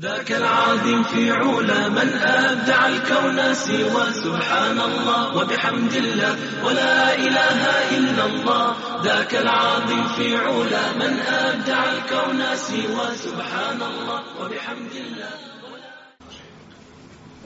ذاك 0.00 0.32
العظيم 0.32 1.02
في 1.02 1.30
علا 1.30 1.88
من 1.88 2.08
أبدع 2.22 2.86
الكون 2.86 3.54
سوى 3.54 4.04
سبحان 4.22 4.80
الله 4.80 5.36
وبحمد 5.36 5.94
الله 5.94 6.36
ولا 6.66 7.14
إله 7.14 7.60
إلا 7.98 8.24
الله. 8.26 8.76
ذاك 9.02 9.34
العظيم 9.34 10.08
في 10.08 10.36
علا 10.36 10.92
من 11.02 11.18
أبدع 11.18 11.82
الكون 11.92 12.40
سوى 12.54 13.06
سبحان 13.14 13.82
الله 13.82 14.20
وبحمد 14.38 14.94
الله. 14.94 15.32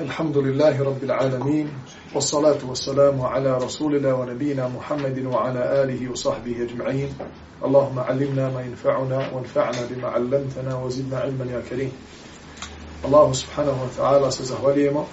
الحمد 0.00 0.36
لله 0.36 0.84
رب 0.84 1.04
العالمين 1.04 1.72
والصلاة 2.14 2.60
والسلام 2.68 3.20
على 3.20 3.56
رسول 3.56 3.96
الله 3.96 4.14
ونبينا 4.14 4.68
محمد 4.68 5.24
وعلى 5.24 5.82
آله 5.82 6.10
وصحبه 6.10 6.68
أجمعين. 6.68 7.14
اللهم 7.64 7.98
علمنا 7.98 8.48
ما 8.48 8.60
ينفعنا 8.60 9.30
وانفعنا 9.32 9.80
بما 9.90 10.08
علمتنا 10.08 10.76
وزدنا 10.76 11.18
علما 11.18 11.44
يا 11.44 11.62
كريم. 11.70 11.92
Allahu 13.02 13.34
subhanahu 13.34 13.78
wa 13.82 13.88
ta'ala 13.96 14.30
se 14.30 14.44
zahvaljujemo. 14.44 15.06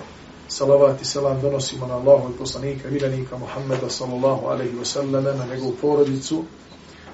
Salavat 0.47 1.01
i 1.01 1.05
selam 1.05 1.41
donosimo 1.41 1.87
na 1.87 1.95
Allahu 1.95 2.33
i 2.33 2.37
poslanika 2.37 2.87
i 2.87 2.91
miljenika 2.91 3.37
Muhammeda 3.37 3.89
sallallahu 3.89 4.45
alaihi 4.45 4.75
wa 4.75 4.85
sallam 4.85 5.23
na 5.23 5.45
njegovu 5.45 5.75
porodicu, 5.81 6.43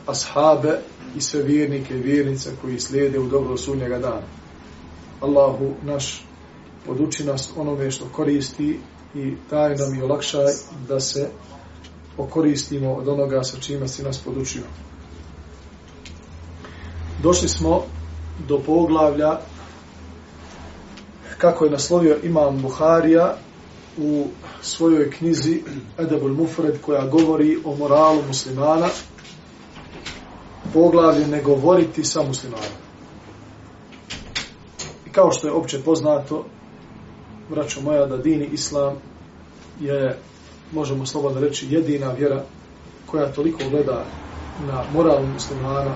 ashabe 0.07 0.79
i 1.15 1.21
sve 1.21 1.43
vjernike 1.43 1.93
i 1.93 2.01
vjernice 2.01 2.51
koji 2.61 2.79
slijede 2.79 3.19
u 3.19 3.27
dobro 3.27 3.57
sunnjega 3.57 3.99
dana. 3.99 4.21
Allahu 5.21 5.73
naš 5.83 6.25
poduči 6.85 7.23
nas 7.23 7.49
onome 7.57 7.91
što 7.91 8.05
koristi 8.05 8.79
i 9.15 9.33
daj 9.49 9.75
nam 9.75 9.95
i 9.95 10.01
olakšaj 10.01 10.53
da 10.87 10.99
se 10.99 11.29
okoristimo 12.17 12.93
od 12.93 13.07
onoga 13.07 13.43
sa 13.43 13.57
čime 13.59 13.87
si 13.87 14.03
nas 14.03 14.17
podučio. 14.17 14.63
Došli 17.23 17.49
smo 17.49 17.83
do 18.47 18.59
poglavlja 18.59 19.39
kako 21.45 21.65
je 21.65 21.71
naslovio 21.71 22.17
imam 22.23 22.61
Buharija 22.61 23.35
u 23.97 24.27
svojoj 24.61 25.11
knjizi 25.11 25.63
Edebul 25.97 26.33
Mufred 26.33 26.81
koja 26.81 27.07
govori 27.07 27.57
o 27.65 27.75
moralu 27.75 28.21
muslimana 28.27 28.87
poglavlje 30.73 31.27
ne 31.27 31.41
govoriti 31.41 32.03
sa 32.03 32.23
muslimanom. 32.23 32.75
I 35.05 35.09
kao 35.09 35.31
što 35.31 35.47
je 35.47 35.53
opće 35.53 35.79
poznato, 35.81 36.45
braćo 37.49 37.81
moja, 37.81 38.05
da 38.05 38.17
dini 38.17 38.49
islam 38.53 38.95
je, 39.79 40.17
možemo 40.71 41.05
slobodno 41.05 41.39
reći, 41.39 41.67
jedina 41.69 42.11
vjera 42.11 42.43
koja 43.05 43.31
toliko 43.31 43.69
gleda 43.69 44.05
na 44.59 44.83
moral 44.93 45.25
muslimana, 45.25 45.95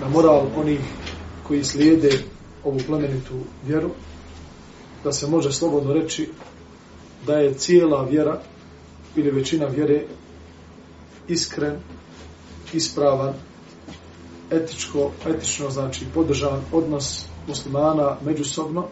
na 0.00 0.08
moral 0.08 0.46
onih 0.56 0.80
koji 1.42 1.64
slijede 1.64 2.10
ovu 2.64 2.78
plemenitu 2.86 3.34
vjeru, 3.66 3.90
da 5.04 5.12
se 5.12 5.26
može 5.26 5.52
slobodno 5.52 5.92
reći 5.92 6.28
da 7.26 7.34
je 7.34 7.54
cijela 7.54 8.04
vjera 8.04 8.40
ili 9.16 9.30
većina 9.30 9.66
vjere 9.66 10.04
iskren, 11.28 11.76
ispravan, 12.72 13.34
etičko, 14.50 15.10
etično 15.26 15.70
znači 15.70 16.04
podržan 16.14 16.60
odnos 16.72 17.26
muslimana 17.48 18.16
međusobno, 18.24 18.86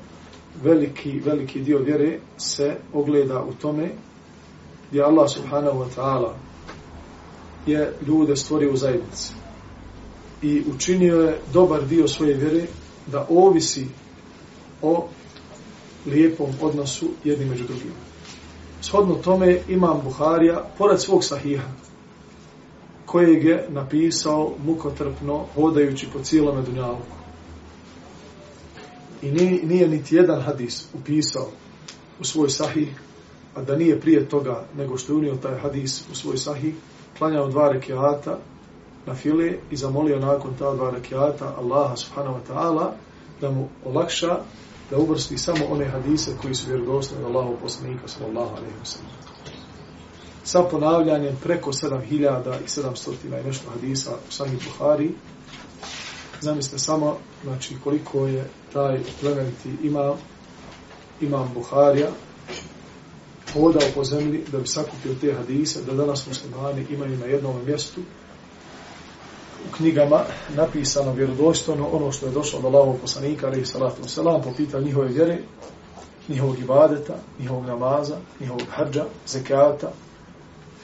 veliki, 0.63 1.21
veliki 1.25 1.61
dio 1.61 1.79
vjere 1.79 2.19
se 2.36 2.77
ogleda 2.92 3.42
u 3.42 3.53
tome 3.55 3.91
gdje 4.91 5.03
Allah 5.03 5.30
subhanahu 5.30 5.79
wa 5.79 5.89
ta'ala 5.97 6.33
je 7.67 7.92
ljude 8.07 8.36
stvorio 8.36 8.73
u 8.73 8.77
zajednici 8.77 9.33
i 10.42 10.63
učinio 10.75 11.20
je 11.20 11.39
dobar 11.53 11.86
dio 11.86 12.09
svoje 12.09 12.35
vjere 12.35 12.67
da 13.07 13.27
ovisi 13.30 13.86
o 14.83 15.09
lijepom 16.06 16.50
odnosu 16.61 17.06
jedni 17.24 17.44
među 17.44 17.64
drugima. 17.64 17.94
Shodno 18.80 19.14
tome 19.14 19.58
imam 19.68 20.00
Buharija, 20.05 20.64
pored 20.78 21.00
svog 21.00 21.24
sahiha, 21.24 21.68
kojeg 23.06 23.44
je 23.44 23.67
napisao 23.68 24.52
mukotrpno, 24.64 25.44
hodajući 25.55 26.06
po 26.12 26.20
cijelome 26.20 26.62
dunjavku. 26.62 27.17
I 29.22 29.30
nije, 29.30 29.67
nije 29.67 29.89
niti 29.89 30.17
jedan 30.17 30.40
hadis 30.40 30.86
upisao 30.94 31.48
u 32.20 32.24
svoj 32.24 32.48
sahih, 32.48 32.88
a 33.55 33.62
da 33.62 33.77
nije 33.77 34.00
prije 34.00 34.28
toga 34.28 34.64
nego 34.77 34.98
što 34.98 35.12
je 35.12 35.17
unio 35.17 35.34
taj 35.34 35.58
hadis 35.58 36.05
u 36.12 36.14
svoj 36.14 36.36
sahih, 36.36 36.74
klanjao 37.18 37.48
dva 37.48 37.68
rekiata 37.68 38.38
na 39.06 39.14
file 39.14 39.52
i 39.70 39.77
zamolio 39.77 40.18
nakon 40.18 40.55
ta 40.58 40.74
dva 40.74 40.90
rekiata 40.90 41.55
Allaha 41.58 41.96
subhanahu 41.96 42.38
wa 42.38 42.55
ta'ala 42.55 42.90
da 43.40 43.50
mu 43.50 43.68
olakša 43.84 44.38
da 44.91 44.97
uvrsti 44.97 45.39
samo 45.39 45.67
one 45.70 45.85
hadise 45.85 46.30
koji 46.42 46.55
su 46.55 46.69
vjerodostojni 46.69 47.24
od 47.24 47.30
Allahov 47.30 47.57
poslanika 47.63 48.08
sallallahu 48.08 48.57
alejhi 48.57 48.79
ve 48.79 48.85
sellem. 48.85 49.11
Sa 50.45 50.63
ponavljanjem 50.63 51.36
preko 51.42 51.73
7700 51.73 53.13
i 53.24 53.47
nešto 53.47 53.70
hadisa 53.70 54.11
u 54.29 54.33
Sahih 54.33 54.58
Buhari. 54.64 55.11
Zamislite 56.41 56.79
samo 56.79 57.17
znači 57.42 57.77
koliko 57.85 58.27
je 58.27 58.51
taj 58.73 59.01
plemeniti 59.20 59.70
imam 59.83 60.14
imam 61.20 61.51
Buharija 61.55 62.08
hodao 63.53 63.89
po 63.95 64.05
zemlji 64.05 64.45
da 64.53 64.58
bi 64.58 64.67
sakupio 64.67 65.14
te 65.20 65.33
hadise 65.33 65.83
da 65.83 65.92
danas 65.92 66.27
muslimani 66.27 66.86
imaju 66.91 67.17
na 67.17 67.27
jednom 67.27 67.64
mjestu 67.67 68.01
u 69.68 69.77
knjigama 69.77 70.20
napisano 70.56 71.12
vjerodostojno 71.12 71.89
ono 71.92 72.12
što 72.12 72.27
je 72.27 72.33
došlo 72.33 72.58
od 72.58 72.64
Allahovog 72.64 73.00
poslanika 73.00 73.52
i 73.52 73.67
salatu 73.67 74.08
selam, 74.08 74.42
po 74.42 74.52
pitanju 74.56 74.84
njihove 74.84 75.08
vjere, 75.08 75.39
njihovog 76.28 76.58
ibadeta, 76.58 77.14
njihovog 77.39 77.67
namaza, 77.67 78.17
njihovog 78.40 78.67
hadža, 78.70 79.05
zekata. 79.27 79.90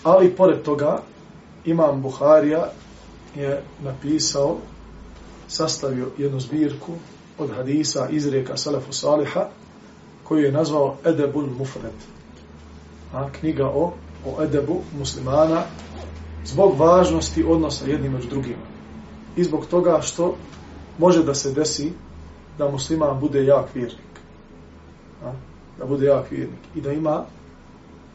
Ali 0.02 0.36
pored 0.36 0.62
toga 0.62 1.02
Imam 1.64 2.02
Buharija 2.02 2.70
je 3.34 3.62
napisao 3.84 4.56
sastavio 5.48 6.08
jednu 6.18 6.40
zbirku 6.40 6.92
od 7.38 7.50
hadisa 7.56 8.08
izrijeka 8.10 8.56
Salafu 8.56 8.92
Saliha 8.92 9.48
koju 10.24 10.44
je 10.44 10.52
nazvao 10.52 10.96
Edebul 11.04 11.46
Mufred. 11.58 11.92
A, 13.14 13.28
knjiga 13.40 13.66
o, 13.66 13.92
o 14.26 14.42
edebu 14.42 14.80
muslimana 14.98 15.62
zbog 16.44 16.78
važnosti 16.78 17.44
odnosa 17.44 17.86
jednim 17.86 18.12
među 18.12 18.28
drugima 18.28 18.62
i 19.36 19.44
zbog 19.44 19.66
toga 19.66 20.00
što 20.02 20.36
može 20.98 21.24
da 21.24 21.34
se 21.34 21.52
desi 21.52 21.92
da 22.58 22.70
musliman 22.70 23.20
bude 23.20 23.44
jak 23.44 23.74
vjernik. 23.74 24.12
A? 25.24 25.32
Da 25.78 25.86
bude 25.86 26.06
jak 26.06 26.30
vjernik. 26.30 26.60
I 26.74 26.80
da 26.80 26.92
ima 26.92 27.24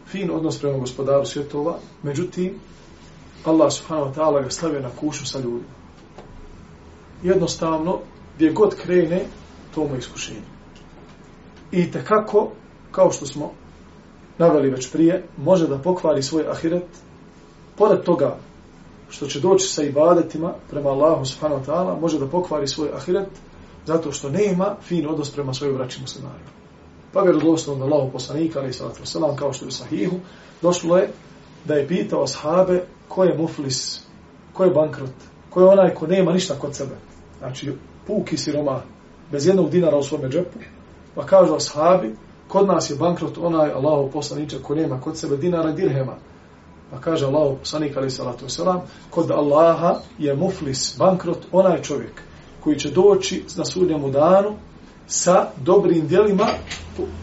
fin 0.08 0.32
odnos 0.32 0.60
prema 0.60 0.78
gospodaru 0.78 1.26
svjetova. 1.26 1.78
Međutim, 2.04 2.54
Allah 3.46 3.74
subhanahu 3.74 4.12
wa 4.12 4.16
ta'ala 4.16 4.44
ga 4.44 4.50
stavio 4.50 4.80
na 4.80 4.90
kušu 5.00 5.26
sa 5.26 5.40
ljudima. 5.40 5.78
Jednostavno, 7.24 8.00
gdje 8.36 8.52
god 8.52 8.76
krene, 8.76 9.26
to 9.76 9.88
mu 9.88 9.96
iskušenje. 9.96 10.42
I 11.72 11.92
tekako, 11.92 12.52
kao 12.92 13.12
što 13.12 13.26
smo 13.26 13.52
naveli 14.38 14.70
već 14.70 14.92
prije, 14.92 15.24
može 15.38 15.68
da 15.68 15.78
pokvari 15.78 16.24
svoj 16.24 16.48
ahiret, 16.48 16.88
pored 17.78 18.02
toga 18.02 18.38
što 19.10 19.28
će 19.28 19.40
doći 19.40 19.68
sa 19.68 19.84
ibadetima 19.84 20.54
prema 20.70 20.90
Allahu 20.90 21.26
subhanahu 21.26 21.62
wa 21.62 21.66
ta'ala, 21.66 22.02
može 22.02 22.20
da 22.20 22.28
pokvari 22.28 22.68
svoj 22.68 22.90
ahiret 22.96 23.30
zato 23.86 24.12
što 24.12 24.30
nema 24.30 24.76
fin 24.82 25.08
odnos 25.08 25.32
prema 25.32 25.54
svojoj 25.54 25.74
braći 25.74 26.02
muslimanima. 26.02 26.50
Pa 27.14 27.22
vjerodosno 27.22 27.74
od 27.74 27.82
Allahu 27.82 28.12
poslanika, 28.12 28.60
ali 28.60 28.74
sallatu 28.74 29.04
wasalam, 29.04 29.36
kao 29.36 29.54
što 29.54 29.66
je 29.66 29.68
u 29.68 29.72
sahihu, 29.72 30.16
došlo 30.62 30.98
je 30.98 31.10
da 31.66 31.74
je 31.74 31.88
pitao 31.88 32.24
ashabe 32.24 32.84
ko 33.08 33.24
je 33.24 33.38
muflis, 33.38 34.02
ko 34.54 34.64
je 34.64 34.72
bankrot, 34.72 35.10
ko 35.50 35.62
je 35.62 35.68
onaj 35.68 35.94
ko 35.94 36.08
nema 36.08 36.34
ništa 36.34 36.56
kod 36.60 36.76
sebe. 36.76 36.96
Znači, 37.40 37.74
puki 38.08 38.38
siroma, 38.38 38.82
bez 39.32 39.48
jednog 39.48 39.70
dinara 39.70 39.98
u 39.98 40.04
svome 40.04 40.30
džepu, 40.30 40.60
pa 41.16 41.26
kažu 41.26 41.56
ashabi, 41.56 42.16
kod 42.48 42.68
nas 42.68 42.90
je 42.90 42.96
bankrot 42.96 43.38
onaj 43.38 43.72
Allahu 43.72 44.12
poslaniče 44.12 44.62
ko 44.64 44.76
nema 44.76 45.02
kod 45.02 45.18
sebe 45.18 45.38
dinara 45.38 45.72
dirhema, 45.72 46.16
Pa 46.92 47.00
kaže 47.02 47.26
Allah, 47.26 47.58
poslanik 47.60 47.98
ali 47.98 48.10
salatu 48.10 48.46
wasalam, 48.46 48.80
kod 49.10 49.32
Allaha 49.32 50.00
je 50.18 50.36
muflis, 50.36 50.96
bankrot, 50.98 51.46
onaj 51.52 51.82
čovjek 51.82 52.22
koji 52.64 52.80
će 52.80 52.90
doći 52.90 53.44
na 53.58 53.66
sudnjemu 53.66 54.10
danu 54.10 54.56
sa 55.08 55.48
dobrim 55.64 56.08
dijelima 56.08 56.48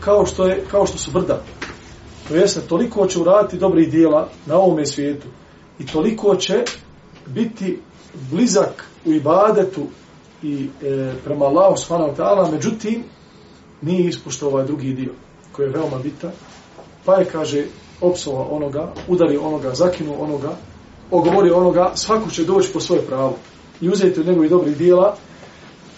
kao 0.00 0.26
što, 0.26 0.46
je, 0.46 0.64
kao 0.70 0.86
što 0.86 0.98
su 0.98 1.10
brda. 1.10 1.42
To 2.28 2.34
jeste, 2.34 2.60
toliko 2.60 3.06
će 3.06 3.20
uraditi 3.20 3.58
dobrih 3.58 3.90
dijela 3.90 4.28
na 4.46 4.56
ovome 4.56 4.86
svijetu 4.86 5.26
i 5.78 5.86
toliko 5.86 6.36
će 6.36 6.64
biti 7.26 7.80
blizak 8.30 8.84
u 9.04 9.12
ibadetu 9.12 9.86
i 10.42 10.68
e, 10.82 11.12
prema 11.24 11.44
Allahu 11.44 11.76
subhanahu 11.76 12.10
wa 12.12 12.16
ta'ala, 12.16 12.52
međutim, 12.52 13.04
nije 13.82 14.08
ispuštao 14.08 14.48
ovaj 14.48 14.66
drugi 14.66 14.92
dio, 14.92 15.12
koji 15.52 15.66
je 15.66 15.70
veoma 15.70 15.98
bitan, 15.98 16.30
pa 17.04 17.14
je, 17.14 17.24
kaže, 17.24 17.64
opsova 18.00 18.46
onoga, 18.50 18.92
udari 19.08 19.36
onoga, 19.36 19.74
zakinu 19.74 20.22
onoga, 20.22 20.50
ogovori 21.10 21.50
onoga, 21.50 21.92
svako 21.94 22.30
će 22.30 22.44
doći 22.44 22.72
po 22.72 22.80
svoje 22.80 23.02
pravo 23.02 23.36
i 23.80 23.88
uzeti 23.88 24.20
od 24.20 24.26
njegovih 24.26 24.50
dobrih 24.50 24.76
dijela, 24.76 25.16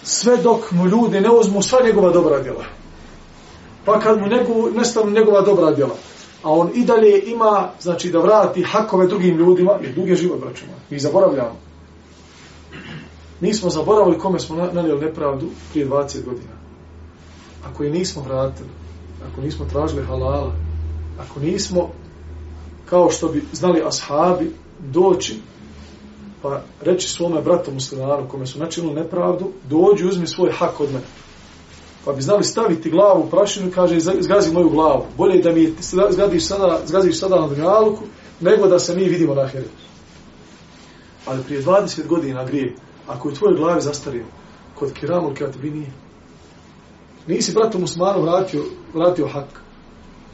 sve 0.02 0.36
dok 0.36 0.70
mu 0.70 0.86
ljudi 0.86 1.20
ne 1.20 1.30
uzmu 1.30 1.62
sva 1.62 1.78
njegova 1.84 2.12
dobra 2.12 2.42
djela. 2.42 2.64
Pa 3.84 4.00
kad 4.00 4.20
mu 4.20 4.26
nego, 4.26 4.70
nestanu 4.70 5.10
njegova 5.10 5.40
dobra 5.40 5.72
djela, 5.72 5.94
a 6.42 6.50
on 6.50 6.70
i 6.74 6.84
dalje 6.84 7.22
ima, 7.26 7.70
znači, 7.80 8.10
da 8.10 8.18
vrati 8.18 8.62
hakove 8.62 9.06
drugim 9.06 9.36
ljudima, 9.36 9.78
jer 9.82 9.94
dug 9.94 10.08
je 10.08 10.16
život, 10.16 10.40
braćima, 10.40 10.72
mi 10.90 10.98
zaboravljamo. 10.98 11.56
Mi 13.40 13.54
smo 13.54 13.70
zaboravili 13.70 14.18
kome 14.18 14.38
smo 14.38 14.56
nanijeli 14.56 15.06
nepravdu 15.06 15.46
prije 15.72 15.88
20 15.88 16.24
godina. 16.24 16.52
Ako 17.70 17.84
je 17.84 17.90
nismo 17.90 18.22
vratili, 18.22 18.68
ako 19.32 19.40
nismo 19.40 19.66
tražili 19.72 20.06
halala, 20.06 20.52
ako 21.18 21.40
nismo, 21.40 21.90
kao 22.90 23.10
što 23.10 23.28
bi 23.28 23.44
znali 23.52 23.82
ashabi, 23.86 24.52
doći, 24.78 25.40
pa 26.42 26.62
reći 26.80 27.08
svome 27.08 27.42
bratu 27.42 27.72
muslimanu, 27.72 28.28
kome 28.28 28.46
su 28.46 28.58
načinili 28.58 28.94
nepravdu, 28.94 29.52
dođi, 29.68 30.06
uzmi 30.06 30.26
svoj 30.26 30.52
hak 30.52 30.80
od 30.80 30.92
mene. 30.92 31.06
Pa 32.04 32.12
bi 32.12 32.22
znali 32.22 32.44
staviti 32.44 32.90
glavu 32.90 33.22
u 33.22 33.30
prašinu 33.30 33.68
i 33.68 33.72
kaže, 33.72 34.00
zgazi 34.00 34.52
moju 34.52 34.70
glavu. 34.70 35.04
Bolje 35.16 35.42
da 35.42 35.52
mi 35.52 35.74
zgaziš 36.10 36.46
sada, 36.46 36.80
zgaziš 36.86 37.18
sada 37.18 37.40
na 37.40 37.48
dunjaluku, 37.48 38.02
nego 38.40 38.66
da 38.66 38.78
se 38.78 38.94
mi 38.94 39.04
vidimo 39.04 39.34
na 39.34 39.46
heri. 39.46 39.68
Ali 41.26 41.42
prije 41.42 41.62
20 41.62 42.06
godina 42.06 42.44
grije, 42.44 42.74
ako 43.06 43.28
je 43.28 43.32
u 43.32 43.36
tvojoj 43.36 43.56
glavi 43.56 43.80
zastario, 43.80 44.24
kod 44.74 44.92
kiramul 44.92 45.34
kada 45.34 45.58
bi 45.62 45.70
nije. 45.70 45.92
Nisi 47.26 47.52
bratu 47.52 47.78
muslimanu 47.78 48.22
vratio, 48.22 48.62
vratio 48.94 49.28
hak. 49.28 49.65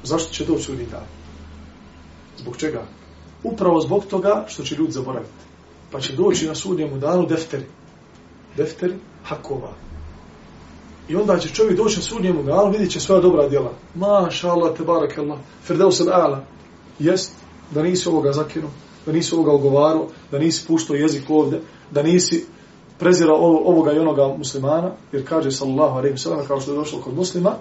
Zašto 0.02 0.32
će 0.32 0.44
doći 0.44 0.62
sudnji 0.62 0.87
dan? 0.90 1.04
Zbog 2.38 2.56
čega? 2.56 2.82
Upravo 3.43 3.81
zbog 3.81 4.04
toga 4.06 4.44
što 4.49 4.62
će 4.62 4.75
ljudi 4.75 4.93
zaboraviti. 4.93 5.32
Pa 5.90 6.00
će 6.00 6.16
doći 6.16 6.46
na 6.46 6.54
sudnjemu 6.54 6.99
danu 6.99 7.26
defteri. 7.26 7.66
Defteri 8.56 8.94
hakova. 9.25 9.72
I 11.08 11.16
onda 11.16 11.38
će 11.38 11.49
čovjek 11.49 11.76
doći 11.76 11.96
na 11.96 12.02
sudnjemu 12.02 12.43
danu, 12.43 12.70
vidit 12.70 12.90
će 12.90 13.00
svoja 13.00 13.20
dobra 13.20 13.49
djela. 13.49 13.72
Maša 13.94 14.50
Allah, 14.50 14.76
te 14.76 14.84
barak 14.84 15.19
Allah, 15.19 15.38
firdeus 15.64 16.00
al 16.00 16.12
ala. 16.12 16.44
Jest 16.98 17.32
da 17.70 17.82
nisi 17.82 18.08
ovoga 18.08 18.32
zakinuo, 18.32 18.70
da 19.06 19.12
nisi 19.12 19.34
ovoga 19.34 19.52
ogovarao, 19.52 20.08
da 20.31 20.38
nisi 20.38 20.66
puštao 20.66 20.96
jezik 20.96 21.31
ovde, 21.31 21.60
da 21.90 22.02
nisi 22.02 22.46
prezirao 22.98 23.37
ovoga 23.64 23.93
i 23.93 23.98
onoga 23.98 24.34
muslimana, 24.38 24.93
jer 25.12 25.28
kaže 25.28 25.50
sallallahu 25.50 25.96
alaihi 25.98 26.19
sallam, 26.19 26.46
kao 26.46 26.60
što 26.60 26.70
je 26.70 26.76
došlo 26.76 27.00
kod 27.00 27.14
muslima, 27.14 27.55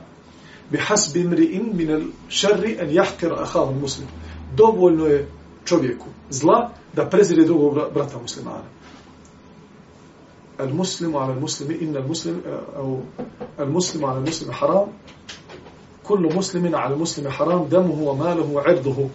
bi 0.72 0.78
hasbi 0.78 1.24
mri'in 1.24 1.74
min 1.74 1.92
al 1.92 2.04
sharri 2.30 2.78
an 2.80 2.90
yahkira 2.90 3.42
akhahu 3.44 3.74
muslim. 3.74 4.08
Dovoljno 4.56 5.06
je 5.06 5.28
čovjeku 5.66 6.06
zla 6.30 6.70
da 6.94 7.10
prezire 7.10 7.46
drugog 7.46 7.74
brata 7.94 8.18
muslimana. 8.22 8.64
Al 10.58 10.74
muslimu 10.74 11.20
ala 11.20 11.36
muslimi 11.40 11.76
inna 11.76 12.00
al 12.00 12.08
muslim 12.08 12.42
au 12.78 13.00
al 13.58 13.70
muslimu 13.70 14.08
ala 14.08 14.20
muslimi 14.20 14.54
haram 14.54 14.90
kullu 16.04 16.34
muslimin 16.34 16.76
ala 16.76 16.96
muslimi 16.96 17.30
haram 17.30 17.70
damuhu 17.70 18.06
wa 18.06 18.16
maluhu 18.16 18.54
wa 18.56 18.64
irduhu. 18.72 19.10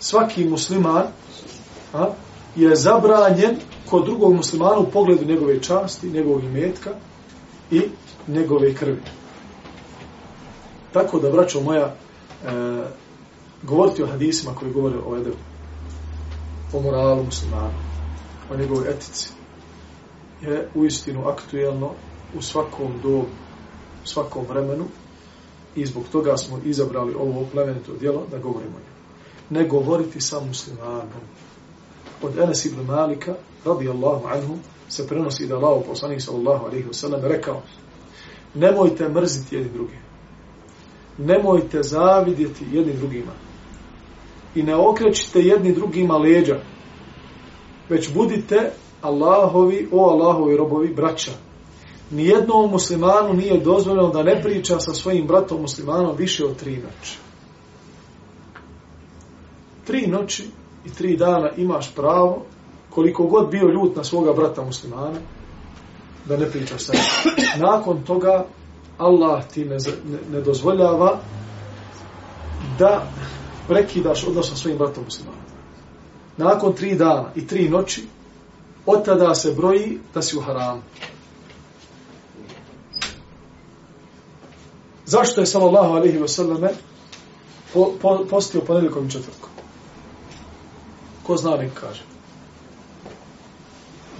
Svaki 0.00 0.44
musliman 0.44 1.06
a, 1.94 2.06
je 2.56 2.76
zabranjen 2.76 3.56
kod 3.90 4.04
drugog 4.04 4.34
muslimana 4.34 4.78
u 4.78 4.90
pogledu 4.90 5.24
njegove 5.24 5.62
časti, 5.62 6.10
njegovog 6.10 6.44
imetka 6.44 6.90
i 7.70 7.82
njegove 8.28 8.74
krvi. 8.74 9.00
Tako 10.92 11.18
da, 11.18 11.30
braćo 11.30 11.60
moja, 11.60 11.86
e, 11.86 11.94
govoriti 13.62 14.02
o 14.02 14.06
hadisima 14.06 14.54
koji 14.54 14.72
govore 14.72 14.96
o 15.06 15.16
edebu, 15.16 15.36
o 16.72 16.80
moralu 16.80 17.24
muslimana, 17.24 17.70
o 18.50 18.56
njegovoj 18.56 18.90
etici, 18.90 19.30
je 20.40 20.68
uistinu 20.74 21.28
aktuelno 21.28 21.90
u 22.38 22.42
svakom 22.42 22.92
dobu, 23.02 23.26
u 24.04 24.06
svakom 24.06 24.44
vremenu 24.48 24.84
i 25.76 25.86
zbog 25.86 26.04
toga 26.12 26.36
smo 26.36 26.58
izabrali 26.64 27.14
ovo 27.14 27.46
plemenito 27.52 27.92
djelo 28.00 28.26
da 28.30 28.38
govorimo 28.38 28.76
o 28.76 28.80
njemu. 28.80 29.00
Ne 29.50 29.68
govoriti 29.68 30.20
sa 30.20 30.40
muslimanom. 30.40 31.22
Od 32.22 32.38
Enes 32.38 32.64
ibn 32.64 32.86
Malika, 32.86 33.34
radijallahu 33.64 34.26
anhu, 34.26 34.56
se 34.88 35.06
prenosi 35.06 35.46
da 35.46 35.56
Allah, 35.56 35.82
poslanik 35.86 36.22
sallallahu 36.22 36.66
alaihi 36.66 36.88
wa 36.88 36.92
sallam, 36.92 37.20
rekao, 37.22 37.62
nemojte 38.54 39.08
mrziti 39.08 39.56
jedni 39.56 39.72
drugi 39.72 40.09
nemojte 41.26 41.82
zavidjeti 41.82 42.64
jedni 42.72 42.92
drugima. 42.92 43.32
I 44.54 44.62
ne 44.62 44.76
okrećite 44.76 45.40
jedni 45.40 45.72
drugima 45.72 46.16
leđa, 46.16 46.60
već 47.88 48.12
budite 48.14 48.72
Allahovi, 49.02 49.88
o 49.92 50.10
Allahovi 50.10 50.56
robovi, 50.56 50.94
braća. 50.94 51.30
Nijednom 52.10 52.70
muslimanu 52.70 53.32
nije 53.34 53.60
dozvoljeno 53.60 54.08
da 54.08 54.22
ne 54.22 54.42
priča 54.42 54.80
sa 54.80 54.94
svojim 54.94 55.26
bratom 55.26 55.60
muslimanom 55.60 56.16
više 56.16 56.44
od 56.44 56.56
tri 56.56 56.76
noći. 56.76 57.18
Tri 59.86 60.06
noći 60.06 60.44
i 60.86 60.90
tri 60.90 61.16
dana 61.16 61.50
imaš 61.56 61.94
pravo, 61.94 62.42
koliko 62.90 63.26
god 63.26 63.50
bio 63.50 63.68
ljut 63.68 63.96
na 63.96 64.04
svoga 64.04 64.32
brata 64.32 64.64
muslimana, 64.64 65.18
da 66.24 66.36
ne 66.36 66.50
pričaš 66.50 66.82
sa 66.82 66.92
njim. 66.92 67.02
Nakon 67.66 68.02
toga 68.02 68.46
Allah 69.00 69.44
ti 69.54 69.64
ne, 69.64 69.76
ne, 70.04 70.18
ne 70.32 70.40
dozvoljava 70.40 71.18
da 72.78 73.02
prekidaš 73.68 74.24
odnos 74.24 74.48
sa 74.48 74.56
svojim 74.56 74.78
bratom 74.78 75.04
muslimanom. 75.04 75.40
Nakon 76.36 76.72
tri 76.72 76.94
dana 76.94 77.30
i 77.34 77.46
tri 77.46 77.68
noći, 77.68 78.06
od 78.86 79.04
tada 79.04 79.34
se 79.34 79.52
broji 79.52 79.98
da 80.14 80.22
si 80.22 80.36
u 80.36 80.40
haramu. 80.40 80.82
Zašto 85.06 85.40
je 85.40 85.46
sallallahu 85.46 85.94
alaihi 85.94 86.18
wa 86.18 86.28
sallame 86.28 86.70
po, 87.74 87.92
po, 88.02 88.24
postio 88.30 88.60
ponedjeljkom 88.60 89.06
i 89.06 89.10
četvrtkom? 89.10 89.50
Ko 91.22 91.36
zna 91.36 91.56
nek 91.56 91.72
kaže? 91.80 92.02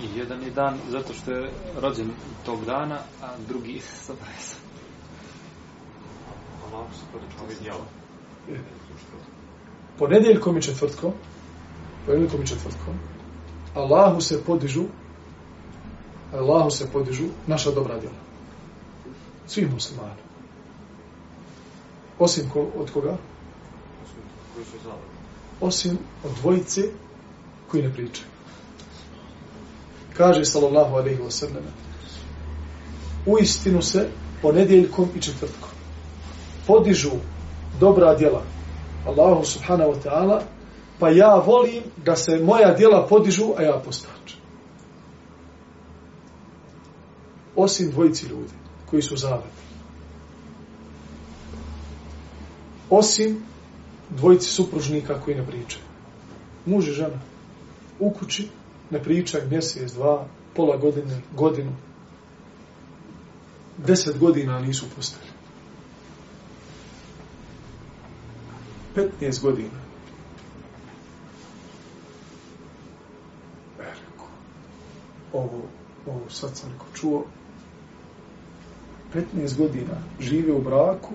I 0.02 0.18
jedan 0.18 0.42
je 0.42 0.50
dan 0.50 0.78
zato 0.90 1.12
što 1.12 1.30
je 1.30 1.50
rođen 1.80 2.10
tog 2.46 2.64
dana, 2.64 2.98
a 3.22 3.28
drugi 3.48 3.80
presom. 6.70 7.86
Ponedjeljkom 9.98 10.58
i 10.58 10.62
četvrtkom, 10.62 11.12
ponedjeljkom 12.06 12.42
i 12.42 12.46
četvrtkom, 12.46 12.94
Allahu 13.74 14.20
se 14.20 14.44
podižu, 14.44 14.84
Allahu 16.32 16.70
se 16.70 16.90
podižu 16.92 17.24
naša 17.46 17.70
dobra 17.70 17.98
djela. 18.00 18.14
Svi 19.46 19.66
muslimani. 19.66 20.20
Osim 22.18 22.50
ko, 22.52 22.66
od 22.76 22.90
koga? 22.90 23.16
Osim 25.60 25.98
od 26.24 26.30
dvojice 26.40 26.82
koji 27.70 27.82
ne 27.82 27.92
pričaju. 27.92 28.28
Kaže 30.16 30.44
sallallahu 30.44 30.94
alaihi 30.94 31.22
wa 31.22 31.30
sallam 31.30 31.64
u 33.26 33.38
istinu 33.38 33.82
se 33.82 34.08
ponedjeljkom 34.42 35.08
i 35.16 35.20
četvrtkom 35.20 35.69
podižu 36.70 37.10
dobra 37.80 38.14
djela 38.14 38.42
Allahu 39.06 39.44
subhanahu 39.44 39.92
wa 39.92 39.98
ta'ala, 40.04 40.42
pa 40.98 41.10
ja 41.10 41.34
volim 41.34 41.82
da 42.04 42.16
se 42.16 42.38
moja 42.44 42.74
djela 42.74 43.06
podižu, 43.06 43.44
a 43.56 43.62
ja 43.62 43.82
postačem. 43.84 44.38
Osim 47.56 47.90
dvojici 47.90 48.26
ljudi 48.26 48.52
koji 48.90 49.02
su 49.02 49.16
zavedni. 49.16 49.60
Osim 52.90 53.42
dvojici 54.10 54.50
supružnika 54.50 55.20
koji 55.24 55.36
ne 55.36 55.46
pričaju. 55.46 55.84
Muž 56.66 56.88
i 56.88 56.92
žena 56.92 57.20
u 57.98 58.10
kući 58.10 58.48
ne 58.90 59.02
pričaju 59.02 59.48
mjesec, 59.50 59.92
dva, 59.92 60.26
pola 60.54 60.76
godine, 60.76 61.20
godinu. 61.36 61.72
Deset 63.78 64.18
godina 64.18 64.60
nisu 64.60 64.86
postali. 64.96 65.29
15 68.96 69.42
godina. 69.42 69.80
Veliko. 73.78 74.28
Ovo, 75.32 75.62
ovo 76.06 76.30
sad 76.30 76.56
sam 76.56 76.70
neko 76.70 76.86
čuo. 76.94 77.24
15 79.14 79.56
godina 79.56 79.96
žive 80.20 80.52
u 80.52 80.62
braku 80.62 81.14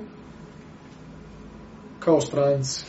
kao 1.99 2.21
stranci. 2.21 2.85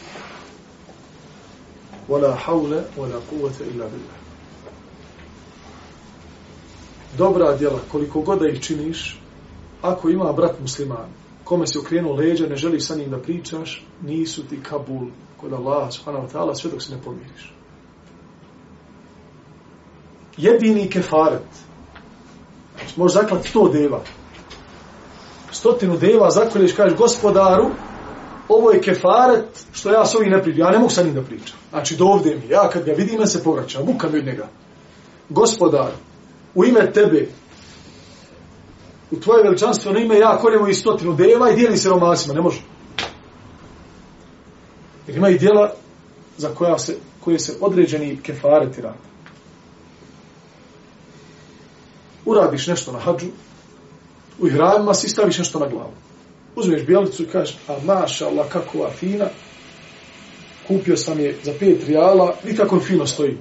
Wala 2.08 2.36
hawla 2.46 2.82
wala 2.96 3.20
quwwata 3.30 3.64
illa 3.74 3.88
billah. 3.88 4.26
dobra 7.18 7.56
djela, 7.56 7.80
koliko 7.92 8.20
god 8.20 8.38
da 8.38 8.48
ih 8.48 8.60
činiš, 8.60 9.20
ako 9.82 10.10
ima 10.10 10.32
brat 10.32 10.60
musliman, 10.60 11.08
kome 11.46 11.66
se 11.66 11.78
okrenuo 11.78 12.14
leđa, 12.14 12.46
ne 12.46 12.56
želiš 12.56 12.86
sa 12.86 12.94
njim 12.94 13.10
da 13.10 13.18
pričaš, 13.18 13.84
nisu 14.02 14.42
ti 14.46 14.60
kabul 14.62 15.06
kod 15.40 15.52
Allaha 15.52 15.90
subhanahu 15.90 16.26
wa 16.26 16.32
ta'ala, 16.32 16.54
sve 16.54 16.70
dok 16.70 16.82
se 16.82 16.94
ne 16.94 17.02
pomiriš. 17.02 17.54
Jedini 20.36 20.90
kefaret, 20.90 21.48
možeš 22.96 23.14
zaklati 23.14 23.48
sto 23.48 23.68
deva, 23.68 24.00
stotinu 25.52 25.96
deva 25.96 26.30
zakolješ, 26.30 26.72
kažeš 26.72 26.98
gospodaru, 26.98 27.70
ovo 28.48 28.70
je 28.70 28.80
kefaret, 28.80 29.66
što 29.72 29.90
ja 29.90 30.06
s 30.06 30.14
ovim 30.14 30.30
ne 30.30 30.42
pričam, 30.42 30.60
ja 30.60 30.70
ne 30.70 30.78
mogu 30.78 30.90
sa 30.90 31.02
njim 31.02 31.14
da 31.14 31.22
pričam. 31.22 31.58
Znači, 31.70 31.96
do 31.96 32.04
ovdje 32.04 32.36
mi, 32.36 32.48
ja 32.48 32.70
kad 32.70 32.84
ga 32.84 32.92
vidim, 32.92 33.20
ja 33.20 33.26
se 33.26 33.44
povraćam, 33.44 33.86
muka 33.86 34.08
mi 34.08 34.18
od 34.18 34.26
njega. 34.26 34.48
Gospodar, 35.28 35.90
u 36.54 36.64
ime 36.64 36.92
tebe, 36.92 37.28
u 39.10 39.20
tvoje 39.20 39.42
veličanstveno 39.42 39.98
ime, 39.98 40.18
ja 40.18 40.38
koljemo 40.38 40.68
i 40.68 40.74
stotinu 40.74 41.14
deva 41.14 41.50
i 41.50 41.56
dijelim 41.56 41.78
se 41.78 41.88
romasima, 41.88 42.34
ne 42.34 42.40
može. 42.40 42.60
Jer 45.06 45.16
ima 45.16 45.28
i 45.28 45.38
dijela 45.38 45.72
za 46.36 46.48
koja 46.48 46.78
se, 46.78 46.96
koje 47.20 47.38
se 47.38 47.56
određeni 47.60 48.18
kefareti 48.22 48.80
rade. 48.80 49.06
Uradiš 52.24 52.66
nešto 52.66 52.92
na 52.92 52.98
hađu, 52.98 53.26
u 54.38 54.46
ihramima 54.46 54.94
si 54.94 55.08
staviš 55.08 55.38
nešto 55.38 55.58
na 55.58 55.66
glavu. 55.66 55.92
Uzmeš 56.56 56.86
bijelicu 56.86 57.22
i 57.22 57.26
kažeš, 57.26 57.56
a 57.68 57.76
maša 57.84 58.26
Allah, 58.26 58.48
kako 58.48 58.90
fina, 58.90 59.26
kupio 60.68 60.96
sam 60.96 61.20
je 61.20 61.38
za 61.42 61.52
pet 61.60 61.84
rijala, 61.86 62.34
vidi 62.44 62.56
kako 62.56 62.80
fino 62.80 63.06
stoji. 63.06 63.38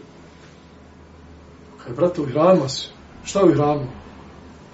Kaj, 1.84 1.94
brate, 1.94 2.22
u 2.22 2.28
ihramima 2.28 2.70
si, 2.70 2.88
šta 3.24 3.44
u 3.44 3.50
ihramima? 3.50 4.05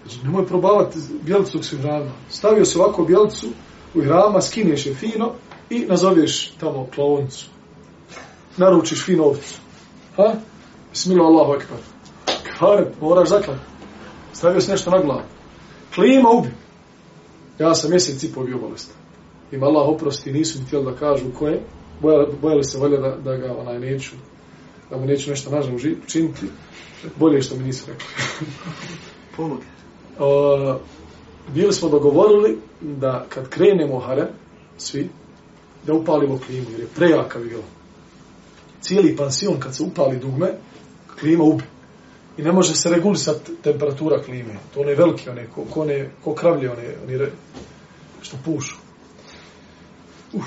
Znači, 0.03 0.25
nemoj 0.25 0.46
probavati 0.46 1.00
bjelicu 1.22 1.58
dok 1.58 1.65
si 1.65 1.75
u 1.75 1.79
ihramima. 1.79 2.12
Stavio 2.29 2.65
se 2.65 2.79
ovako 2.79 3.03
bjelicu 3.03 3.48
u 3.96 4.01
hrama, 4.01 4.41
skineš 4.41 4.86
je 4.86 4.96
fino 4.96 5.31
i 5.70 5.79
nazoveš 5.79 6.51
tamo 6.51 6.88
klaonicu. 6.96 7.46
Naručiš 8.58 9.05
fino 9.05 9.24
ovcu. 9.24 9.60
Ha? 10.15 10.34
Bismillah 10.91 11.27
Allahu 11.27 11.53
ekber. 11.53 11.77
Kare, 12.60 12.91
moraš 13.01 13.29
zaklati. 13.29 13.62
Stavio 14.34 14.62
se 14.62 14.72
nešto 14.72 14.91
na 14.91 15.01
glavu. 15.01 15.22
Klima 15.96 16.29
ubi. 16.29 16.50
Ja 17.60 17.75
sam 17.75 17.89
mjesec 17.89 18.24
i 18.24 18.34
pol 18.34 18.43
bio 18.43 18.58
bolestan. 18.58 18.96
Ima 19.51 19.65
Allah 19.65 19.88
oprosti, 19.88 20.31
nisu 20.31 20.60
mi 20.60 20.65
htjeli 20.65 20.86
da 20.86 20.96
kažu 20.96 21.25
ko 21.39 21.48
je. 21.48 21.62
Bojali, 22.01 22.34
bojali 22.41 22.63
se 22.63 22.77
volja 22.77 22.98
da, 22.98 23.15
da 23.15 23.38
ga 23.38 23.55
onaj 23.58 23.79
neću, 23.79 24.12
da 24.89 24.98
mu 24.98 25.05
neću 25.05 25.29
nešto 25.29 25.50
nažem 25.50 25.75
učiniti. 26.05 26.46
Bolje 27.15 27.41
što 27.41 27.55
mi 27.55 27.63
nisu 27.63 27.86
rekli. 27.88 28.08
Pomoge 29.38 29.63
o, 30.22 30.80
bili 31.54 31.74
smo 31.74 31.90
dogovorili 31.90 32.58
da 32.82 33.25
kad 33.30 33.50
krenemo 33.50 34.00
hare, 34.00 34.28
svi, 34.78 35.10
da 35.88 35.94
upalimo 35.94 36.40
klimu, 36.46 36.66
jer 36.72 36.80
je 36.80 36.88
prejaka 36.96 37.40
bila. 37.40 37.63
Cijeli 38.82 39.16
pansion, 39.16 39.60
kad 39.60 39.75
se 39.75 39.84
upali 39.84 40.20
dugme, 40.20 40.48
klima 41.20 41.44
ubi. 41.44 41.63
I 42.38 42.42
ne 42.42 42.51
može 42.51 42.75
se 42.75 42.90
regulisati 42.90 43.56
temperatura 43.63 44.22
klime. 44.24 44.54
To 44.74 44.80
one 44.80 44.96
velike, 44.96 45.30
one, 45.30 45.48
ko, 45.56 45.66
ko, 45.74 45.82
one, 45.82 46.10
ko 46.24 46.34
kravlje, 46.34 46.72
one, 46.72 46.96
one 47.04 47.18
re, 47.18 47.32
što 48.22 48.38
pušu. 48.46 48.75
Uf, 50.34 50.46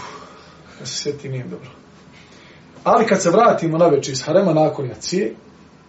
kad 0.79 0.89
se 0.89 0.95
sjeti 0.95 1.29
nije 1.29 1.45
dobro. 1.45 1.71
Ali 2.85 3.07
kad 3.07 3.23
se 3.23 3.31
vratimo 3.31 3.79
na 3.79 3.87
večer 3.87 4.13
iz 4.13 4.23
Harema 4.23 4.55
nakon 4.55 4.87
jacije, 4.87 5.35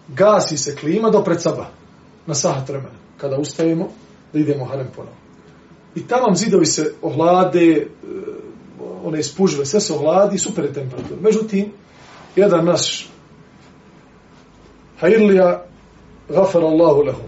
gasi 0.08 0.58
se 0.58 0.76
klima 0.76 1.10
do 1.10 1.24
pred 1.24 1.42
saba, 1.42 1.66
na 2.26 2.34
sahat 2.34 2.68
vremena, 2.68 3.05
kada 3.16 3.36
ustajemo, 3.36 3.88
da 4.32 4.38
idemo 4.38 4.64
Harem 4.64 4.86
ponovo. 4.96 5.16
I 5.94 6.06
tamo 6.06 6.34
zidovi 6.34 6.66
se 6.66 6.92
ohlade, 7.02 7.72
e, 7.72 7.86
one 9.04 9.20
ispužile, 9.20 9.66
sve 9.66 9.80
se 9.80 9.92
ohladi, 9.92 10.38
super 10.38 10.64
je 10.64 10.72
temperatura. 10.72 11.20
Međutim, 11.20 11.72
jedan 12.36 12.64
naš 12.64 13.08
Hajirlija, 15.00 15.64
Gafar 16.28 16.62
Allahu 16.62 17.02
lehu. 17.02 17.22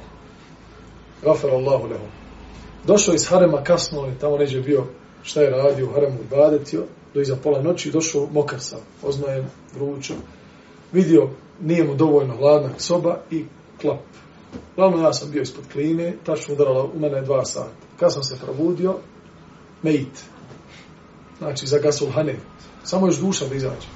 Gafar 1.23 1.50
Allahu 1.50 1.87
lehu. 1.87 2.07
Došao 2.87 3.14
iz 3.14 3.28
Harema 3.28 3.64
kasno, 3.64 4.00
on 4.00 4.09
je 4.09 4.18
tamo 4.18 4.37
neđe 4.37 4.61
bio 4.61 4.85
šta 5.23 5.42
je 5.42 5.50
radio 5.50 5.87
u 5.87 5.92
Haremu 5.92 6.18
ibadetio, 6.21 6.85
do 7.14 7.21
iza 7.21 7.37
pola 7.37 7.62
noći 7.62 7.90
došao 7.90 8.28
mokar 8.33 8.61
sam, 8.61 8.80
oznajen, 9.02 9.45
vrućo. 9.75 10.14
Vidio, 10.92 11.28
nije 11.61 11.85
mu 11.85 11.95
dovoljno 11.95 12.37
hladna 12.37 12.71
soba 12.78 13.21
i 13.30 13.45
klap. 13.80 14.00
Glavno 14.76 15.02
ja 15.02 15.12
sam 15.12 15.31
bio 15.31 15.43
ispod 15.43 15.64
kline, 15.73 16.17
tačno 16.25 16.55
udarala 16.55 16.85
u 16.85 16.99
mene 16.99 17.23
dva 17.23 17.45
sata. 17.45 17.71
Kad 18.00 18.12
sam 18.12 18.23
se 18.23 18.38
probudio, 18.45 18.97
mejit. 19.83 20.25
Znači, 21.38 21.67
za 21.67 21.78
gasulhane. 21.78 22.37
Samo 22.85 23.07
još 23.07 23.19
duša 23.19 23.47
da 23.47 23.55
izađe. 23.55 23.87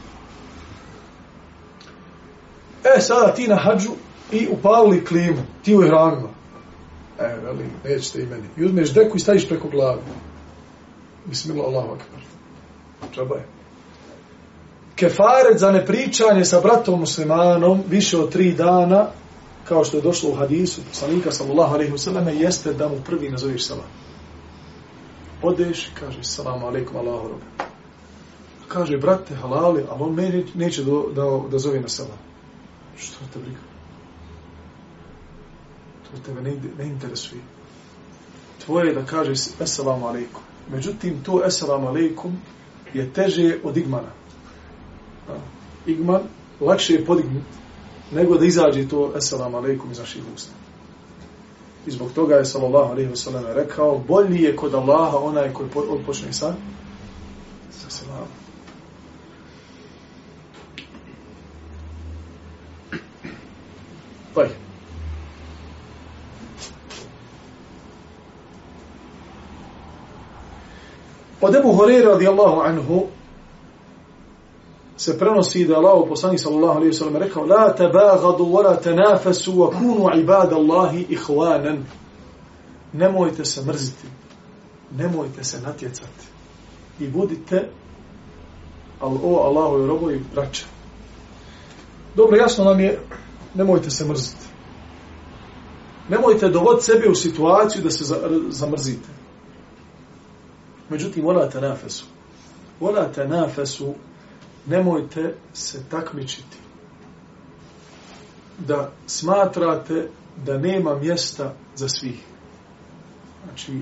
E, 2.97 3.01
sada 3.01 3.35
ti 3.35 3.49
na 3.49 3.57
hađu, 3.57 3.91
i 4.33 4.49
upalili 4.51 5.05
klimu, 5.05 5.43
ti 5.63 5.77
u 5.77 5.85
ihramima. 5.85 6.29
E, 7.21 7.37
veli, 7.45 7.67
nećete 7.85 8.23
i 8.23 8.27
meni. 8.27 8.49
I 8.57 8.65
uzmeš 8.65 8.93
deku 8.93 9.17
i 9.17 9.21
staviš 9.21 9.49
preko 9.49 9.69
glave. 9.69 10.01
Bismillah, 11.27 11.67
Allahu 11.67 11.89
akbar. 11.89 12.21
Čaba 13.15 13.37
je. 13.37 13.47
Kefaret 14.97 15.59
za 15.59 15.71
nepričanje 15.71 16.45
sa 16.45 16.61
bratom 16.61 17.01
muslimanom 17.01 17.83
više 17.89 18.19
od 18.19 18.33
tri 18.33 18.53
dana, 18.53 19.07
kao 19.65 19.85
što 19.85 19.97
je 19.97 20.03
došlo 20.03 20.31
u 20.31 20.35
hadisu, 20.35 20.81
poslanika 20.89 21.33
sallallahu 21.33 21.75
alaihi 21.75 21.93
wasallam, 21.93 22.29
jeste 22.29 22.73
da 22.73 22.89
mu 22.89 23.01
prvi 23.07 23.31
nazoveš 23.31 23.67
salam. 23.67 23.91
Odeš 25.43 25.87
i 25.87 25.91
kažeš 26.01 26.27
salamu 26.27 26.67
alaikum 26.67 26.97
Allahu 26.97 27.29
robe. 27.29 27.45
Kaže, 28.69 28.99
brate, 28.99 29.35
halali, 29.35 29.85
ali 29.91 30.03
on 30.03 30.15
meni 30.15 30.47
neće 30.55 30.85
da, 30.85 30.91
da, 31.15 31.41
da 31.51 31.59
zove 31.59 31.81
na 31.81 31.89
salam. 31.89 32.19
Što 32.97 33.19
te 33.33 33.39
briga? 33.39 33.73
to 36.13 36.19
tebe 36.27 36.43
ne, 36.43 36.57
ne 36.79 36.87
interesuje. 36.87 37.41
Tvoje 38.65 38.89
je 38.89 38.95
da 38.95 39.05
kažeš 39.05 39.39
esalamu 39.61 40.07
alaikum. 40.07 40.43
Međutim, 40.71 41.23
to 41.23 41.43
esalamu 41.47 41.89
alaikum 41.89 42.37
je 42.95 43.13
teže 43.13 43.59
od 43.65 43.77
igmana. 43.77 44.13
Igman 45.87 46.21
lakše 46.61 46.95
je 46.95 47.05
podignuti 47.05 47.62
nego 48.13 48.39
da 48.39 48.47
izađe 48.47 48.89
to 48.89 49.13
assalamu 49.17 49.57
alaikum 49.57 49.91
iz 49.91 49.99
naših 49.99 50.23
usta. 50.35 50.53
I 51.87 51.91
zbog 51.91 52.13
toga 52.15 52.35
je 52.35 52.45
sallallahu 52.45 52.93
alaihi 52.93 53.11
wa 53.11 53.17
sallam 53.17 53.45
rekao 53.55 53.99
bolji 54.09 54.43
je 54.43 54.57
kod 54.57 54.75
Allaha 54.75 55.19
onaj 55.19 55.53
koji 55.53 55.69
odpočne 55.91 56.33
sa 56.33 56.55
sa 57.71 57.91
selamom. 57.91 58.27
Pa. 64.35 64.45
Od 71.41 71.55
Ebu 71.55 71.73
Horeira 71.73 72.11
radijallahu 72.11 72.61
anhu 72.61 73.07
se 75.03 75.19
prenosi 75.19 75.67
da 75.67 75.77
Allah 75.77 76.09
poslanik 76.09 76.41
sallallahu 76.41 76.77
alejhi 76.77 76.89
ve 76.89 76.93
sellem 76.93 77.17
rekao 77.17 77.47
la 77.47 77.75
tabaghadu 77.75 78.45
wa 78.45 78.63
la 78.63 78.77
tanafasu 78.77 79.53
wa 79.53 79.71
kunu 79.71 80.21
ibadallahi 80.21 81.07
ikhwanan. 81.09 81.85
Nemojte 82.93 83.45
se 83.45 83.63
mrziti. 83.63 84.07
Nemojte 84.97 85.45
se 85.45 85.61
natjecati. 85.61 86.27
I 87.01 87.09
budite 87.09 87.69
al 89.01 89.19
o 89.23 89.37
Allahu 89.37 89.85
i 89.85 89.87
robovi 89.87 90.25
braća. 90.35 90.65
Dobro 92.17 92.37
jasno 92.37 92.65
nam 92.65 92.81
je 92.81 93.01
nemojte 93.55 93.91
se 93.91 94.05
mrziti. 94.05 94.47
Nemojte 96.09 96.49
dovoditi 96.49 96.85
sebe 96.85 97.09
u 97.09 97.15
situaciju 97.15 97.83
da 97.83 97.91
se 97.91 98.05
zamrzite. 98.49 99.09
Međutim, 100.89 101.25
vola 101.25 101.47
te 101.47 101.61
tanafasu. 101.61 102.05
Vola 102.81 103.13
te 103.13 103.29
nemojte 104.67 105.35
se 105.53 105.83
takmičiti. 105.91 106.57
Da 108.59 108.91
smatrate 109.07 110.09
da 110.47 110.59
nema 110.59 110.95
mjesta 110.95 111.55
za 111.75 111.89
svih. 111.89 112.21
Znači, 113.45 113.73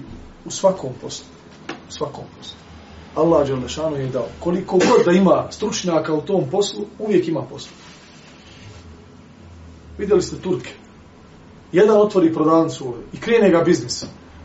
u 0.44 0.50
svakom 0.50 0.90
poslu. 1.00 1.26
U 1.88 1.92
svakom 1.92 2.24
poslu. 2.38 2.56
Allah 3.14 3.48
Đalešanu 3.48 3.96
je 3.96 4.06
dao. 4.06 4.26
Koliko 4.40 4.78
god 4.78 5.04
da 5.04 5.12
ima 5.12 5.46
stručnjaka 5.50 6.14
u 6.14 6.20
tom 6.20 6.50
poslu, 6.50 6.84
uvijek 6.98 7.28
ima 7.28 7.42
poslu. 7.42 7.72
Vidjeli 9.98 10.22
ste 10.22 10.36
Turke. 10.36 10.70
Jedan 11.72 11.96
otvori 11.96 12.34
prodavnicu 12.34 12.94
i 13.12 13.20
krene 13.20 13.50
ga 13.50 13.62
biznis. 13.62 14.04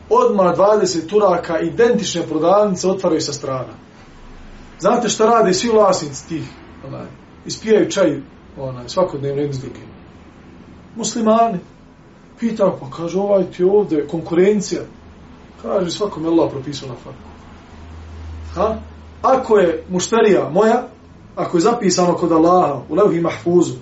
odmah 0.10 0.58
20 0.58 1.10
turaka 1.10 1.60
identične 1.60 2.24
prodavnice 2.24 2.88
otvaraju 2.88 3.22
sa 3.22 3.34
strana. 3.34 3.85
Znate 4.80 5.10
šta 5.10 5.26
rade 5.26 5.54
svi 5.54 5.70
vlasnici 5.70 6.28
tih? 6.28 6.44
Onaj, 6.88 7.06
ispijaju 7.46 7.92
čaj 7.92 8.22
onaj, 8.58 8.90
svakodnevno 8.90 9.42
jedni 9.42 9.54
s 9.54 9.60
drugim. 9.60 9.88
Muslimani. 10.96 11.60
Pita, 12.40 12.78
pa 12.80 12.98
kaže, 12.98 13.20
ovaj 13.20 13.44
ti 13.52 13.64
ovde, 13.64 14.08
konkurencija. 14.08 14.82
Kaže, 15.62 15.92
svakom 15.92 16.24
je 16.24 16.30
Allah 16.30 16.52
propisao 16.52 16.90
na 16.90 16.96
faku. 16.96 17.16
Ha? 18.54 18.78
Ako 19.22 19.58
je 19.58 19.84
mušterija 19.90 20.50
moja, 20.50 20.88
ako 21.36 21.58
je 21.58 21.62
zapisano 21.62 22.14
kod 22.14 22.32
Allaha, 22.32 22.82
u 22.90 22.96
levhi 22.96 23.22
mahfuzu, 23.22 23.74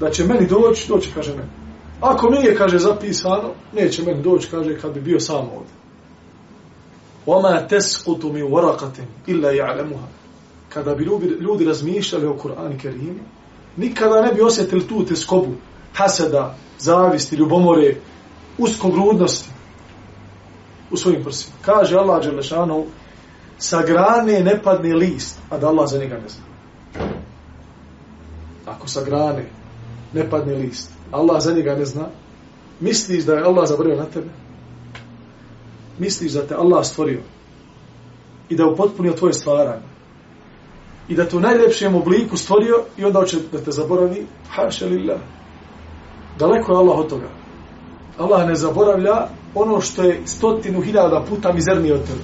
da 0.00 0.10
će 0.10 0.24
meni 0.24 0.46
doći, 0.46 0.88
doći, 0.88 1.10
kaže 1.14 1.30
meni. 1.30 1.50
Ako 2.00 2.30
nije, 2.30 2.56
kaže, 2.56 2.78
zapisano, 2.78 3.50
neće 3.72 4.02
meni 4.02 4.22
doći, 4.22 4.50
kaže, 4.50 4.78
kad 4.78 4.94
bi 4.94 5.00
bio 5.00 5.20
sam 5.20 5.36
ovdje. 5.36 5.77
وَمَا 7.27 7.67
تَسْقُتُ 7.67 8.25
مِنْ 8.25 8.43
وَرَقَةٍ 8.43 8.97
إِلَّا 9.27 9.51
يَعْلَمُهَا 9.51 10.07
Kada 10.69 10.95
bi 10.95 11.03
ljudi, 11.03 11.25
ljudi 11.25 11.65
razmišljali 11.65 12.27
o 12.27 12.37
Kur'an 12.37 12.77
Kerimu, 12.77 13.19
nikada 13.77 14.21
ne 14.21 14.33
bi 14.33 14.41
osjetili 14.41 14.87
tu 14.87 15.05
teskobu, 15.05 15.55
haseda, 15.93 16.55
zavisti, 16.79 17.35
ljubomore, 17.35 17.95
uskogrudnosti 18.57 19.49
u 20.91 20.97
svojim 20.97 21.23
prsima. 21.23 21.55
Kaže 21.61 21.95
Allah 21.95 22.23
Đelešanu, 22.23 22.85
sa 23.57 23.81
grane 23.81 24.39
ne 24.39 24.61
padne 24.63 24.95
list, 24.95 25.39
a 25.49 25.57
da 25.57 25.67
Allah 25.67 25.89
za 25.89 25.97
njega 25.97 26.15
ne 26.15 26.29
zna. 26.29 26.43
Ako 28.65 28.87
sa 28.87 29.03
grane 29.03 29.45
ne 30.13 30.29
padne 30.29 30.53
list, 30.53 30.91
Allah 31.11 31.41
za 31.41 31.53
njega 31.53 31.75
ne 31.75 31.85
zna, 31.85 32.07
misliš 32.79 33.23
da 33.23 33.33
je 33.33 33.43
Allah 33.43 33.67
zabrio 33.67 33.95
na 33.95 34.05
tebe? 34.05 34.29
Misliš 35.98 36.32
da 36.32 36.46
te 36.46 36.54
Allah 36.54 36.86
stvorio 36.86 37.20
i 38.48 38.56
da 38.56 38.62
je 38.62 38.70
upotpunio 38.70 39.12
tvoje 39.12 39.32
stvaranje 39.32 39.82
i 41.08 41.14
da 41.14 41.28
te 41.28 41.36
u 41.36 41.40
najljepšem 41.40 41.94
obliku 41.94 42.36
stvorio 42.36 42.84
i 42.96 43.04
onda 43.04 43.18
hoće 43.18 43.38
da 43.52 43.58
te 43.58 43.72
zaboravi? 43.72 44.26
Haša 44.50 44.86
lillah. 44.86 45.20
Daleko 46.38 46.72
je 46.72 46.78
Allah 46.78 46.98
od 46.98 47.08
toga. 47.08 47.28
Allah 48.18 48.46
ne 48.46 48.54
zaboravlja 48.54 49.28
ono 49.54 49.80
što 49.80 50.02
je 50.02 50.20
stotinu 50.24 50.80
hiljada 50.80 51.24
puta 51.28 51.52
mizernije 51.52 51.94
od 51.94 52.00
tebe. 52.00 52.20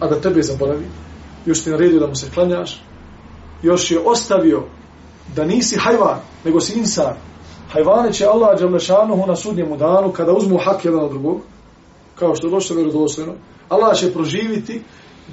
A 0.00 0.06
da 0.06 0.20
tebe 0.20 0.42
zaboravi, 0.42 0.86
još 1.46 1.64
ti 1.64 1.70
naredio 1.70 2.00
da 2.00 2.06
mu 2.06 2.14
se 2.14 2.30
klanjaš, 2.34 2.82
još 3.62 3.90
je 3.90 3.98
ostavio 3.98 4.62
da 5.36 5.44
nisi 5.44 5.76
hajvan, 5.78 6.20
nego 6.44 6.60
si 6.60 6.78
insan. 6.78 7.14
Hajvane 7.72 8.12
će 8.12 8.26
Allah 8.26 8.60
Đalešanuhu 8.60 9.26
na 9.26 9.36
sudnjemu 9.36 9.76
danu, 9.76 10.12
kada 10.12 10.32
uzmu 10.32 10.58
hak 10.64 10.84
jedan 10.84 11.00
od 11.00 11.10
drugog, 11.10 11.40
kao 12.18 12.36
što 12.36 12.46
je 12.46 12.50
došlo 12.50 12.76
vjerodostojno, 12.76 13.32
Allah 13.68 13.96
će 13.96 14.12
proživiti 14.12 14.82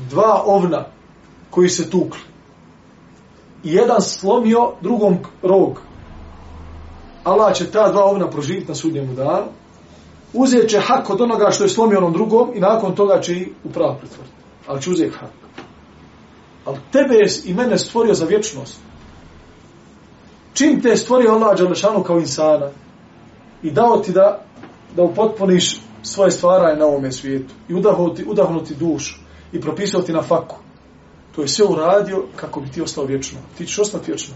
dva 0.09 0.43
ovna 0.45 0.85
koji 1.49 1.69
se 1.69 1.89
tukli. 1.89 2.21
I 3.63 3.73
jedan 3.73 4.01
slomio 4.01 4.71
drugom 4.81 5.17
rog. 5.41 5.81
Allah 7.23 7.55
će 7.55 7.71
ta 7.71 7.91
dva 7.91 8.03
ovna 8.05 8.29
proživiti 8.29 8.67
na 8.67 8.75
sudnjemu 8.75 9.13
danu, 9.13 9.45
uzet 10.33 10.69
će 10.69 10.79
hak 10.79 11.09
od 11.09 11.21
onoga 11.21 11.51
što 11.51 11.63
je 11.63 11.69
slomio 11.69 11.97
onom 11.97 12.13
drugom 12.13 12.51
i 12.55 12.59
nakon 12.59 12.95
toga 12.95 13.21
će 13.21 13.33
i 13.33 13.47
u 13.63 13.69
prav 13.69 13.95
pretvoriti. 13.99 14.35
Ali 14.67 14.81
će 14.81 14.91
uzeti 14.91 15.13
hak. 15.19 15.31
Ali 16.65 16.77
tebe 16.91 17.15
je 17.15 17.27
i 17.45 17.53
mene 17.53 17.77
stvorio 17.77 18.13
za 18.13 18.25
vječnost. 18.25 18.79
Čim 20.53 20.81
te 20.81 20.89
je 20.89 20.97
stvorio 20.97 21.31
Allah 21.31 21.57
Đalešanu 21.57 22.03
kao 22.03 22.19
insana 22.19 22.69
i 23.63 23.71
dao 23.71 23.97
ti 23.97 24.11
da, 24.11 24.45
da 24.95 25.03
upotpuniš 25.03 25.81
svoje 26.05 26.31
stvaranje 26.31 26.79
na 26.79 26.85
ovome 26.85 27.11
svijetu 27.11 27.53
i 27.69 27.73
udahnuti, 27.73 28.25
udahnuti 28.27 28.75
dušu 28.75 29.15
i 29.51 29.61
propisao 29.61 30.01
ti 30.01 30.13
na 30.13 30.21
faku. 30.21 30.55
To 31.35 31.41
je 31.41 31.47
sve 31.47 31.65
uradio 31.65 32.23
kako 32.35 32.61
bi 32.61 32.69
ti 32.69 32.81
ostao 32.81 33.05
vječno. 33.05 33.39
Ti 33.57 33.65
ćeš 33.65 33.79
ostati 33.79 34.11
vječno. 34.11 34.35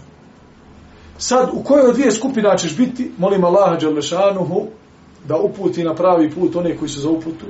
Sad, 1.18 1.50
u 1.52 1.62
kojoj 1.62 1.86
od 1.86 1.94
dvije 1.94 2.12
skupina 2.12 2.56
ćeš 2.56 2.76
biti, 2.76 3.10
molim 3.18 3.44
Allaha 3.44 3.76
Đalešanuhu 3.76 4.66
da 5.28 5.36
uputi 5.36 5.84
na 5.84 5.94
pravi 5.94 6.30
put 6.30 6.56
one 6.56 6.76
koji 6.76 6.88
su 6.88 7.00
za 7.00 7.10
uputu, 7.10 7.46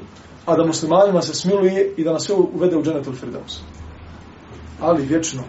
a 0.47 0.57
da 0.57 0.67
muslimanima 0.67 1.23
se 1.23 1.35
smiluje 1.35 1.95
i 1.97 2.05
da 2.05 2.13
nas 2.13 2.25
sve 2.25 2.35
uvede 2.35 2.77
u 2.77 2.83
dženetul 2.83 3.15
Firdaus. 3.15 3.61
Ali 4.81 5.07
vječno. 5.07 5.43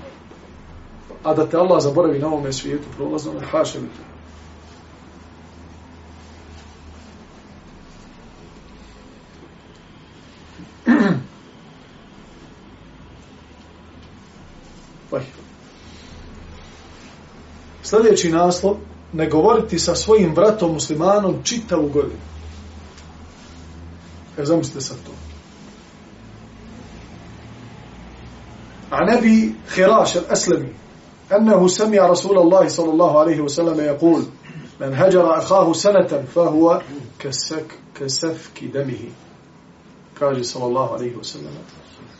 A 1.23 1.33
da 1.33 1.49
te 1.49 1.57
Allah 1.57 1.83
zaboravi 1.83 2.19
na 2.19 2.27
ovome 2.27 2.53
svijetu 2.53 2.87
prolazno, 2.97 3.33
ne 3.33 3.45
haše 3.45 3.79
li 3.79 3.85
to 3.85 4.11
Sljedeći 17.90 18.30
naslov, 18.30 18.76
ne 19.12 19.28
govoriti 19.30 19.78
sa 19.78 19.94
svojim 19.94 20.34
bratom 20.34 20.72
muslimanom 20.72 21.42
čitavu 21.42 21.88
godinu. 21.88 22.20
E, 24.38 24.44
zamislite 24.44 24.80
sad 24.80 24.96
to. 24.96 25.12
عن 28.90 29.10
أبي 29.10 29.54
خراش 29.68 30.16
الأسلمي 30.16 30.72
أنه 31.32 31.68
سمع 31.68 32.06
رسول 32.06 32.38
الله 32.38 32.68
صلى 32.68 32.90
الله 32.90 33.18
عليه 33.20 33.40
وسلم 33.40 33.80
يقول 33.80 34.22
من 34.80 34.94
هجر 34.94 35.38
أخاه 35.38 35.72
سنة 35.72 36.24
فهو 36.34 36.82
كسك 37.18 37.78
كسفك 37.94 38.64
دمه 38.64 39.10
kaže 40.18 40.44
sallallahu 40.44 40.94
alaihi 40.94 41.16
wa 41.16 41.24
sallam 41.24 41.52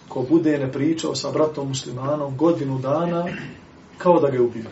ko 0.09 0.23
bude 0.23 0.59
ne 0.59 0.73
pričao 0.73 1.15
sa 1.15 1.31
bratom 1.31 1.69
muslimanom 1.69 2.37
godinu 2.37 2.79
dana 2.79 3.25
kao 3.99 4.21
da 4.21 4.29
ga 4.29 4.37
je 4.37 4.41
ubio 4.43 4.71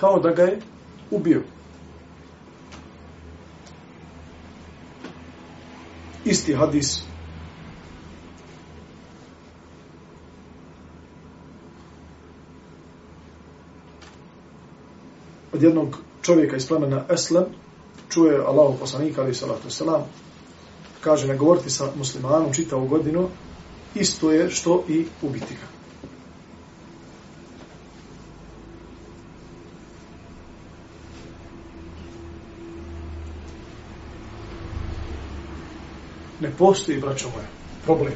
kao 0.00 0.18
da 0.18 0.30
ga 0.30 0.42
je 0.42 0.60
ubio. 1.10 1.42
Isti 6.24 6.54
hadis. 6.54 7.02
Od 15.52 15.62
jednog 15.62 15.98
čovjeka 16.22 16.56
iz 16.56 16.68
plemena 16.68 17.04
Eslem 17.10 17.44
čuje 18.08 18.38
Allahu 18.38 18.78
poslanika 18.78 19.22
ali 19.22 19.34
salatu 19.34 19.70
selam 19.70 20.02
kaže 21.00 21.26
ne 21.26 21.36
govoriti 21.36 21.70
sa 21.70 21.90
muslimanom 21.96 22.52
čitavu 22.52 22.88
godinu 22.88 23.28
isto 23.94 24.32
je 24.32 24.50
što 24.50 24.84
i 24.88 25.06
ubiti 25.22 25.54
ga. 25.54 25.77
Ne 36.40 36.50
postoji, 36.58 37.00
braćo 37.00 37.30
moje, 37.34 37.46
problem. 37.84 38.14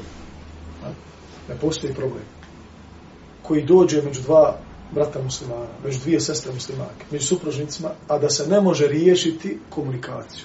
Ne 1.49 1.55
postoji 1.61 1.95
problem 1.95 2.25
koji 3.43 3.65
dođe 3.65 4.03
među 4.03 4.21
dva 4.23 4.59
brata 4.95 5.23
muslimana, 5.23 5.67
među 5.85 5.99
dvije 6.01 6.21
sestre 6.21 6.53
muslimanke, 6.53 7.05
među 7.11 7.27
supružnicima, 7.27 7.89
a 8.09 8.19
da 8.19 8.31
se 8.31 8.47
ne 8.47 8.61
može 8.61 8.87
riješiti 8.87 9.59
komunikaciju. 9.71 10.45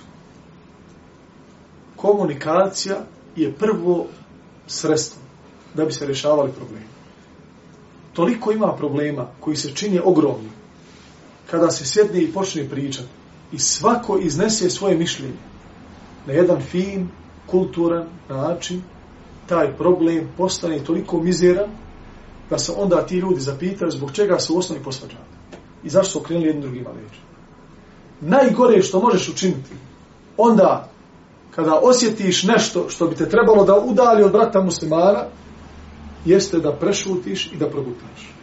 Komunikacija 1.95 2.97
je 3.35 3.53
prvo 3.53 4.07
sredstvo 4.67 5.21
da 5.73 5.85
bi 5.85 5.91
se 5.91 6.05
rješavali 6.05 6.51
problemi. 6.51 6.85
Toliko 8.13 8.51
ima 8.51 8.75
problema 8.77 9.27
koji 9.39 9.57
se 9.57 9.75
čini 9.75 9.99
ogromni 10.03 10.49
kada 11.51 11.71
se 11.71 11.85
sjedne 11.85 12.21
i 12.21 12.33
počne 12.33 12.69
pričati 12.69 13.07
i 13.51 13.59
svako 13.59 14.17
iznese 14.17 14.69
svoje 14.69 14.97
mišljenje 14.97 15.33
na 16.25 16.33
jedan 16.33 16.61
fin, 16.61 17.07
kulturan 17.47 18.07
način, 18.29 18.81
taj 19.47 19.77
problem 19.77 20.29
postane 20.37 20.79
toliko 20.79 21.19
mizeran, 21.19 21.69
da 22.49 22.57
se 22.57 22.73
onda 22.77 23.05
ti 23.05 23.15
ljudi 23.15 23.39
zapitaju 23.39 23.91
zbog 23.91 24.11
čega 24.11 24.39
su 24.39 24.55
u 24.55 24.57
osnovi 24.57 24.83
posvađali 24.83 25.23
I 25.83 25.89
zašto 25.89 26.11
su 26.11 26.19
okrenuli 26.19 26.47
jednim 26.47 26.61
drugima 26.61 26.89
leđa. 26.89 27.21
Najgore 28.21 28.81
što 28.81 28.99
možeš 28.99 29.29
učiniti, 29.29 29.73
onda 30.37 30.89
kada 31.55 31.79
osjetiš 31.83 32.43
nešto 32.43 32.89
što 32.89 33.07
bi 33.07 33.15
te 33.15 33.29
trebalo 33.29 33.65
da 33.65 33.79
udali 33.79 34.23
od 34.23 34.31
brata 34.31 34.61
muslimana, 34.61 35.23
jeste 36.25 36.59
da 36.59 36.71
prešutiš 36.71 37.51
i 37.53 37.57
da 37.57 37.69
progutaš. 37.69 38.33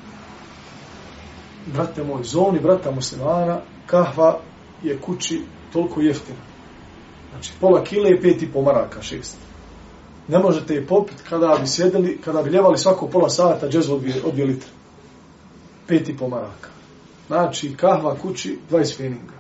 Brate 1.67 2.05
moj, 2.05 2.23
zoni 2.23 2.61
brata 2.61 2.91
muslimana, 2.91 3.61
kahva 3.87 4.39
je 4.83 4.99
kući 4.99 5.43
toliko 5.73 6.01
jeftina. 6.01 6.54
Znači, 7.35 7.53
pola 7.61 7.85
kile 7.85 8.11
je 8.11 8.21
pet 8.21 8.43
i 8.43 8.53
po 8.53 8.63
maraka, 8.63 9.03
šest. 9.03 9.37
Ne 10.29 10.39
možete 10.39 10.75
je 10.75 10.87
popit 10.87 11.23
kada 11.29 11.57
bi 11.61 11.67
sjedili, 11.67 12.19
kada 12.25 12.43
bi 12.43 12.51
ljevali 12.51 12.79
svako 12.79 13.07
pola 13.07 13.29
sata, 13.29 13.69
džezu 13.69 13.95
od 13.95 14.01
dvije 14.33 14.47
litre. 14.47 14.69
Pet 15.87 16.09
i 16.09 16.17
po 16.17 16.29
maraka. 16.29 16.69
Znači, 17.27 17.77
kahva 17.77 18.17
kući, 18.23 18.59
20 18.71 18.97
feninga. 18.97 19.35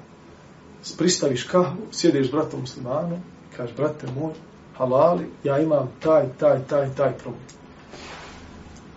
Pristaviš 0.98 1.44
kahvu, 1.44 1.86
sjedeš 1.92 2.28
s 2.28 2.30
bratom 2.30 2.60
muslimanom, 2.60 3.20
kažeš, 3.56 3.76
brate 3.76 4.06
moj, 4.20 4.32
halali, 4.76 5.26
ja 5.44 5.58
imam 5.58 5.90
taj, 6.00 6.24
taj, 6.38 6.58
taj, 6.68 6.94
taj 6.94 7.12
problem. 7.12 7.42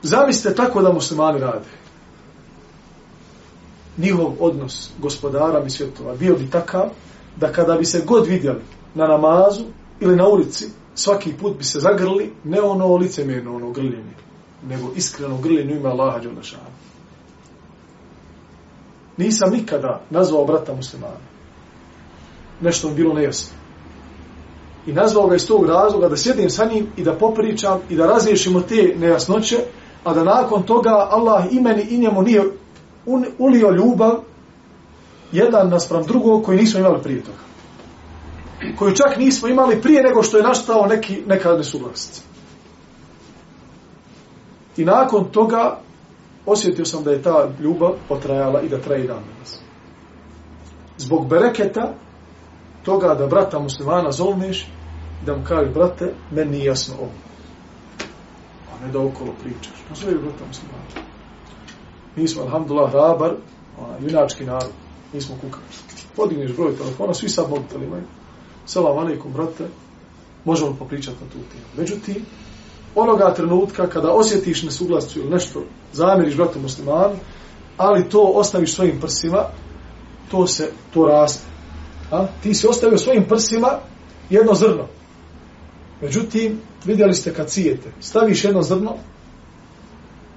Zamislite 0.03 0.55
tako 0.55 0.81
da 0.81 0.93
muslimani 0.93 1.39
rade. 1.39 1.77
njihov 3.97 4.33
odnos 4.39 4.89
gospodara 4.99 5.63
mi 5.63 5.69
svjetova 5.69 6.15
bio 6.15 6.35
bi 6.35 6.49
takav 6.49 6.89
da 7.35 7.51
kada 7.51 7.75
bi 7.75 7.85
se 7.85 8.03
god 8.05 8.27
vidjeli 8.27 8.61
na 8.97 9.07
namazu 9.07 9.63
ili 9.99 10.15
na 10.15 10.27
ulici, 10.27 10.65
svaki 10.95 11.33
put 11.33 11.57
bi 11.57 11.63
se 11.63 11.79
zagrli, 11.79 12.33
ne 12.43 12.61
ono 12.61 12.95
licemjerno, 12.97 13.55
ono 13.55 13.71
grljenje, 13.71 14.13
nego 14.69 14.91
iskreno 14.95 15.37
grljenje 15.37 15.75
ima 15.75 15.89
Allaha 15.89 16.19
Đelešana. 16.19 16.69
Nisam 19.17 19.51
nikada 19.51 20.01
nazvao 20.09 20.45
brata 20.45 20.73
muslimana. 20.73 21.19
Nešto 22.61 22.89
mi 22.89 22.95
bilo 22.95 23.13
nejasno. 23.13 23.57
I 24.87 24.93
nazvao 24.93 25.27
ga 25.27 25.35
iz 25.35 25.47
tog 25.47 25.65
razloga 25.65 26.09
da 26.09 26.17
sjedim 26.17 26.49
sa 26.49 26.65
njim 26.65 26.87
i 26.97 27.03
da 27.03 27.13
popričam 27.13 27.79
i 27.89 27.95
da 27.95 28.05
razriješimo 28.05 28.61
te 28.61 28.95
nejasnoće, 28.97 29.57
a 30.03 30.13
da 30.13 30.23
nakon 30.23 30.63
toga 30.63 31.07
Allah 31.09 31.45
i 31.51 31.59
meni 31.61 31.81
i 31.89 31.97
njemu 31.97 32.21
nije 32.21 32.43
ulio 33.37 33.71
ljubav 33.71 34.19
jedan 35.31 35.69
naspram 35.69 36.03
drugog 36.03 36.45
koji 36.45 36.57
nismo 36.57 36.79
imali 36.79 37.01
prije 37.03 37.21
toga. 37.21 37.47
Koju 38.75 38.95
čak 38.95 39.17
nismo 39.17 39.47
imali 39.47 39.81
prije 39.81 40.03
nego 40.03 40.23
što 40.23 40.37
je 40.37 40.43
naštao 40.43 40.85
neki, 40.85 41.21
neka 41.27 41.51
nesuglasica. 41.51 42.21
I 44.77 44.85
nakon 44.85 45.25
toga 45.31 45.79
osjetio 46.45 46.85
sam 46.85 47.03
da 47.03 47.11
je 47.11 47.21
ta 47.21 47.49
ljubav 47.59 47.91
potrajala 48.07 48.61
i 48.61 48.69
da 48.69 48.81
traje 48.81 49.07
dan 49.07 49.23
danas. 49.33 49.59
Zbog 50.97 51.27
bereketa 51.27 51.93
toga 52.83 53.15
da 53.15 53.27
brata 53.27 53.59
muslimana 53.59 54.11
zovneš 54.11 54.67
da 55.25 55.35
mu 55.35 55.43
kaže, 55.43 55.71
brate, 55.71 56.13
meni 56.31 56.51
nije 56.51 56.65
jasno 56.65 56.95
ovo. 56.99 57.11
A 58.71 58.85
ne 58.85 58.91
da 58.91 58.99
okolo 58.99 59.33
pričaš. 59.43 59.73
Pa 59.87 59.89
Nazove 59.89 60.17
brata 60.17 60.45
muslimana. 60.47 61.07
Mi 62.15 62.27
smo, 62.27 62.41
alhamdulillah, 62.41 62.93
rabar, 62.93 63.35
junački 63.99 64.45
narod. 64.45 64.71
Mi 65.13 65.21
smo 65.21 65.35
kukali. 65.35 65.63
Podigneš 66.15 66.55
broj 66.55 66.75
telefona, 66.75 67.13
svi 67.13 67.29
sad 67.29 67.49
mobitel 67.49 67.83
imaju. 67.83 68.03
Salam 68.67 68.97
alaikum, 68.97 69.33
brate. 69.33 69.67
Možemo 70.45 70.75
popričati 70.79 71.17
na 71.23 71.29
tu 71.29 71.37
temu. 71.37 71.65
Međutim, 71.77 72.25
onoga 72.95 73.33
trenutka 73.33 73.87
kada 73.87 74.11
osjetiš 74.11 74.63
nesuglasicu 74.63 75.19
ili 75.19 75.29
nešto, 75.29 75.63
zamiriš 75.93 76.35
bratu 76.35 76.59
musliman, 76.59 77.11
ali 77.77 78.09
to 78.09 78.21
ostaviš 78.21 78.75
svojim 78.75 78.99
prsima, 78.99 79.43
to 80.31 80.47
se, 80.47 80.71
to 80.93 81.05
raste. 81.05 81.45
A? 82.11 82.27
Ti 82.43 82.53
si 82.53 82.67
ostavio 82.67 82.97
svojim 82.97 83.23
prsima 83.23 83.79
jedno 84.29 84.53
zrno. 84.53 84.87
Međutim, 86.01 86.61
vidjeli 86.85 87.13
ste 87.13 87.33
kad 87.33 87.49
cijete, 87.49 87.91
staviš 87.99 88.43
jedno 88.43 88.61
zrno, 88.61 88.93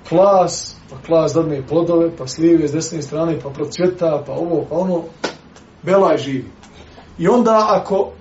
klas, 0.08 0.76
pa 0.90 0.96
klas 1.06 1.32
dadne 1.34 1.66
plodove, 1.66 2.16
pa 2.16 2.26
slive 2.26 2.68
s 2.68 2.72
desne 2.72 3.02
strane, 3.02 3.40
pa 3.40 3.50
procvjeta, 3.50 4.22
pa 4.26 4.32
ovo, 4.32 4.66
pa 4.70 4.76
ono, 4.76 5.02
belaj 5.82 6.18
živi. 6.18 6.44
I 7.18 7.28
onda 7.28 7.66
ako, 7.68 8.12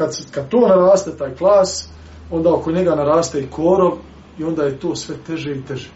kad, 0.00 0.30
kad 0.30 0.48
to 0.48 0.60
naraste, 0.60 1.16
taj 1.16 1.34
klas, 1.34 1.88
onda 2.30 2.54
oko 2.54 2.72
njega 2.72 2.94
naraste 2.94 3.40
i 3.40 3.50
korov, 3.50 3.92
i 4.38 4.44
onda 4.44 4.62
je 4.64 4.78
to 4.78 4.96
sve 4.96 5.16
teže 5.26 5.52
i 5.52 5.62
teže. 5.62 5.90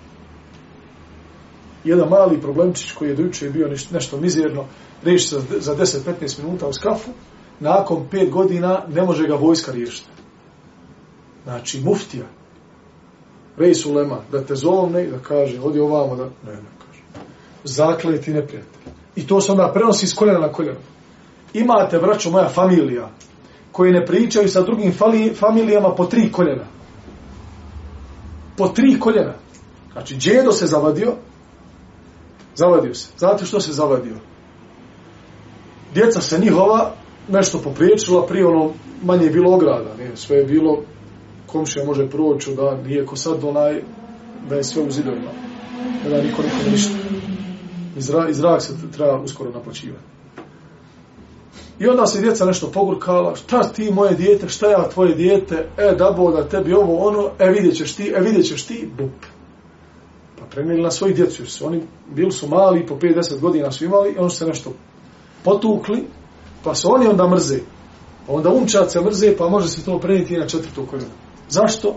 Jedan 1.85 2.09
mali 2.09 2.41
problemčić 2.41 2.93
koji 2.93 3.09
je 3.09 3.15
dojuče 3.15 3.51
bio 3.51 3.69
nešto, 3.69 3.95
nešto 3.95 4.17
mizerno, 4.17 4.65
riješi 5.05 5.29
se 5.29 5.41
za 5.59 5.77
10-15 5.77 6.43
minuta 6.43 6.67
u 6.67 6.73
skafu, 6.73 7.11
nakon 7.61 8.07
5 8.13 8.31
godina 8.31 8.83
ne 8.89 9.03
može 9.03 9.27
ga 9.27 9.35
vojska 9.35 9.73
riješiti. 9.73 10.09
Znači, 11.45 11.81
muftija, 11.81 12.25
Rejs 13.57 13.87
ulema, 13.87 14.19
da 14.33 14.43
te 14.43 14.55
zovne 14.55 15.05
i 15.05 15.11
da 15.11 15.19
kaže, 15.19 15.61
odi 15.61 15.81
ovamo, 15.81 16.17
da 16.17 16.25
ne, 16.25 16.53
ne 16.53 16.71
kaže. 16.87 17.03
Zakleti 17.65 18.33
neprijatelj. 18.33 18.83
I 19.17 19.27
to 19.27 19.41
se 19.41 19.53
onda 19.53 19.71
prenosi 19.75 20.05
iz 20.05 20.15
koljena 20.15 20.39
na 20.39 20.53
koljeno. 20.53 20.81
Imate, 21.55 21.99
braćo, 21.99 22.31
moja 22.31 22.49
familija, 22.49 23.09
koji 23.75 23.93
ne 23.93 24.07
pričaju 24.07 24.49
sa 24.49 24.63
drugim 24.63 24.93
familijama 25.35 25.95
po 25.95 26.05
tri 26.05 26.33
koljena. 26.33 26.65
Po 28.57 28.69
tri 28.69 29.01
koljena. 29.01 29.35
Znači, 29.93 30.17
džedo 30.17 30.53
se 30.53 30.67
zavadio, 30.67 31.13
zavadio 32.55 32.95
se. 32.95 33.09
Znate 33.19 33.45
što 33.45 33.61
se 33.61 33.73
zavadio? 33.73 34.15
Djeca 35.95 36.21
se 36.21 36.39
njihova 36.39 36.93
nešto 37.29 37.59
popriječila, 37.59 38.27
prije 38.27 38.47
ono 38.47 38.73
manje 39.03 39.25
je 39.25 39.31
bilo 39.31 39.55
ograda, 39.55 39.95
ne, 39.99 40.17
sve 40.17 40.37
je 40.37 40.45
bilo 40.45 40.83
komšija 41.47 41.85
može 41.85 42.11
proći 42.11 42.55
da 42.55 42.77
nije 42.77 43.07
ko 43.07 43.17
sad 43.17 43.45
onaj 43.45 43.83
da 44.49 44.57
je 44.57 44.65
sve 44.65 44.83
u 44.83 44.91
zidovima. 44.91 45.31
Da 46.11 46.23
niko 46.23 46.43
niko 46.43 46.71
ništa. 46.71 46.99
Izra, 47.97 48.29
izrak 48.29 48.63
se 48.63 48.73
treba 48.93 49.21
uskoro 49.21 49.51
naplaćivati. 49.51 50.14
I 51.79 51.87
onda 51.87 52.07
se 52.07 52.21
djeca 52.21 52.45
nešto 52.45 52.71
pogurkala, 52.71 53.37
šta 53.37 53.63
ti 53.63 53.91
moje 53.93 54.15
dijete, 54.15 54.49
šta 54.49 54.71
ja 54.71 54.89
tvoje 54.89 55.15
dijete, 55.15 55.69
e 55.77 55.95
da 55.99 56.11
boda 56.17 56.49
tebi 56.49 56.73
ovo 56.73 57.09
ono, 57.09 57.31
e 57.39 57.51
vidjet 57.51 57.77
ćeš 57.77 57.95
ti, 57.95 58.13
e 58.17 58.21
vidjet 58.21 58.47
ćeš 58.47 58.63
ti, 58.63 58.89
bup. 58.99 59.13
Pa 60.39 60.45
premijeli 60.47 60.83
na 60.83 60.91
svoji 60.91 61.15
djecu, 61.15 61.43
jer 61.43 61.51
su 61.51 61.67
oni 61.67 61.83
bili 62.15 62.33
su 62.33 62.49
mali, 62.49 62.87
po 62.87 62.95
5-10 62.95 63.41
godina 63.41 63.73
su 63.73 63.85
imali, 63.85 64.13
i 64.13 64.19
oni 64.19 64.31
su 64.31 64.37
se 64.37 64.47
nešto 64.47 64.73
potukli, 65.45 66.05
pa 66.65 66.75
se 66.75 66.87
oni 66.89 67.07
onda 67.07 67.29
mrze. 67.29 67.59
Pa 68.27 68.33
onda 68.33 68.51
umčat 68.51 68.91
se 68.91 69.01
mrze, 69.01 69.37
pa 69.37 69.49
može 69.49 69.69
se 69.69 69.85
to 69.85 69.99
prenijeti 69.99 70.37
na 70.37 70.47
četvrtu 70.47 70.87
koljenu. 70.91 71.11
Zašto? 71.49 71.97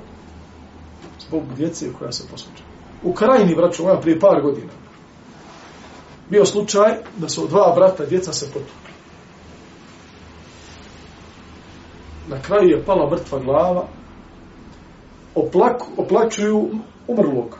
Zbog 1.27 1.43
djece 1.57 1.93
koja 1.99 2.11
se 2.11 2.23
posluča. 2.31 2.63
U 3.03 3.13
krajini, 3.13 3.55
braću 3.55 3.83
moja, 3.83 3.99
prije 3.99 4.19
par 4.19 4.41
godina, 4.41 4.71
bio 6.29 6.45
slučaj 6.45 6.97
da 7.17 7.29
su 7.29 7.47
dva 7.47 7.73
brata 7.75 8.05
djeca 8.05 8.33
se 8.33 8.45
potukli. 8.45 8.87
Na 12.27 12.41
kraju 12.41 12.69
je 12.69 12.83
pala 12.85 13.09
mrtva 13.09 13.39
glava, 13.39 13.87
oplak, 15.35 15.81
oplačuju 15.97 16.69
umrlog. 17.07 17.57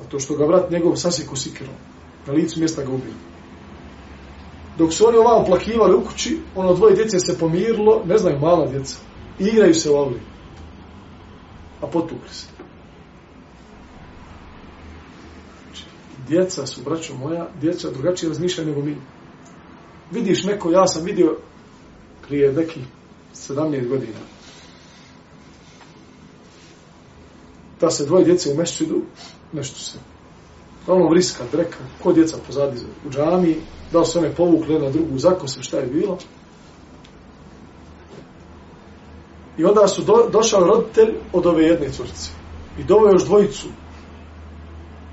A 0.00 0.08
to 0.08 0.18
što 0.18 0.36
ga 0.36 0.46
brat 0.46 0.70
njegov 0.70 0.96
sasiku 0.96 1.36
sikirom. 1.36 1.74
Na 2.26 2.32
licu 2.32 2.58
mjesta 2.58 2.82
ga 2.82 2.92
ubio. 2.92 3.14
Dok 4.78 4.92
su 4.92 5.08
oni 5.08 5.18
ovamo 5.18 5.44
plakivali 5.44 5.94
u 5.94 6.04
kući, 6.04 6.38
ono 6.56 6.74
dvoje 6.74 6.94
djece 6.94 7.18
se 7.18 7.38
pomirilo, 7.38 8.02
ne 8.04 8.18
znaju, 8.18 8.38
mala 8.38 8.66
djeca. 8.66 8.98
I 9.38 9.44
igraju 9.44 9.74
se 9.74 9.90
u 9.90 9.96
avli 9.96 10.20
a 11.80 11.86
potukli 11.86 12.28
se. 12.28 12.46
Znači, 15.62 15.84
djeca 16.28 16.66
su, 16.66 16.82
braćo 16.82 17.14
moja, 17.14 17.48
djeca 17.60 17.90
drugačije 17.90 18.28
razmišljaju 18.28 18.68
nego 18.68 18.82
mi. 18.82 18.96
Vidiš 20.10 20.44
neko, 20.44 20.70
ja 20.70 20.86
sam 20.86 21.04
vidio 21.04 21.36
prije 22.28 22.52
nekih 22.52 22.82
17 23.48 23.88
godina. 23.88 24.18
Da 27.80 27.90
se 27.90 28.06
dvoje 28.06 28.24
djece 28.24 28.52
u 28.52 28.54
mešćidu, 28.54 29.02
nešto 29.52 29.80
se 29.80 29.98
ono 30.86 31.08
vriska, 31.08 31.44
dreka, 31.52 31.78
ko 32.02 32.12
djeca 32.12 32.36
pozadi 32.46 32.80
u 33.06 33.10
džami, 33.10 33.56
da 33.92 34.04
su 34.04 34.18
one 34.18 34.34
povukle 34.34 34.78
na 34.78 34.90
drugu 34.90 35.18
zakose, 35.18 35.62
šta 35.62 35.78
je 35.78 35.86
bilo. 35.86 36.18
I 39.58 39.64
onda 39.64 39.88
su 39.88 40.02
do, 40.02 40.28
došao 40.32 40.64
roditelj 40.64 41.14
od 41.32 41.46
ove 41.46 41.64
jedne 41.64 41.92
curce. 41.92 42.30
I 42.78 42.84
doveo 42.84 43.12
još 43.12 43.24
dvojicu. 43.24 43.66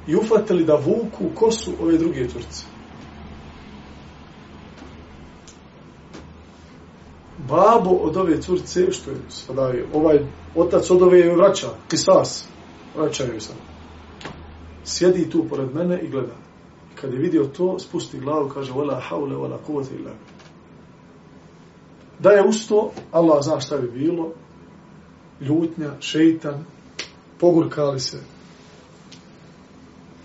I 0.08 0.16
ufatili 0.16 0.66
da 0.66 0.76
vuku 0.76 1.36
kosu 1.36 1.72
ove 1.82 1.98
druge 1.98 2.28
curce. 2.30 2.75
Babo 7.50 7.90
od 7.90 8.18
ove 8.18 8.42
curce, 8.42 8.92
što 8.92 9.12
je 9.12 9.18
sada 9.30 9.68
je, 9.68 9.86
ovaj 9.94 10.20
otac 10.56 10.90
od 10.90 11.02
ove 11.02 11.20
je 11.20 11.36
vraća, 11.36 11.68
kisas, 11.90 12.48
vraćaju 12.98 13.42
sam. 13.42 13.56
Sjedi 14.84 15.30
tu 15.30 15.46
pored 15.50 15.76
mene 15.76 16.02
i 16.02 16.10
gleda. 16.10 16.36
Kad 16.96 17.14
je 17.14 17.20
vidio 17.20 17.44
to, 17.44 17.80
spusti 17.80 18.20
glavu, 18.20 18.50
kaže, 18.50 18.74
wala 18.74 19.00
haule, 19.10 19.36
wala 19.36 19.58
kuvata 19.66 19.90
illa 19.96 20.12
Da 22.20 22.30
je 22.30 22.48
usto, 22.48 22.92
Allah 23.12 23.44
zna 23.44 23.60
šta 23.60 23.78
bi 23.78 23.92
bilo, 23.92 24.32
ljutnja, 25.42 25.92
šeitan, 26.00 26.66
pogurkali 27.40 28.00
se. 28.00 28.20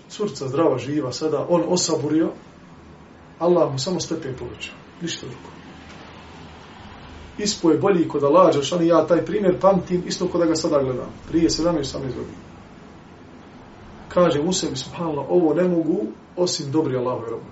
Curca 0.09 0.47
zdrava, 0.47 0.77
živa, 0.77 1.11
sada 1.11 1.45
on 1.49 1.63
osaburio, 1.67 2.31
Allah 3.39 3.71
mu 3.71 3.79
samo 3.79 3.99
stepen 3.99 4.35
povećao. 4.39 4.75
Ništa 5.01 5.27
drugo. 5.27 5.60
Ispo 7.43 7.71
je 7.71 7.77
bolji 7.77 8.07
kod 8.07 8.23
Alađa, 8.23 8.59
Đelšanu, 8.59 8.83
ja 8.83 9.07
taj 9.07 9.25
primjer 9.25 9.59
pamtim, 9.59 10.03
isto 10.07 10.27
kod 10.27 10.41
da 10.41 10.47
ga 10.47 10.55
sada 10.55 10.83
gledam. 10.83 11.09
Prije 11.27 11.49
17-18 11.49 11.93
godina. 11.93 12.41
Kaže 14.09 14.43
mu 14.43 14.53
sebi, 14.53 14.75
subhanallah, 14.75 15.25
ovo 15.29 15.53
ne 15.53 15.67
mogu 15.67 15.99
osim 16.37 16.71
dobri 16.71 16.97
Allahove 16.97 17.29
roba. 17.29 17.51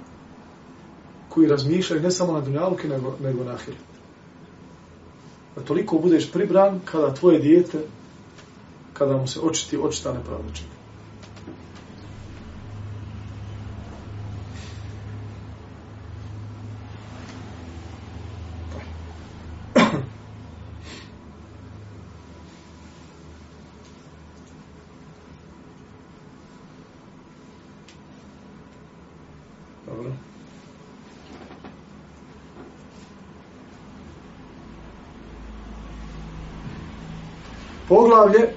Koji 1.30 1.48
razmišljaju 1.48 2.02
ne 2.02 2.12
samo 2.12 2.34
na 2.34 2.42
dunjalke, 2.42 2.88
nego, 2.88 3.16
nego 3.24 3.44
na 3.44 3.52
ahiret. 3.52 3.80
Da 5.56 5.62
toliko 5.62 5.98
budeš 5.98 6.32
pribran 6.32 6.80
kada 6.86 7.14
tvoje 7.14 7.40
dijete, 7.40 7.80
kada 8.94 9.18
mu 9.18 9.28
se 9.28 9.40
očiti, 9.40 9.78
očita 9.78 10.14
nepravda 10.14 10.54
čeka. 10.54 10.80
poglavlje 37.90 38.54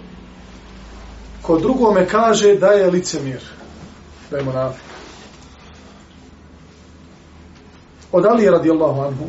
ko 1.53 1.59
drugome 1.59 2.09
kaže 2.09 2.55
da 2.55 2.67
je 2.67 2.91
licemir, 2.91 3.41
da 4.31 4.37
je 4.37 4.45
monafik. 4.45 4.85
Od 8.13 8.25
Ali 8.25 8.51
radijallahu 8.51 9.01
anhu 9.01 9.25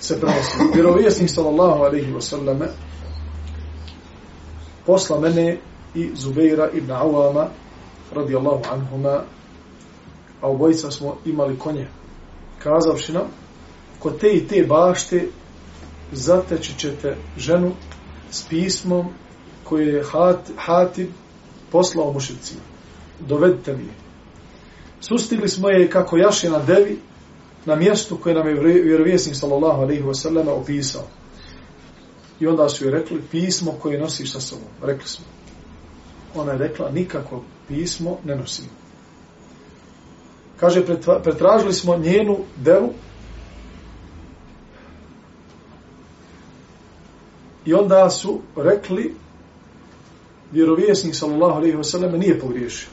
se 0.00 0.20
prenosi. 0.20 0.56
vjerovjesnik 0.74 1.30
sallallahu 1.30 1.82
alaihi 1.82 2.12
wa 2.12 2.20
sallame 2.20 2.66
posla 4.86 5.20
mene 5.20 5.58
i 5.94 6.10
Zubeira 6.14 6.68
ibn 6.74 6.90
Awama 6.92 7.46
radijallahu 8.14 8.62
anhuma 8.72 9.22
a 10.40 10.48
obojica 10.48 10.90
smo 10.90 11.16
imali 11.24 11.58
konje 11.58 11.88
kazavši 12.58 13.12
nam 13.12 13.26
kod 13.98 14.20
te 14.20 14.28
i 14.28 14.48
te 14.48 14.66
bašte 14.68 15.28
zateći 16.12 16.78
ćete 16.78 17.16
ženu 17.36 17.72
s 18.30 18.42
pismom 18.42 19.06
koje 19.64 19.86
je 19.86 20.04
hat, 20.04 20.50
Hatib 20.56 21.08
poslao 21.74 22.12
mušicima. 22.12 22.60
Dovedite 23.20 23.72
mi 23.76 23.82
je. 23.82 23.94
Sustigli 25.00 25.48
smo 25.48 25.68
je 25.68 25.90
kako 25.90 26.16
jaše 26.16 26.50
na 26.50 26.58
devi 26.58 26.98
na 27.66 27.74
mjestu 27.74 28.16
koje 28.16 28.34
nam 28.34 28.48
je 28.48 28.82
vjerovjesnik 28.82 29.36
sallallahu 29.36 29.82
alaihi 29.82 30.02
wasallam 30.02 30.48
opisao. 30.48 31.02
I 32.40 32.46
onda 32.46 32.68
su 32.68 32.84
joj 32.84 32.90
rekli 32.90 33.22
pismo 33.30 33.72
koje 33.72 33.98
nosiš 33.98 34.32
sa 34.32 34.40
sobom. 34.40 34.68
Rekli 34.82 35.08
smo. 35.08 35.24
Ona 36.34 36.52
je 36.52 36.58
rekla 36.58 36.90
nikako 36.90 37.42
pismo 37.68 38.18
ne 38.24 38.36
nosim. 38.36 38.64
Kaže, 40.60 40.84
pretražili 41.22 41.72
smo 41.72 41.96
njenu 41.96 42.38
devu 42.56 42.92
i 47.64 47.74
onda 47.74 48.10
su 48.10 48.40
rekli 48.56 49.14
vjerovjesnik 50.54 51.14
sallallahu 51.14 51.56
alaihi 51.56 51.76
wasallam 51.76 52.18
nije 52.18 52.40
pogriješio. 52.40 52.88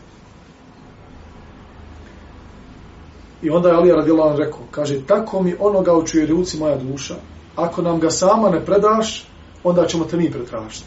I 3.41 3.49
onda 3.49 3.69
je 3.69 3.75
Ali 3.75 3.91
radijallahu 3.91 4.29
anhu 4.29 4.39
rekao, 4.39 4.59
kaže, 4.71 5.05
tako 5.07 5.43
mi 5.43 5.55
onoga 5.59 5.93
u 5.93 6.07
čuje 6.07 6.25
ruci 6.25 6.57
moja 6.57 6.75
duša, 6.75 7.15
ako 7.55 7.81
nam 7.81 7.99
ga 7.99 8.09
sama 8.09 8.49
ne 8.49 8.65
predaš, 8.65 9.27
onda 9.63 9.85
ćemo 9.85 10.05
te 10.05 10.17
mi 10.17 10.31
pretražiti. 10.31 10.85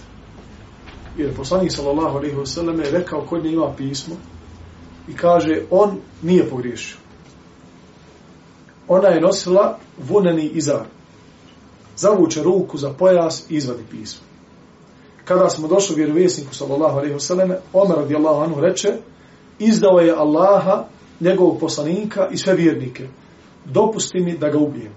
Jer 1.18 1.36
poslanik 1.36 1.72
sallallahu 1.72 2.16
alaihi 2.16 2.36
ve 2.36 2.46
sallam 2.46 2.80
je 2.80 2.90
rekao 2.90 3.20
kod 3.20 3.44
nje 3.44 3.52
ima 3.52 3.72
pismo 3.76 4.14
i 5.08 5.14
kaže, 5.16 5.62
on 5.70 5.98
nije 6.22 6.50
pogriješio. 6.50 6.96
Ona 8.88 9.08
je 9.08 9.20
nosila 9.20 9.78
vuneni 10.08 10.46
izar. 10.46 10.84
Zavuče 11.96 12.42
ruku 12.42 12.78
za 12.78 12.92
pojas 12.98 13.50
i 13.50 13.56
izvadi 13.56 13.82
pismo. 13.90 14.33
Kada 15.24 15.50
smo 15.50 15.68
došli 15.68 15.96
vjerovjesniku 15.96 16.54
sallallahu 16.54 16.96
alaihi 16.98 17.14
ve 17.14 17.20
selleme 17.20 17.58
Omer 17.72 17.96
radijallahu 17.96 18.40
anhu 18.40 18.60
reče, 18.60 18.92
izdao 19.58 19.98
je 19.98 20.12
Allaha 20.12 20.84
njegovog 21.20 21.60
poslanika 21.60 22.28
i 22.30 22.36
sve 22.36 22.54
vjernike. 22.54 23.08
Dopusti 23.64 24.20
mi 24.20 24.38
da 24.38 24.48
ga 24.48 24.58
ubijem. 24.58 24.92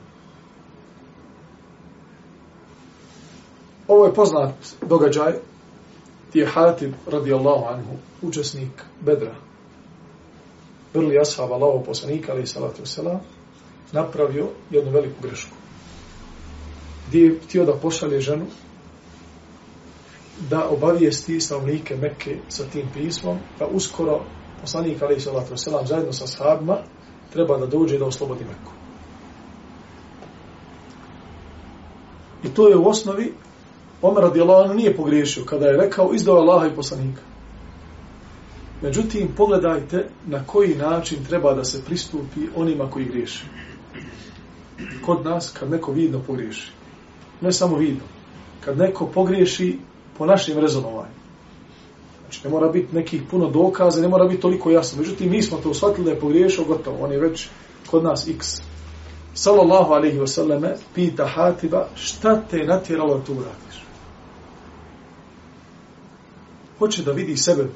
Ovo 3.88 4.06
je 4.06 4.14
poznat 4.14 4.54
događaj 4.82 5.34
ti 6.32 6.40
je 6.40 6.46
Hatib 6.46 6.94
radijallahu 7.08 7.66
anhu, 7.66 7.94
učesnik 8.22 8.84
Bedra. 9.02 9.36
Vrli 10.94 11.20
ashab 11.20 11.52
Allahov 11.52 11.84
poslanika, 11.84 12.32
ali 12.32 12.48
salatu 12.48 12.82
wasalam, 12.82 13.18
napravio 13.92 14.48
jednu 14.70 14.92
veliku 14.92 15.22
grešku. 15.22 15.56
Gdje 17.08 17.20
je 17.20 17.40
htio 17.46 17.66
da 17.66 17.74
pošalje 17.74 18.22
ženu 18.22 18.46
da 20.50 20.70
obavijesti 20.70 21.42
stanovnike 21.42 21.96
Mekke 21.96 22.38
sa 22.50 22.64
tim 22.64 22.86
pismom, 22.94 23.38
da 23.60 23.68
uskoro 23.68 24.22
poslanik 24.62 25.02
Ali 25.02 25.20
salatu 25.20 25.52
Veselam 25.52 25.88
zajedno 25.88 26.14
sa 26.14 26.28
sahabima 26.28 26.78
treba 27.34 27.58
da 27.58 27.66
dođe 27.66 27.98
da 27.98 28.06
oslobodi 28.06 28.44
Meku. 28.44 28.72
I 32.44 32.50
to 32.50 32.68
je 32.68 32.78
u 32.78 32.88
osnovi 32.88 33.34
Omer 34.02 34.24
radijallahu 34.24 34.74
nije 34.74 34.96
pogriješio 34.96 35.44
kada 35.46 35.66
je 35.66 35.78
rekao 35.78 36.14
izdao 36.14 36.36
Allaha 36.36 36.68
i 36.68 36.76
poslanika. 36.76 37.22
Međutim, 38.82 39.30
pogledajte 39.38 40.10
na 40.26 40.44
koji 40.44 40.76
način 40.76 41.26
treba 41.26 41.54
da 41.54 41.64
se 41.64 41.86
pristupi 41.86 42.40
onima 42.56 42.90
koji 42.90 43.06
griješi. 43.06 43.46
Kod 45.06 45.26
nas, 45.26 45.52
kad 45.60 45.70
neko 45.70 45.92
vidno 45.92 46.20
pogriješi, 46.28 46.72
ne 47.42 47.52
samo 47.52 47.78
vidno, 47.78 48.04
kad 48.66 48.78
neko 48.78 49.08
pogriješi 49.08 49.80
po 50.18 50.26
našim 50.26 50.60
rezonovanju, 50.60 51.18
Znači, 52.28 52.44
ne 52.44 52.50
mora 52.50 52.70
biti 52.70 52.96
nekih 52.96 53.22
puno 53.32 53.50
dokaza, 53.50 54.02
ne 54.02 54.08
mora 54.08 54.28
biti 54.28 54.42
toliko 54.42 54.72
jasno. 54.72 55.00
Međutim, 55.00 55.32
mi 55.32 55.42
smo 55.42 55.58
to 55.58 55.74
shvatili 55.74 56.06
da 56.06 56.12
je 56.12 56.20
pogriješao, 56.20 56.66
gotovo. 56.66 57.06
On 57.06 57.12
je 57.12 57.20
već 57.20 57.48
kod 57.92 58.04
nas 58.04 58.28
x. 58.28 58.62
Sallallahu 59.34 59.94
alaihi 59.94 60.20
wasallame 60.20 60.76
pita 60.96 61.28
Hatiba, 61.28 61.88
šta 61.96 62.42
te 62.52 62.58
natjeralo 62.58 63.18
da 63.18 63.24
to 63.24 63.32
uradiš? 63.32 63.84
Hoće 66.80 67.04
da 67.04 67.12
vidi 67.12 67.38
sebe. 67.38 67.68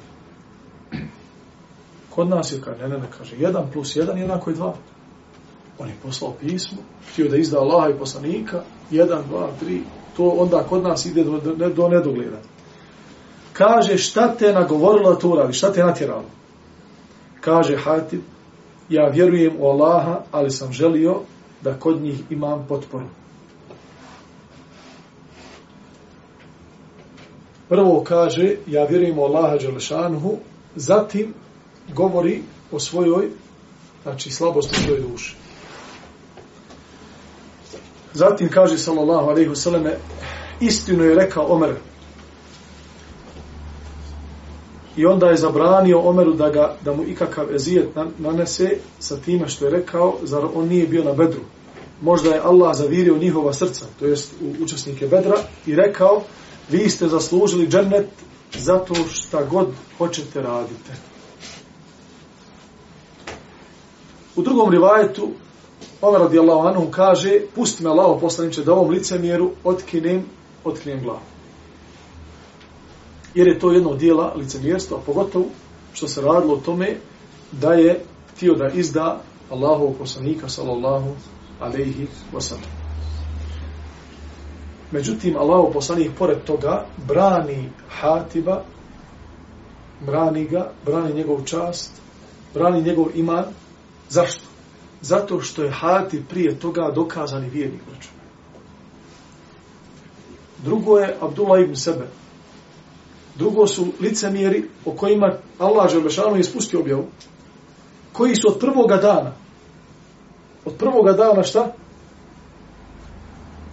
Kod 2.10 2.30
nas 2.30 2.52
je, 2.52 2.62
kaže, 2.62 2.82
ne, 2.82 2.90
ne, 2.90 2.98
ne, 2.98 3.08
kaže, 3.18 3.36
jedan 3.40 3.72
plus 3.74 3.96
jedan 3.96 4.18
jednako 4.18 4.50
je 4.50 4.56
dva. 4.56 4.74
On 5.80 5.88
je 5.88 5.96
poslao 6.04 6.34
pismo, 6.42 6.78
htio 7.12 7.30
da 7.30 7.38
izda 7.38 7.60
Allaha 7.60 7.90
i 7.90 8.00
poslanika, 8.00 8.64
jedan, 8.92 9.24
dva, 9.30 9.50
tri, 9.60 9.82
to 10.17 10.30
onda 10.30 10.63
kod 10.69 10.84
nas 10.84 11.06
ide 11.06 11.24
do, 11.24 11.39
do, 11.39 11.69
do 11.69 11.88
nedogleda 11.88 12.38
kaže 13.54 13.97
šta 13.97 14.36
te 14.36 14.54
nagovorilo 14.54 15.13
da 15.13 15.19
to 15.19 15.30
uradi, 15.30 15.54
šta 15.54 15.74
te 15.74 15.84
natjeralo. 15.84 16.26
Kaže 17.41 17.78
Hatib, 17.78 18.21
ja 18.89 19.08
vjerujem 19.08 19.54
u 19.60 19.67
Allaha, 19.67 20.21
ali 20.32 20.52
sam 20.52 20.74
želio 20.74 21.19
da 21.62 21.74
kod 21.74 22.02
njih 22.02 22.19
imam 22.30 22.65
potporu. 22.69 23.06
Prvo 27.69 28.04
kaže, 28.04 28.56
ja 28.67 28.86
vjerujem 28.86 29.19
u 29.19 29.24
Allaha 29.24 29.58
Đelešanhu, 29.58 30.38
zatim 30.76 31.34
govori 31.93 32.41
o 32.71 32.80
svojoj, 32.80 33.30
znači 34.04 34.32
slabosti 34.32 34.76
svoje 34.76 35.02
duše. 35.02 35.36
Zatim 38.13 38.50
kaže, 38.50 38.78
sallallahu 38.78 39.30
alaihi 39.30 39.50
vseleme, 39.50 39.97
istinu 40.60 41.04
je 41.04 41.15
rekao 41.15 41.45
Omer, 41.45 41.76
I 44.97 45.06
onda 45.06 45.28
je 45.28 45.38
zabranio 45.38 46.00
Omeru 46.00 46.34
da, 46.34 46.50
ga, 46.50 46.76
da 46.82 46.93
mu 46.93 47.04
ikakav 47.04 47.56
ezijet 47.56 47.88
nanese 48.17 48.69
sa 49.00 49.17
time 49.17 49.50
što 49.50 49.65
je 49.65 49.71
rekao, 49.71 50.17
zar 50.24 50.45
on 50.56 50.67
nije 50.67 50.88
bio 50.88 51.04
na 51.04 51.13
bedru. 51.13 51.39
Možda 52.02 52.30
je 52.30 52.41
Allah 52.43 52.78
zavirio 52.78 53.17
njihova 53.17 53.54
srca, 53.54 53.86
to 54.00 54.06
jest 54.06 54.34
u 54.41 54.63
učesnike 54.63 55.08
bedra, 55.08 55.36
i 55.65 55.76
rekao, 55.76 56.24
vi 56.69 56.89
ste 56.89 57.08
zaslužili 57.08 57.67
džennet 57.67 58.08
zato 58.58 58.93
šta 59.12 59.43
god 59.43 59.67
hoćete 59.97 60.41
radite. 60.41 60.91
U 64.36 64.41
drugom 64.41 64.71
rivajetu, 64.71 65.30
Omer 66.02 66.22
radijallahu 66.22 66.68
anhu 66.68 66.92
kaže, 66.92 67.40
pusti 67.56 67.84
me 67.84 67.90
Allah 67.90 68.18
poslaniče 68.22 68.64
da 68.64 68.74
ovom 68.74 68.90
licemjeru 68.90 69.52
otkinem, 69.64 70.26
otkinem 70.64 71.04
glavu 71.04 71.32
jer 73.36 73.48
je 73.48 73.60
to 73.60 73.72
jedno 73.72 73.96
dijela 73.96 74.34
licemjerstva, 74.36 75.00
pogotovo 75.06 75.46
što 75.94 76.08
se 76.08 76.22
radilo 76.22 76.54
o 76.54 76.62
tome 76.66 76.98
da 77.52 77.74
je 77.74 78.04
htio 78.36 78.54
da 78.54 78.68
izda 78.68 79.22
Allahov 79.50 79.94
poslanika 80.00 80.50
sallallahu 80.50 81.10
alaihi 81.60 82.08
wasallam. 82.34 82.72
Međutim, 84.92 85.38
Allahov 85.38 85.74
poslanik 85.74 86.12
pored 86.18 86.44
toga 86.44 86.86
brani 87.08 87.70
Hatiba, 87.90 88.64
brani 90.06 90.46
ga, 90.46 90.72
brani 90.86 91.14
njegov 91.14 91.44
čast, 91.46 91.92
brani 92.54 92.82
njegov 92.82 93.06
iman. 93.14 93.46
Zašto? 94.10 94.51
Zato 95.02 95.42
što 95.42 95.64
je 95.64 95.72
Hati 95.72 96.24
prije 96.30 96.60
toga 96.60 96.92
dokazani 96.96 97.50
vjernik. 97.50 97.82
Drugo 100.64 100.98
je 100.98 101.18
Abdullah 101.22 101.62
ibn 101.62 101.76
Sebe, 101.76 102.08
Drugo 103.36 103.68
su 103.68 103.88
licemjeri 104.00 104.70
o 104.86 104.92
kojima 104.92 105.34
Allah 105.60 105.92
Želešanu 105.92 106.38
je 106.38 106.44
spustio 106.44 106.80
objavu, 106.80 107.06
koji 108.14 108.36
su 108.36 108.48
od 108.48 108.60
prvoga 108.60 108.98
dana, 108.98 109.32
od 110.66 110.74
prvoga 110.74 111.14
dana 111.14 111.44
šta? 111.44 111.74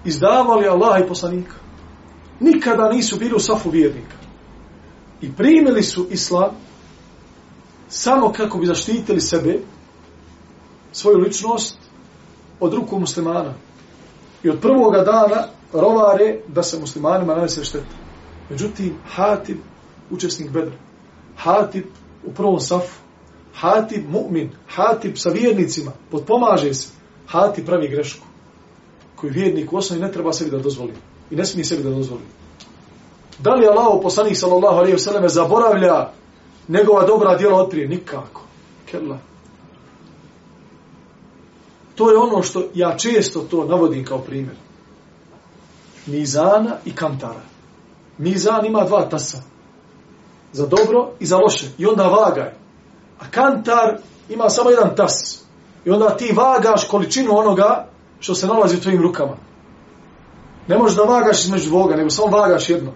Izdavali 0.05 0.69
Allah 0.69 1.01
i 1.05 1.09
poslanika. 1.09 1.55
Nikada 2.41 2.89
nisu 2.89 3.17
bili 3.17 3.35
u 3.35 3.41
safu 3.41 3.71
vjernika. 3.71 4.17
I 5.21 5.33
primili 5.33 5.83
su 5.83 6.07
islam 6.11 6.51
samo 7.89 8.33
kako 8.33 8.59
bi 8.59 8.67
zaštitili 8.67 9.21
sebe, 9.21 9.59
svoju 10.99 11.19
ličnost, 11.19 11.77
od 12.61 12.75
ruku 12.75 12.99
muslimana. 12.99 13.55
I 14.43 14.51
od 14.51 14.61
prvoga 14.61 15.03
dana 15.03 15.49
rovare 15.73 16.39
da 16.47 16.63
se 16.63 16.79
muslimanima 16.79 17.35
nanese 17.35 17.65
štete. 17.65 17.97
Međutim, 18.51 18.95
Hatib, 19.15 19.59
učesnik 20.11 20.51
Bedra, 20.51 20.77
Hatib 21.37 21.85
u 22.27 22.33
prvom 22.33 22.61
safu, 22.61 23.01
Hatib 23.55 24.11
mu'min, 24.11 24.51
Hatib 24.69 25.17
sa 25.17 25.31
vjernicima, 25.31 25.93
potpomaže 26.11 26.75
se, 26.75 26.89
Hatib 27.27 27.67
pravi 27.67 27.89
grešku, 27.89 28.27
koju 29.17 29.33
vjernik 29.33 29.73
u 29.73 29.77
osnovi 29.77 30.03
ne 30.03 30.13
treba 30.13 30.33
sebi 30.33 30.51
da 30.51 30.59
dozvoli. 30.59 30.93
I 31.31 31.37
ne 31.37 31.45
smije 31.45 31.65
sebi 31.65 31.83
da 31.83 31.91
dozvoli. 31.91 32.23
Da 33.39 33.55
li 33.55 33.67
Allah, 33.67 34.01
poslanik 34.03 34.37
sallallahu 34.37 34.77
alaihi 34.77 34.97
wa 34.97 34.99
sallam, 34.99 35.29
zaboravlja 35.29 36.11
njegova 36.69 37.07
dobra 37.07 37.37
djela 37.37 37.63
otprije? 37.63 37.89
Nikako. 37.89 38.43
Kella. 38.91 39.19
To 41.99 42.11
je 42.11 42.17
ono 42.17 42.43
što 42.43 42.63
ja 42.75 42.97
često 42.97 43.41
to 43.41 43.65
navodim 43.65 44.05
kao 44.05 44.19
primjer. 44.19 44.57
Mizana 46.07 46.77
i 46.85 46.95
kantara. 46.95 47.41
Mizan 48.19 48.67
ima 48.67 48.85
dva 48.85 49.09
tasa. 49.09 49.39
Za 50.53 50.67
dobro 50.67 51.11
i 51.21 51.27
za 51.27 51.37
loše. 51.37 51.67
I 51.79 51.87
onda 51.87 52.07
vagaj. 52.07 52.53
A 53.21 53.25
kantar 53.31 53.99
ima 54.29 54.51
samo 54.51 54.71
jedan 54.71 54.97
tas. 54.97 55.45
I 55.85 55.91
onda 55.91 56.17
ti 56.17 56.33
vagaš 56.37 56.89
količinu 56.89 57.39
onoga 57.39 57.87
što 58.21 58.35
se 58.35 58.47
nalazi 58.47 58.77
u 58.77 58.81
tvojim 58.81 59.03
rukama. 59.03 59.37
Ne 60.69 60.79
možeš 60.79 60.97
da 60.97 61.03
vagaš 61.03 61.45
između 61.45 61.69
dvoga, 61.69 61.97
nego 61.97 62.11
samo 62.11 62.37
vagaš 62.37 62.71
jedno. 62.71 62.93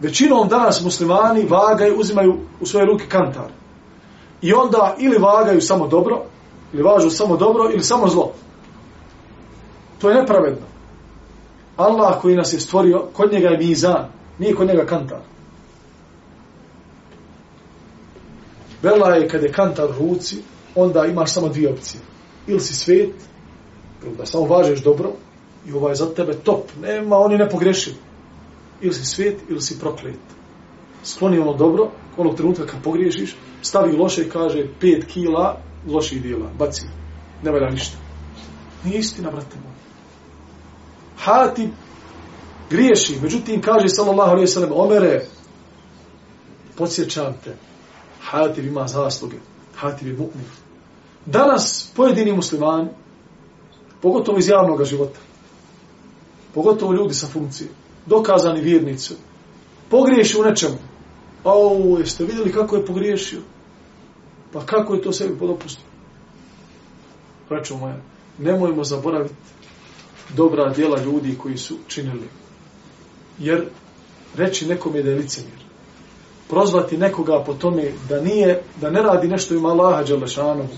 Većinom 0.00 0.48
danas 0.48 0.84
muslimani 0.84 1.46
vagaju, 1.46 1.98
uzimaju 1.98 2.38
u 2.60 2.66
svoje 2.66 2.86
ruke 2.86 3.04
kantar. 3.08 3.50
I 4.42 4.52
onda 4.52 4.94
ili 4.98 5.18
vagaju 5.18 5.60
samo 5.60 5.86
dobro, 5.86 6.24
ili 6.72 6.82
važu 6.82 7.10
samo 7.10 7.36
dobro, 7.36 7.70
ili 7.72 7.82
samo 7.82 8.08
zlo. 8.08 8.32
To 9.98 10.10
je 10.10 10.20
nepravedno. 10.20 10.66
Allah 11.76 12.20
koji 12.20 12.36
nas 12.36 12.52
je 12.52 12.60
stvorio, 12.60 13.06
kod 13.12 13.32
njega 13.32 13.48
je 13.48 13.58
mizan, 13.58 14.08
nije 14.38 14.54
kod 14.54 14.68
njega 14.68 14.86
kantar. 14.86 15.18
Vela 18.82 19.14
je 19.14 19.28
kada 19.28 19.46
je 19.46 19.52
kantar 19.52 19.90
u 19.90 20.08
ruci, 20.08 20.36
onda 20.74 21.06
imaš 21.06 21.32
samo 21.32 21.48
dvije 21.48 21.72
opcije. 21.72 22.00
Ili 22.46 22.60
si 22.60 22.74
svet, 22.74 23.14
ili 24.04 24.16
da 24.16 24.26
samo 24.26 24.44
važeš 24.44 24.82
dobro, 24.82 25.12
i 25.66 25.72
ovaj 25.72 25.94
za 25.94 26.14
tebe 26.14 26.34
top, 26.34 26.62
nema, 26.82 27.16
oni 27.16 27.38
ne 27.38 27.48
pogreši. 27.48 27.94
Ili 28.80 28.94
si 28.94 29.04
svet, 29.04 29.36
ili 29.48 29.60
si 29.60 29.78
proklet. 29.80 30.18
Skloni 31.04 31.38
ono 31.38 31.54
dobro, 31.54 31.90
onog 32.16 32.36
trenutka 32.36 32.66
kad 32.66 32.82
pogriješiš, 32.82 33.36
stavi 33.62 33.96
loše 33.96 34.22
i 34.22 34.30
kaže 34.30 34.66
5 34.80 35.04
kila 35.06 35.60
loših 35.90 36.22
dijela, 36.22 36.50
baci, 36.58 36.86
ne 37.42 37.50
valja 37.50 37.70
ništa. 37.70 37.96
Nije 38.84 38.98
istina, 38.98 39.30
brate 39.30 39.56
moj. 39.64 39.74
Hatib 41.16 41.70
griješi, 42.70 43.18
međutim 43.22 43.62
kaže 43.62 43.88
sallallahu 43.88 44.30
alaihi 44.30 44.46
sallam, 44.46 44.72
omere, 44.72 45.26
podsjećam 46.76 47.34
te, 47.44 47.56
Hatib 48.20 48.64
ima 48.64 48.88
zasluge, 48.88 49.36
Hatib 49.76 50.08
je 50.08 50.16
mu'min. 50.16 50.48
Danas 51.26 51.92
pojedini 51.96 52.32
muslimani, 52.32 52.88
pogotovo 54.02 54.38
iz 54.38 54.48
javnog 54.48 54.84
života, 54.84 55.18
pogotovo 56.54 56.92
ljudi 56.92 57.14
sa 57.14 57.26
funkcije, 57.26 57.70
dokazani 58.06 58.60
vjernici, 58.60 59.14
pogriješi 59.90 60.40
u 60.40 60.44
nečemu. 60.44 60.78
Au, 61.44 61.98
jeste 61.98 62.24
vidjeli 62.24 62.52
kako 62.52 62.76
je 62.76 62.86
pogriješio? 62.86 63.40
Pa 64.52 64.66
kako 64.66 64.94
je 64.94 65.02
to 65.02 65.12
sebi 65.12 65.38
podopustio? 65.38 65.84
Braćo 67.48 67.76
moja, 67.76 67.96
nemojmo 68.38 68.84
zaboraviti 68.84 69.34
dobra 70.36 70.72
djela 70.74 71.02
ljudi 71.02 71.38
koji 71.42 71.56
su 71.56 71.76
činili. 71.88 72.28
Jer 73.38 73.68
reći 74.36 74.66
nekom 74.66 74.96
je 74.96 75.02
da 75.02 75.10
je 75.10 75.16
licemir. 75.16 75.58
Prozvati 76.48 76.96
nekoga 76.96 77.42
po 77.46 77.54
tome 77.54 77.92
da 78.08 78.20
nije, 78.20 78.62
da 78.80 78.90
ne 78.90 79.02
radi 79.02 79.28
nešto 79.28 79.54
ima 79.54 79.68
Allaha 79.68 80.02
Đelešanovu, 80.02 80.68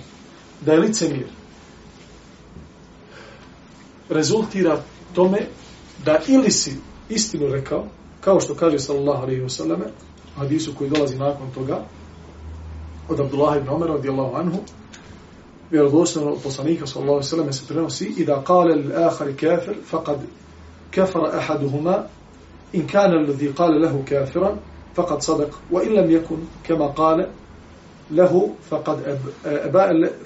da 0.61 0.73
je 0.73 0.81
licemir, 0.81 1.27
rezultira 4.09 4.83
tome 5.15 5.39
da 6.05 6.21
ili 6.29 6.51
si 6.51 6.77
istinu 7.09 7.47
rekao, 7.47 7.87
kao 8.21 8.41
što 8.41 8.55
kaže 8.55 8.79
sallallahu 8.79 9.23
alaihi 9.23 9.43
wasallam, 9.43 9.79
hadisu 10.37 10.75
koji 10.75 10.91
dolazi 10.91 11.19
nakon 11.19 11.51
toga, 11.55 11.85
od 13.11 13.21
Abdullah 13.21 13.57
ibn 13.57 13.69
Omer, 13.69 13.89
radijallahu 13.89 14.37
anhu, 14.37 14.59
vjerodostojno 15.71 16.31
od 16.31 16.43
poslanika 16.43 16.87
sallallahu 16.87 17.17
alaihi 17.17 17.33
wasallam 17.33 17.53
se 17.53 17.67
prenosi 17.69 18.15
i 18.17 18.25
da 18.25 18.43
kale 18.45 18.75
l-akhari 18.75 19.37
kafir, 19.37 19.75
faqad 19.91 20.19
kafara 20.91 21.31
ahaduhuma, 21.39 22.03
in 22.73 22.87
kana 22.89 23.19
alladhi 23.19 23.53
kale 23.57 23.79
lehu 23.79 24.05
kafiran, 24.09 24.59
faqad 24.97 25.21
sadak, 25.21 25.53
wa 25.71 25.83
in 25.83 25.95
lam 25.95 26.11
yakun 26.11 26.39
kama 26.69 26.95
kale 26.95 27.29
lehu, 28.11 28.55
faqad, 28.71 28.99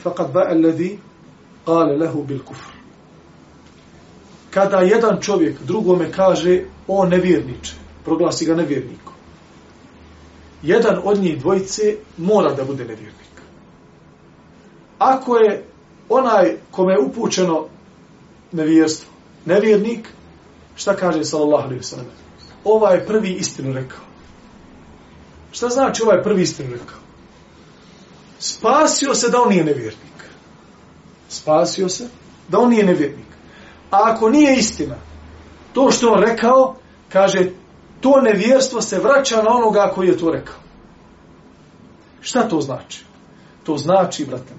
faqad 0.02 0.32
ba'a 0.32 0.50
alladhi 0.50 0.98
kale 1.66 1.96
lehu 1.98 2.22
bil 2.22 2.40
kufr 2.40 2.74
kada 4.54 4.80
jedan 4.80 5.20
čovjek 5.20 5.56
drugome 5.66 6.12
kaže 6.12 6.64
o 6.88 7.06
nevjerniče, 7.06 7.72
proglasi 8.04 8.44
ga 8.44 8.54
nevjernikom. 8.54 9.13
Jedan 10.64 11.00
od 11.04 11.18
njih 11.18 11.40
dvojice 11.40 11.96
mora 12.16 12.54
da 12.54 12.64
bude 12.64 12.84
nevjernik. 12.84 13.34
Ako 14.98 15.36
je 15.36 15.64
onaj 16.08 16.56
kome 16.70 16.92
je 16.92 17.00
upućeno 17.00 17.66
nevjerstvo, 18.52 19.12
nevjernik, 19.44 20.08
šta 20.76 20.96
kaže 20.96 21.24
sallallahu 21.24 21.64
alaihi 21.64 21.82
sallam? 21.82 22.06
Ovaj 22.64 23.06
prvi 23.06 23.32
istinu 23.32 23.72
rekao. 23.72 24.04
Šta 25.52 25.68
znači 25.68 26.02
ovaj 26.02 26.22
prvi 26.22 26.42
istinu 26.42 26.70
rekao? 26.70 26.98
Spasio 28.38 29.14
se 29.14 29.28
da 29.30 29.42
on 29.42 29.48
nije 29.48 29.64
nevjernik. 29.64 30.24
Spasio 31.28 31.88
se 31.88 32.08
da 32.48 32.58
on 32.58 32.70
nije 32.70 32.84
nevjernik. 32.84 33.26
A 33.90 33.98
ako 34.02 34.28
nije 34.30 34.56
istina, 34.56 34.96
to 35.72 35.90
što 35.90 36.12
on 36.12 36.22
rekao, 36.22 36.76
kaže, 37.08 37.50
to 38.04 38.20
nevjerstvo 38.20 38.82
se 38.82 38.98
vraća 38.98 39.42
na 39.42 39.56
onoga 39.56 39.92
koji 39.94 40.08
je 40.08 40.18
to 40.18 40.30
rekao. 40.30 40.54
Šta 42.20 42.48
to 42.48 42.60
znači? 42.60 43.04
To 43.62 43.76
znači, 43.76 44.24
brate, 44.26 44.52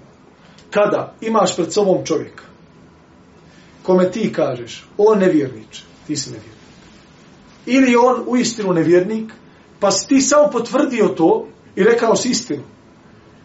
kada 0.72 1.14
imaš 1.22 1.56
pred 1.56 1.74
sobom 1.74 2.06
čovjeka, 2.06 2.44
kome 3.84 4.12
ti 4.12 4.34
kažeš, 4.34 4.88
on 4.98 5.20
nevjernič, 5.20 5.84
ti 6.08 6.16
si 6.16 6.30
nevjernik. 6.30 6.58
Ili 7.66 7.96
on 7.96 8.24
u 8.28 8.38
istinu 8.38 8.74
nevjernik, 8.74 9.32
pa 9.80 9.92
si 9.92 10.08
ti 10.08 10.22
samo 10.22 10.50
potvrdio 10.52 11.08
to 11.08 11.48
i 11.76 11.84
rekao 11.84 12.16
si 12.16 12.30
istinu. 12.30 12.64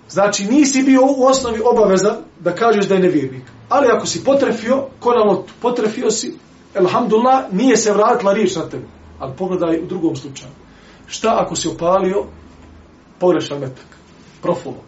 Znači, 0.09 0.45
nisi 0.45 0.83
bio 0.83 1.01
u 1.03 1.25
osnovi 1.25 1.61
obavezan 1.65 2.17
da 2.39 2.55
kažeš 2.55 2.89
da 2.89 2.95
je 2.95 3.01
nevjernik. 3.01 3.45
Ali 3.69 3.89
ako 3.89 4.07
si 4.07 4.25
potrefio, 4.25 4.87
ko 5.01 5.13
na 5.13 5.25
lotu, 5.25 5.53
potrefio 5.63 6.11
si, 6.11 6.35
elhamdulillah, 6.75 7.53
nije 7.53 7.77
se 7.77 7.93
vratila 7.93 8.33
riječ 8.33 8.57
na 8.57 8.69
tebe. 8.69 9.00
Ali 9.21 9.37
pogledaj 9.37 9.79
u 9.83 9.87
drugom 9.87 10.17
slučaju. 10.17 10.51
Šta 11.07 11.37
ako 11.41 11.57
si 11.57 11.69
opalio 11.69 12.25
pogrešan 13.19 13.61
metak, 13.61 13.87
profulo, 14.43 14.83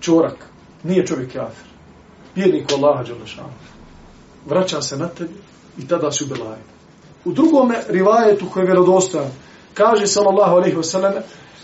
čorak, 0.00 0.46
nije 0.82 1.06
čovjek 1.06 1.34
jafir. 1.34 1.66
Vjernik 2.34 2.72
Allaha 2.72 3.02
Đalešanu. 3.02 3.52
Vraća 4.46 4.82
se 4.82 4.96
na 4.96 5.08
tebi 5.08 5.34
i 5.78 5.88
tada 5.88 6.10
si 6.10 6.24
ubelaj. 6.24 6.58
U 7.24 7.32
drugom 7.32 7.72
rivajetu 7.88 8.46
koji 8.52 8.62
je 8.62 8.66
vjerodostojan, 8.66 9.30
kaže 9.74 10.06
sallallahu 10.06 10.56
alaihi 10.56 10.76
wasallam, 10.76 11.20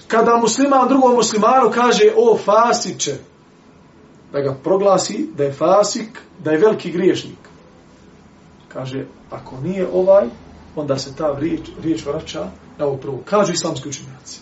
kada 0.09 0.37
musliman 0.37 0.89
drugom 0.89 1.15
muslimanu 1.15 1.71
kaže 1.75 2.13
o 2.17 2.39
fasiće, 2.39 3.15
da 4.33 4.41
ga 4.41 4.57
proglasi 4.65 5.29
da 5.37 5.45
je 5.45 5.53
fasik, 5.53 6.21
da 6.39 6.51
je 6.51 6.59
veliki 6.59 6.93
griješnik. 6.93 7.39
Kaže, 8.69 9.07
ako 9.31 9.57
nije 9.63 9.89
ovaj, 9.93 10.27
onda 10.77 10.99
se 10.99 11.17
ta 11.17 11.37
riječ, 11.39 11.61
riječ 11.83 12.07
vraća 12.07 12.51
na 12.79 12.87
ovo 12.87 12.97
prvo. 12.97 13.23
Kažu 13.25 13.53
islamski 13.53 13.89
učenjaci. 13.89 14.41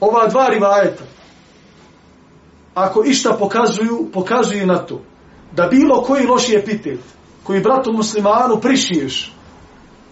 Ova 0.00 0.26
dva 0.28 0.46
rivajeta, 0.46 1.04
ako 2.74 3.04
išta 3.04 3.36
pokazuju, 3.38 4.08
pokazuju 4.12 4.66
na 4.66 4.78
to, 4.78 5.00
da 5.52 5.66
bilo 5.66 6.02
koji 6.02 6.26
loši 6.26 6.56
epitet, 6.56 7.00
koji 7.42 7.60
bratu 7.60 7.92
muslimanu 7.92 8.60
prišiješ, 8.60 9.32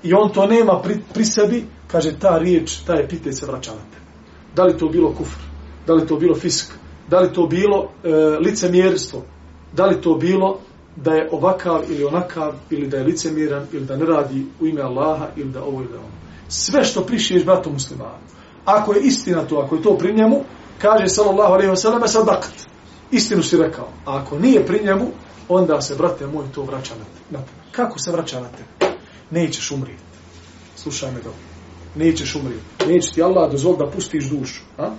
i 0.03 0.15
on 0.15 0.33
to 0.33 0.47
nema 0.47 0.81
pri, 0.83 1.01
pri 1.15 1.25
sebi, 1.25 1.65
kaže, 1.87 2.19
ta 2.19 2.39
riječ, 2.39 2.77
ta 2.87 2.95
epitet 2.95 3.39
se 3.39 3.47
vraća 3.47 3.71
na 3.71 3.81
tebe. 3.81 4.07
Da 4.55 4.65
li 4.65 4.79
to 4.79 4.89
bilo 4.89 5.13
kufr, 5.15 5.39
da 5.87 5.95
li 5.95 6.07
to 6.07 6.17
bilo 6.17 6.35
fisk, 6.35 6.73
da 7.09 7.21
li 7.21 7.33
to 7.33 7.47
bilo 7.47 7.91
e, 8.05 8.09
licemjerstvo, 8.41 9.23
da 9.73 9.87
li 9.87 10.01
to 10.01 10.15
bilo 10.15 10.61
da 11.05 11.13
je 11.13 11.29
ovakav 11.33 11.83
ili 11.89 12.05
onakav, 12.05 12.53
ili 12.71 12.89
da 12.89 12.97
je 12.97 13.05
licemiran, 13.05 13.67
ili 13.73 13.87
da 13.87 13.97
ne 13.97 14.07
radi 14.07 14.47
u 14.61 14.67
ime 14.67 14.83
Allaha, 14.83 15.27
ili 15.37 15.51
da 15.51 15.63
ovo 15.65 15.81
ili 15.81 15.93
da 15.93 15.99
ono. 15.99 16.19
Sve 16.49 16.85
što 16.85 17.07
prišiješ 17.07 17.45
bratu 17.45 17.71
muslimanu. 17.71 18.19
Ako 18.65 18.93
je 18.93 19.03
istina 19.03 19.45
to, 19.45 19.57
ako 19.57 19.77
je 19.77 19.83
to 19.83 19.99
pri 19.99 20.15
njemu, 20.15 20.45
kaže 20.79 21.09
sallallahu 21.09 21.53
alaihi 21.53 21.71
wa 21.71 21.77
sallam, 21.77 22.09
sadakt. 22.09 22.69
Istinu 23.11 23.43
si 23.43 23.57
rekao. 23.57 23.89
A 24.07 24.17
ako 24.17 24.39
nije 24.39 24.67
pri 24.67 24.85
njemu, 24.85 25.07
onda 25.49 25.81
se, 25.81 25.95
brate 25.95 26.27
moj, 26.27 26.45
to 26.55 26.63
vraća 26.63 26.95
na 26.95 27.05
te. 27.05 27.37
Na 27.37 27.39
te. 27.39 27.53
Kako 27.73 27.99
se 27.99 28.13
vraća 28.13 28.41
na 28.41 28.49
te? 28.49 28.87
Nećeš 29.31 29.71
umrijeti. 29.71 30.03
Slušaj 30.77 31.11
me 31.11 31.17
dobro. 31.17 31.41
nećeš 31.95 32.35
umrijeti. 32.35 32.65
Neće 32.87 33.13
ti 33.13 33.23
Allah 33.23 33.51
dozvoliti 33.51 33.85
da 33.85 33.91
pustiš 33.91 34.25
dušu. 34.25 34.61
A? 34.79 34.91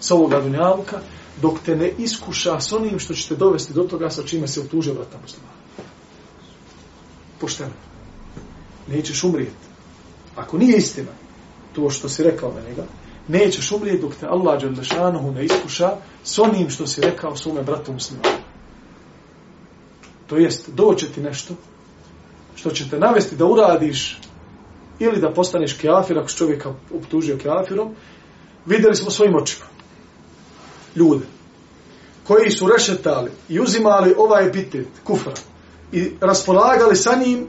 Sa 0.00 0.14
ovoga 0.14 0.40
dunjavka, 0.40 1.00
dok 1.42 1.58
te 1.64 1.76
ne 1.76 1.92
iskuša 1.98 2.60
s 2.60 2.72
onim 2.72 2.98
što 2.98 3.14
će 3.14 3.28
te 3.28 3.36
dovesti 3.36 3.72
do 3.72 3.82
toga 3.82 4.10
sa 4.10 4.22
čime 4.22 4.48
se 4.48 4.60
utuže 4.60 4.92
vrata 4.92 5.18
muslima. 5.22 5.48
Pošteno. 7.40 7.72
Nećeš 8.88 9.24
umrijeti. 9.24 9.70
Ako 10.36 10.58
nije 10.58 10.76
istina, 10.76 11.10
to 11.74 11.90
što 11.90 12.08
si 12.08 12.22
rekao 12.22 12.52
na 12.52 12.60
njega, 12.68 12.84
nećeš 13.28 13.72
umrijeti 13.72 14.02
dok 14.02 14.14
te 14.14 14.26
Allah 14.26 14.62
Đalešanohu 14.62 15.30
ne 15.32 15.44
iskuša 15.44 15.96
s 16.24 16.38
onim 16.38 16.70
što 16.70 16.86
si 16.86 17.00
rekao 17.00 17.36
svome 17.36 17.62
bratu 17.62 17.92
muslimanu. 17.92 18.28
To 20.26 20.36
jest, 20.36 20.70
doće 20.70 21.12
ti 21.12 21.20
nešto 21.20 21.54
što 22.54 22.70
će 22.70 22.90
te 22.90 22.98
navesti 22.98 23.36
da 23.36 23.46
uradiš 23.46 24.18
ili 24.98 25.20
da 25.20 25.32
postaneš 25.32 25.72
kafir 25.72 26.18
ako 26.18 26.28
čovjeka 26.28 26.74
optužio 26.94 27.38
kafirom, 27.42 27.94
vidjeli 28.66 28.96
smo 28.96 29.10
svojim 29.10 29.34
očima 29.34 29.70
ljude 30.96 31.26
koji 32.26 32.50
su 32.50 32.68
rešetali 32.68 33.30
i 33.48 33.60
uzimali 33.60 34.14
ovaj 34.18 34.46
epitet 34.46 34.86
kufra 35.04 35.32
i 35.92 36.12
raspolagali 36.20 36.96
sa 36.96 37.16
njim 37.24 37.46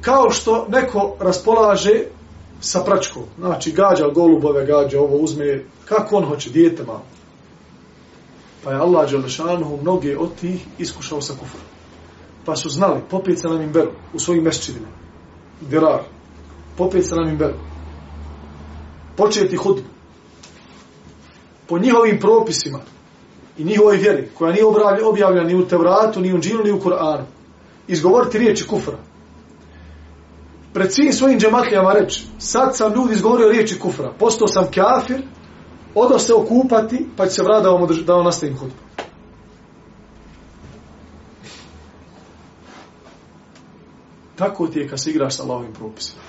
kao 0.00 0.30
što 0.30 0.66
neko 0.68 1.16
raspolaže 1.20 2.04
sa 2.60 2.80
pračkom. 2.84 3.22
Znači, 3.38 3.72
gađa 3.72 4.08
golubove, 4.08 4.66
gađa 4.66 5.00
ovo, 5.00 5.16
uzme, 5.16 5.64
kako 5.84 6.16
on 6.16 6.24
hoće, 6.24 6.50
dijete 6.50 6.84
malo. 6.84 7.02
Pa 8.64 8.70
je 8.70 8.78
Allah 8.78 9.10
Đalešanuhu 9.10 9.78
mnoge 9.82 10.18
od 10.18 10.34
tih 10.40 10.66
iskušao 10.78 11.20
sa 11.20 11.32
kufrom. 11.32 11.62
Pa 12.44 12.56
su 12.56 12.68
znali, 12.68 13.00
popet 13.10 13.40
se 13.40 13.48
nam 13.48 13.62
im 13.62 13.72
beru 13.72 13.90
u 14.14 14.18
svojim 14.18 14.44
mešćidima. 14.44 14.86
Dirar. 15.60 16.00
Popet 16.76 17.06
se 17.06 17.14
nam 17.14 17.28
im 17.28 17.36
beru. 17.36 17.58
Početi 19.16 19.56
hudbu. 19.56 19.95
Po 21.68 21.78
njihovim 21.78 22.20
propisima 22.20 22.78
i 23.58 23.64
njihovoj 23.64 23.96
vjeri, 23.96 24.28
koja 24.38 24.52
nije 24.52 24.64
objavljena 25.04 25.48
ni 25.48 25.54
u 25.54 25.68
Tevratu, 25.68 26.20
ni 26.20 26.34
u 26.34 26.38
Džinu, 26.38 26.62
ni 26.64 26.72
u 26.72 26.80
Kur'anu. 26.80 27.24
Izgovoriti 27.88 28.38
riječi 28.38 28.66
kufra 28.66 28.98
pred 30.76 30.92
svim 30.92 31.12
svojim 31.12 31.40
džematljama 31.40 31.92
reći, 31.92 32.26
sad 32.38 32.76
sam 32.76 32.94
ljudi 32.94 33.14
izgovorio 33.14 33.48
riječi 33.48 33.78
kufra, 33.78 34.12
postao 34.18 34.48
sam 34.48 34.64
kafir, 34.74 35.22
odao 35.94 36.18
se 36.18 36.34
okupati, 36.34 37.06
pa 37.16 37.26
će 37.26 37.30
se 37.30 37.42
vrati 37.42 37.62
da 37.62 37.70
vam, 37.70 37.88
da 38.06 38.14
vam 38.14 38.24
nastavim 38.24 38.56
hudbu. 38.56 38.76
Tako 44.36 44.66
ti 44.66 44.78
je 44.78 44.88
kad 44.88 45.02
se 45.02 45.10
igraš 45.10 45.36
sa 45.36 45.42
Allahovim 45.42 45.72
propisima. 45.72 46.22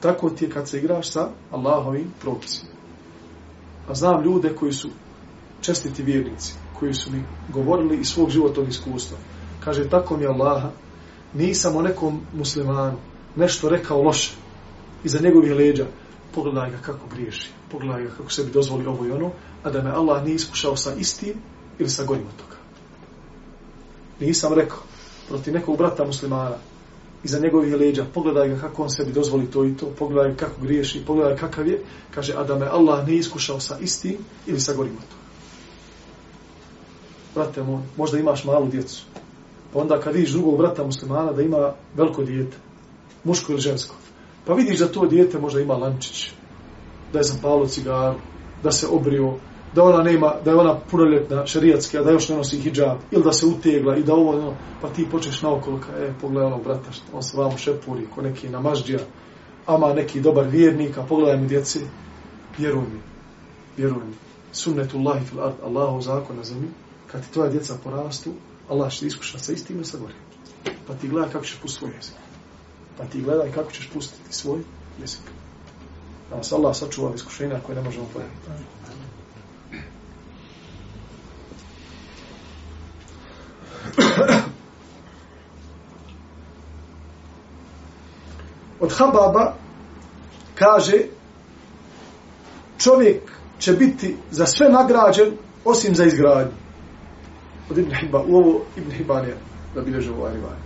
Tako 0.00 0.30
ti 0.30 0.44
je 0.44 0.50
kad 0.50 0.68
se 0.68 0.78
igraš 0.78 1.10
sa 1.10 1.28
Allahovim 1.50 2.12
propisima. 2.20 2.70
A 3.88 3.94
znam 3.94 4.24
ljude 4.24 4.54
koji 4.54 4.72
su 4.72 4.88
čestiti 5.60 6.02
vjernici, 6.02 6.54
koji 6.78 6.94
su 6.94 7.10
mi 7.12 7.24
govorili 7.48 7.96
iz 8.00 8.08
svog 8.08 8.30
životnog 8.30 8.68
iskustva. 8.68 9.18
Kaže, 9.60 9.88
tako 9.88 10.16
mi 10.16 10.26
Allaha, 10.26 10.70
nisam 11.34 11.76
o 11.76 11.82
nekom 11.82 12.20
muslimanu, 12.32 12.98
nešto 13.36 13.68
rekao 13.68 14.02
loše 14.02 14.34
iza 15.04 15.18
njegovih 15.22 15.52
leđa, 15.52 15.86
pogledaj 16.34 16.70
ga 16.70 16.76
kako 16.76 17.06
griješi, 17.14 17.50
pogledaj 17.70 18.02
ga 18.02 18.10
kako 18.10 18.30
sebi 18.30 18.50
dozvoli 18.50 18.86
ovo 18.86 19.06
i 19.06 19.10
ono, 19.10 19.30
a 19.62 19.70
da 19.70 19.82
me 19.82 19.90
Allah 19.90 20.24
nije 20.24 20.34
iskušao 20.34 20.76
sa 20.76 20.94
istim 20.94 21.34
ili 21.78 21.88
sa 21.90 22.04
gorim 22.04 22.26
od 22.26 22.36
toga. 22.36 22.56
Nisam 24.20 24.52
rekao 24.52 24.78
proti 25.28 25.52
nekog 25.52 25.78
brata 25.78 26.04
muslimana 26.04 26.56
iza 27.24 27.38
njegovih 27.38 27.74
leđa, 27.74 28.04
pogledaj 28.14 28.48
ga 28.48 28.60
kako 28.60 28.82
on 28.82 28.90
sebi 28.90 29.12
dozvoli 29.12 29.50
to 29.50 29.64
i 29.64 29.76
to, 29.76 29.86
pogledaj 29.98 30.36
kako 30.36 30.60
griješi, 30.62 31.04
pogledaj 31.06 31.36
kakav 31.36 31.68
je, 31.68 31.82
kaže, 32.14 32.34
a 32.36 32.44
da 32.44 32.58
me 32.58 32.66
Allah 32.66 33.06
ne 33.08 33.14
iskušao 33.14 33.60
sa 33.60 33.78
istim 33.78 34.16
ili 34.46 34.60
sa 34.60 34.74
gorim 34.74 34.92
od 34.92 35.02
toga. 35.02 35.22
Brate 37.34 37.62
moj, 37.62 37.82
možda 37.96 38.18
imaš 38.18 38.44
malu 38.44 38.68
djecu, 38.68 39.04
pa 39.72 39.78
onda 39.78 40.00
kad 40.00 40.14
vidiš 40.14 40.30
drugog 40.30 40.58
brata 40.58 40.84
muslimana 40.84 41.32
da 41.32 41.42
ima 41.42 41.72
veliko 41.96 42.22
dijete, 42.22 42.56
muško 43.24 43.52
ili 43.52 43.60
žensko. 43.60 43.94
Pa 44.46 44.54
vidiš 44.54 44.78
da 44.78 44.92
to 44.92 45.06
dijete 45.06 45.38
možda 45.38 45.60
ima 45.60 45.74
lančić, 45.74 46.30
da 47.12 47.18
je 47.18 47.24
zapalo 47.24 47.66
cigaru, 47.66 48.18
da 48.62 48.72
se 48.72 48.86
obrio, 48.86 49.34
da 49.74 49.84
ona 49.84 50.02
nema, 50.02 50.34
da 50.44 50.50
je 50.50 50.56
ona 50.56 50.78
punoljetna, 50.90 51.46
šarijatska, 51.46 52.02
da 52.02 52.10
još 52.10 52.28
ne 52.28 52.36
nosi 52.36 52.60
hijab, 52.60 52.98
ili 53.10 53.24
da 53.24 53.32
se 53.32 53.46
utegla 53.46 53.96
i 53.96 54.02
da 54.02 54.14
ovo, 54.14 54.32
no, 54.32 54.54
pa 54.80 54.88
ti 54.88 55.08
počneš 55.10 55.42
naokolo, 55.42 55.80
ka, 55.80 55.98
e, 55.98 56.12
pogledaj 56.20 56.46
onog 56.46 56.64
brata, 56.64 56.90
on 57.12 57.22
se 57.22 57.36
vamo 57.36 57.56
šepuri, 57.56 58.06
ko 58.14 58.22
neki 58.22 58.48
namažđija, 58.48 59.00
ama 59.66 59.94
neki 59.94 60.20
dobar 60.20 60.46
vjernik, 60.48 60.98
a 60.98 61.02
pogledaj 61.02 61.40
mi 61.40 61.48
djeci, 61.48 61.80
vjeruj 62.58 62.82
mi, 62.82 63.00
vjeruj 63.76 64.04
mi, 64.04 64.14
sunnetullahi 64.52 65.24
fil 65.24 65.40
ard, 65.40 65.54
Allahov 65.64 66.00
zakon 66.00 66.36
na 66.36 66.44
zemlji, 66.44 66.68
kad 67.12 67.22
ti 67.22 67.32
tvoja 67.32 67.50
djeca 67.50 67.74
porastu, 67.84 68.30
Allah 68.68 68.92
će 68.92 69.06
iskuša 69.06 69.38
sa 69.38 69.52
istim 69.52 69.80
i 69.80 69.84
sa 69.84 69.98
gorim. 69.98 70.16
Pa 70.86 70.94
ti 70.94 71.08
gledaj 71.08 71.30
kako 71.32 71.44
ćeš 71.44 71.58
pustiti 71.62 71.78
svoj 71.78 71.90
jezik. 71.96 72.14
Pa 72.98 73.04
ti 73.04 73.20
gledaj 73.20 73.52
kako 73.52 73.72
ćeš 73.72 73.90
pustiti 73.92 74.34
svoj 74.34 74.60
jezik. 75.00 75.20
Da 76.30 76.36
nas 76.36 76.52
Allah 76.52 76.76
sačuva 76.76 77.14
iskušenja 77.14 77.60
koje 77.66 77.76
ne 77.76 77.82
možemo 77.82 78.06
pojaviti. 78.12 78.46
Od 88.80 88.92
Hababa 88.92 89.54
kaže 90.54 90.98
čovjek 92.78 93.22
će 93.58 93.72
biti 93.72 94.16
za 94.30 94.46
sve 94.46 94.68
nagrađen 94.68 95.36
osim 95.64 95.94
za 95.94 96.04
izgradnju. 96.04 96.52
Od 97.70 97.78
Ibn 97.78 97.94
Hibba, 97.94 98.22
u 98.28 98.36
ovo 98.36 98.64
Ibn 98.76 98.90
Hibban 98.90 99.24
je 99.24 99.36
da 99.74 99.80
ovaj 100.16 100.34
rivaj 100.34 100.56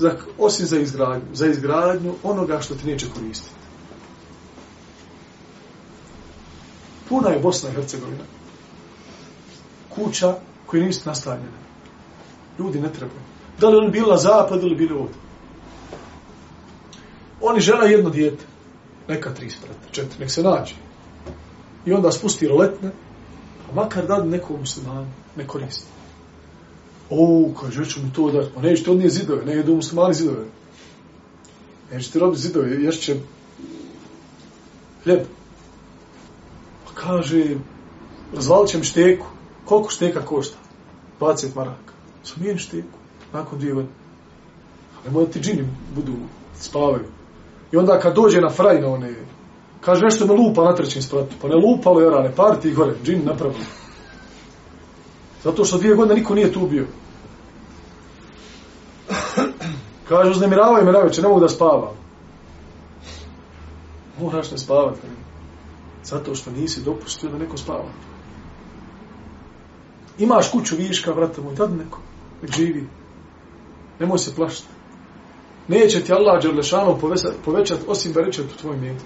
za, 0.00 0.16
osim 0.38 0.66
za 0.66 0.78
izgradnju, 0.78 1.26
za 1.32 1.46
izgradnju 1.46 2.14
onoga 2.22 2.60
što 2.60 2.74
ti 2.74 2.86
neće 2.86 3.06
koristiti. 3.14 3.54
Puna 7.08 7.28
je 7.28 7.38
Bosna 7.38 7.70
i 7.70 7.72
Hercegovina. 7.72 8.24
Kuća 9.94 10.34
koje 10.66 10.82
nisu 10.82 11.08
nastavljena. 11.08 11.58
Ljudi 12.60 12.80
ne 12.80 12.92
trebaju. 12.92 13.20
Da 13.60 13.68
li 13.68 13.76
oni 13.76 13.90
bili 13.90 14.10
na 14.10 14.16
zapad 14.16 14.62
ili 14.62 14.74
bili 14.74 14.92
ovdje? 14.92 15.14
Oni 17.40 17.60
žena 17.60 17.84
jedno 17.84 18.10
dijete. 18.10 18.44
Neka 19.08 19.34
tri 19.34 19.50
sprata, 19.50 19.88
četiri, 19.90 20.20
nek 20.20 20.30
se 20.30 20.42
nađe. 20.42 20.74
I 21.86 21.92
onda 21.92 22.12
spusti 22.12 22.48
roletne, 22.48 22.90
a 23.70 23.74
makar 23.74 24.06
da 24.06 24.24
nekom 24.24 24.60
muslimanu 24.60 25.06
ne 25.36 25.46
koristi. 25.46 25.86
O, 27.10 27.48
kaže, 27.60 27.84
ću 27.84 28.00
mu 28.00 28.12
to 28.12 28.30
dati. 28.30 28.50
Pa 28.54 28.62
nećete 28.62 28.90
od 28.90 28.96
nije 28.96 29.10
zidove, 29.10 29.44
ne 29.44 29.52
jedu 29.52 29.74
muslimani 29.74 30.14
zidove. 30.14 30.44
Nećete 31.92 32.18
robiti 32.18 32.42
zidove, 32.42 32.82
ješće 32.84 33.16
hljeb. 35.04 35.20
Pa 36.86 36.92
kaže, 36.94 37.44
razvalit 38.34 38.70
će 38.70 38.78
mi 38.78 38.84
šteku. 38.84 39.26
Koliko 39.64 39.90
šteka 39.90 40.24
košta? 40.24 40.56
20 41.20 41.56
maraka. 41.56 41.89
Sam 42.34 42.42
mijen. 42.42 42.58
Nakon 43.32 43.58
dvije 43.58 43.74
godine. 43.74 43.94
A 44.98 45.04
nemoj 45.04 45.30
ti 45.30 45.40
džini 45.40 45.68
budu, 45.94 46.12
spavaju. 46.54 47.04
I 47.72 47.76
onda 47.76 47.98
kad 48.00 48.14
dođe 48.14 48.40
na 48.40 48.50
fraj 48.50 48.80
na 48.80 48.88
one, 48.88 49.14
kaže 49.80 50.04
nešto 50.04 50.26
me 50.26 50.32
lupa 50.34 50.64
na 50.64 50.74
trećem 50.74 51.02
spratu. 51.02 51.34
Pa 51.42 51.48
ne 51.48 51.54
lupalo, 51.54 52.00
jara, 52.00 52.22
ne 52.22 52.34
parti 52.34 52.72
gore, 52.72 52.94
džin 53.04 53.24
napravili. 53.24 53.64
Zato 55.44 55.64
što 55.64 55.78
dvije 55.78 55.94
godine 55.94 56.14
niko 56.14 56.34
nije 56.34 56.52
tu 56.52 56.66
bio. 56.66 56.86
Kaže, 60.08 60.30
uznemiravaju 60.30 60.84
me 60.84 60.92
na 60.92 60.98
ne 61.22 61.28
mogu 61.28 61.40
da 61.40 61.48
spavam. 61.48 61.94
Moraš 64.20 64.50
ne 64.50 64.58
spavati. 64.58 65.06
Zato 66.04 66.34
što 66.34 66.50
nisi 66.50 66.82
dopustio 66.84 67.30
da 67.30 67.38
neko 67.38 67.56
spava. 67.56 67.92
Imaš 70.18 70.50
kuću 70.50 70.76
viška, 70.76 71.12
vrata 71.12 71.42
moj, 71.42 71.54
tad 71.54 71.76
neko. 71.76 71.98
Živi. 72.56 72.86
Nemoj 73.98 74.18
se 74.18 74.34
plašiti. 74.34 74.68
Neće 75.68 76.00
ti 76.00 76.12
Allah 76.12 76.42
Đerlešanom 76.42 77.00
povećati 77.44 77.84
osim 77.88 78.12
da 78.12 78.20
reće 78.20 78.42
u 78.42 78.60
tvojom 78.60 78.80
metku. 78.80 79.04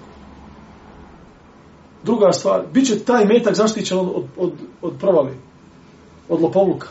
Druga 2.03 2.31
stvar, 2.31 2.63
bit 2.73 2.87
će 2.87 2.99
taj 2.99 3.25
metak 3.25 3.55
zaštićen 3.55 3.97
od, 3.97 4.07
od, 4.07 4.25
od, 4.37 4.51
od 4.81 4.93
provali 4.99 5.31
od 6.29 6.41
lopovluka, 6.41 6.87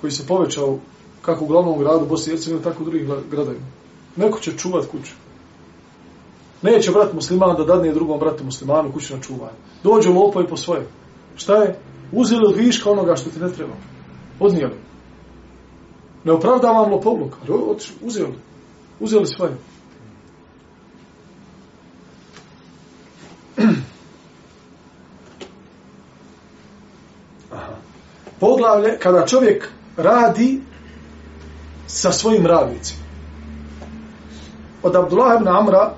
koji 0.00 0.10
se 0.10 0.26
povećao 0.26 0.78
kako 1.22 1.44
u 1.44 1.48
glavnom 1.48 1.78
gradu 1.78 2.06
Bosni 2.06 2.32
i 2.32 2.36
Hercegovine, 2.36 2.64
tako 2.64 2.82
u 2.82 2.86
drugim 2.86 3.10
gradovima. 3.30 3.66
Neko 4.16 4.40
će 4.40 4.56
čuvat 4.56 4.86
kuću. 4.86 5.12
Neće 6.62 6.90
brat 6.90 7.12
musliman 7.12 7.56
da 7.56 7.64
dadne 7.64 7.92
drugom 7.92 8.18
bratu 8.18 8.44
muslimanu 8.44 8.92
kuću 8.92 9.16
na 9.16 9.22
čuvanje. 9.22 9.56
Dođu 9.82 10.12
lopovi 10.12 10.46
po 10.46 10.56
svoje. 10.56 10.86
Šta 11.36 11.56
je? 11.56 11.78
Uzeli 12.12 12.46
od 12.46 12.56
viška 12.56 12.90
onoga 12.90 13.16
što 13.16 13.30
ti 13.30 13.38
ne 13.38 13.52
treba. 13.52 13.74
Odnijeli. 14.40 14.89
Ne 16.24 16.32
opravdavam 16.32 16.90
lopovluk, 16.90 17.36
ali 17.42 17.58
otišli, 17.70 17.96
uzeli. 18.02 18.34
Uzeli 19.00 19.26
svoje. 19.26 19.56
Poglavlje, 28.40 28.98
kada 28.98 29.26
čovjek 29.26 29.68
radi 29.96 30.60
sa 31.86 32.12
svojim 32.12 32.46
radnicima. 32.46 33.00
Od 34.82 34.96
Abdullah 34.96 35.40
ibn 35.40 35.48
Amra 35.48 35.94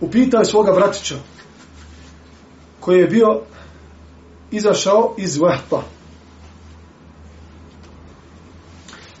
upita 0.00 0.38
je 0.38 0.44
svoga 0.44 0.72
vratića 0.72 1.14
koji 2.80 2.98
je 2.98 3.06
bio 3.06 3.40
izašao 4.50 5.14
iz 5.18 5.38
Vahta. 5.38 5.82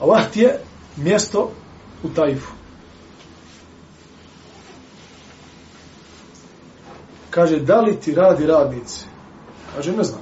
A 0.02 0.06
Vaht 0.06 0.36
je 0.36 0.58
mjesto 0.96 1.50
u 2.02 2.08
Tajfu. 2.08 2.52
Kaže, 7.30 7.60
da 7.60 7.80
li 7.80 8.00
ti 8.00 8.14
radi 8.14 8.46
radnici? 8.46 9.06
Kaže, 9.74 9.92
ne 9.92 10.04
znam. 10.04 10.20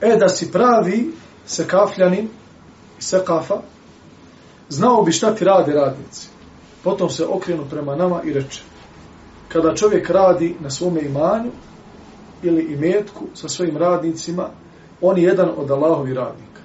E, 0.00 0.16
da 0.16 0.28
si 0.28 0.52
pravi 0.52 1.12
sekafljanin 1.46 2.28
i 2.98 3.02
se 3.02 3.22
kafa, 3.24 3.60
znao 4.68 5.02
bi 5.02 5.12
šta 5.12 5.34
ti 5.34 5.44
radi 5.44 5.72
radnici. 5.72 6.28
Potom 6.84 7.10
se 7.10 7.26
okrenu 7.26 7.64
prema 7.70 7.96
nama 7.96 8.22
i 8.22 8.32
reče, 8.32 8.62
kada 9.48 9.74
čovjek 9.74 10.10
radi 10.10 10.56
na 10.60 10.70
svome 10.70 11.00
imanju 11.00 11.50
ili 12.42 12.62
imetku 12.62 13.26
sa 13.34 13.48
svojim 13.48 13.76
radnicima, 13.76 14.48
on 15.00 15.18
je 15.18 15.24
jedan 15.24 15.48
od 15.56 15.70
Allahovi 15.70 16.14
radnika. 16.14 16.55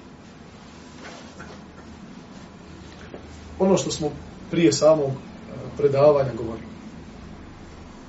Ono 3.62 3.76
što 3.76 3.90
smo 3.90 4.10
prije 4.50 4.72
samog 4.72 5.10
e, 5.10 5.52
predavanja 5.76 6.30
govorili. 6.36 6.66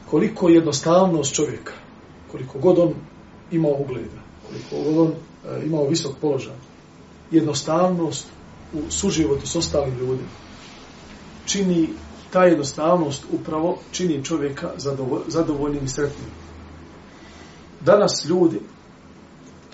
Koliko 0.10 0.50
jednostavnost 0.50 1.36
čovjeka, 1.36 1.74
koliko 2.32 2.60
god 2.60 2.80
on 2.80 2.94
imao 3.52 3.72
ugleda, 3.80 4.22
koliko 4.48 4.90
god 4.90 5.08
on 5.08 5.14
e, 5.14 5.66
imao 5.66 5.88
visok 5.88 6.12
položaj, 6.22 6.54
jednostavnost 7.32 8.28
u 8.74 8.92
suživotu 8.92 9.48
s 9.48 9.56
ostalim 9.56 9.98
ljudima, 10.00 10.30
čini 11.46 11.90
ta 12.32 12.44
jednostavnost 12.44 13.24
upravo 13.32 13.78
čini 13.92 14.24
čovjeka 14.26 14.72
zadovoljnim 15.28 15.86
i 15.86 15.88
sretnim. 15.88 16.30
Danas 17.82 18.26
ljudi 18.26 18.60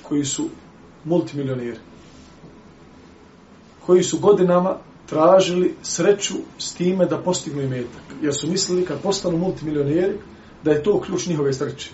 koji 0.03 0.25
su 0.25 0.49
multimilioneri, 1.03 1.80
koji 3.86 4.03
su 4.03 4.19
godinama 4.19 4.77
tražili 5.10 5.76
sreću 5.84 6.34
s 6.57 6.74
time 6.74 7.05
da 7.05 7.18
postignu 7.18 7.62
imetak, 7.62 8.01
jer 8.22 8.34
su 8.34 8.47
mislili 8.47 8.86
kad 8.86 9.01
postanu 9.01 9.38
multimilioneri 9.38 10.18
da 10.64 10.72
je 10.72 10.84
to 10.84 11.01
ključ 11.01 11.28
njihove 11.28 11.53
sreće. 11.53 11.91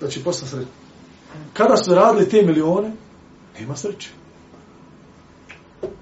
Da 0.00 0.08
će 0.08 0.24
postati 0.24 0.50
sreće. 0.50 0.68
Kada 1.52 1.76
su 1.76 1.94
radili 1.94 2.28
te 2.28 2.42
milione, 2.42 2.92
nema 3.58 3.76
sreće. 3.76 4.10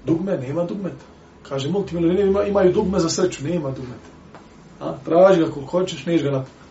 Dugme, 0.05 0.37
nema 0.37 0.63
dugmeta. 0.63 1.05
Kaže, 1.43 1.69
multimilioneri 1.69 2.27
ima, 2.27 2.43
imaju 2.43 2.73
dugme 2.73 2.99
za 2.99 3.09
sreću, 3.09 3.43
nema 3.43 3.71
dugmeta. 3.71 4.09
A, 4.79 4.97
traži 5.05 5.39
ga 5.39 5.51
koliko 5.51 5.71
hoćeš, 5.71 6.05
neš 6.05 6.23
ga 6.23 6.31
napraviti. 6.31 6.65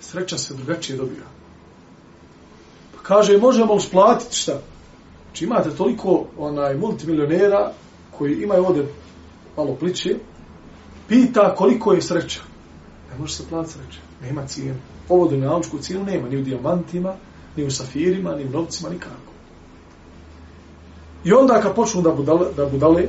Sreća 0.00 0.38
se 0.38 0.54
drugačije 0.54 0.96
dobija. 0.96 1.26
Pa 2.96 3.02
kaže, 3.02 3.38
možemo 3.38 3.74
usplatiti 3.74 4.36
šta? 4.36 4.60
Znači 5.26 5.44
imate 5.44 5.70
toliko 5.70 6.24
onaj 6.38 6.74
multimilionera 6.76 7.72
koji 8.22 8.42
imaju 8.42 8.64
ovdje 8.66 8.86
malo 9.56 9.74
pliče, 9.74 10.14
pita 11.08 11.54
koliko 11.54 11.92
je 11.92 12.02
sreća. 12.02 12.40
Ne 13.10 13.18
može 13.18 13.34
se 13.34 13.48
platiti 13.48 13.74
sreća. 13.74 14.00
Nema 14.22 14.46
cijenu. 14.46 14.78
Ovo 15.08 15.28
dunjalučku 15.28 15.78
cijenu 15.78 16.04
nema, 16.04 16.28
ni 16.28 16.36
u 16.36 16.42
dijamantima, 16.42 17.14
ni 17.56 17.64
u 17.64 17.70
safirima, 17.70 18.34
ni 18.34 18.44
u 18.44 18.50
novcima, 18.50 18.90
nikako. 18.90 19.32
I 21.24 21.32
onda 21.32 21.60
kad 21.60 21.74
počnu 21.74 22.02
da 22.02 22.10
budale, 22.10 22.46
da 22.56 22.66
budale 22.66 23.02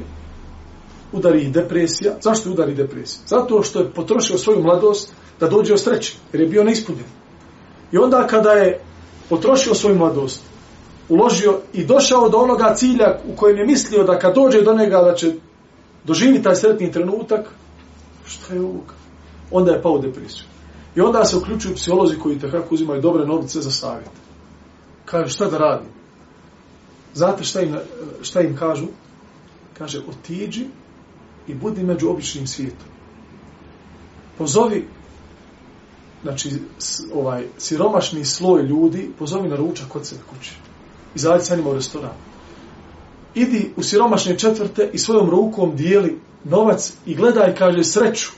udari 1.11 1.41
i 1.41 1.51
depresija. 1.51 2.15
Zašto 2.21 2.51
udari 2.51 2.73
depresija? 2.73 3.21
Zato 3.27 3.63
što 3.63 3.79
je 3.79 3.91
potrošio 3.93 4.37
svoju 4.37 4.63
mladost 4.63 5.13
da 5.39 5.47
dođe 5.47 5.73
o 5.73 5.77
sreći, 5.77 6.17
jer 6.33 6.41
je 6.41 6.47
bio 6.49 6.63
neispunjen. 6.63 7.05
I 7.91 7.97
onda 7.97 8.27
kada 8.27 8.51
je 8.51 8.79
potrošio 9.29 9.73
svoju 9.73 9.95
mladost, 9.95 10.52
uložio 11.09 11.59
i 11.73 11.85
došao 11.85 12.29
do 12.29 12.37
onoga 12.37 12.73
cilja 12.75 13.19
u 13.27 13.35
kojem 13.35 13.57
je 13.57 13.65
mislio 13.65 14.03
da 14.03 14.19
kad 14.19 14.35
dođe 14.35 14.61
do 14.61 14.73
njega 14.73 15.01
da 15.01 15.15
će 15.15 15.33
doživiti 16.03 16.43
taj 16.43 16.55
sretni 16.55 16.91
trenutak, 16.91 17.49
šta 18.25 18.53
je 18.53 18.61
ovog? 18.61 18.93
Onda 19.51 19.71
je 19.71 19.81
pao 19.81 19.93
u 19.93 19.99
depresiju. 19.99 20.45
I 20.95 21.01
onda 21.01 21.25
se 21.25 21.37
uključuju 21.37 21.75
psiholozi 21.75 22.19
koji 22.19 22.39
takako 22.39 22.75
uzimaju 22.75 23.01
dobre 23.01 23.25
novice 23.25 23.61
za 23.61 23.71
savjet. 23.71 24.09
Kaže, 25.05 25.33
šta 25.33 25.45
da 25.45 25.57
radim? 25.57 25.89
Znate 27.13 27.43
šta 27.43 27.61
im, 27.61 27.75
šta 28.21 28.41
im 28.41 28.55
kažu? 28.55 28.87
Kaže, 29.77 30.01
otiđi 30.09 30.65
i 31.47 31.53
budi 31.53 31.83
među 31.83 32.09
običnim 32.09 32.47
svijetom. 32.47 32.87
Pozovi 34.37 34.87
znači, 36.21 36.51
ovaj 37.13 37.45
siromašni 37.57 38.25
sloj 38.25 38.61
ljudi, 38.61 39.11
pozovi 39.19 39.49
na 39.49 39.55
ručak 39.55 39.87
kod 39.87 40.05
sebe 40.05 40.21
kući. 40.29 40.51
Izađi 41.15 41.45
sa 41.45 41.55
njima 41.55 41.69
u 41.69 41.73
restoran. 41.73 42.11
Idi 43.35 43.73
u 43.77 43.83
siromašne 43.83 44.39
četvrte 44.39 44.89
i 44.93 44.97
svojom 44.97 45.29
rukom 45.29 45.75
dijeli 45.75 46.19
novac 46.43 46.93
i 47.05 47.15
gledaj, 47.15 47.55
kaže, 47.55 47.83
sreću 47.83 48.31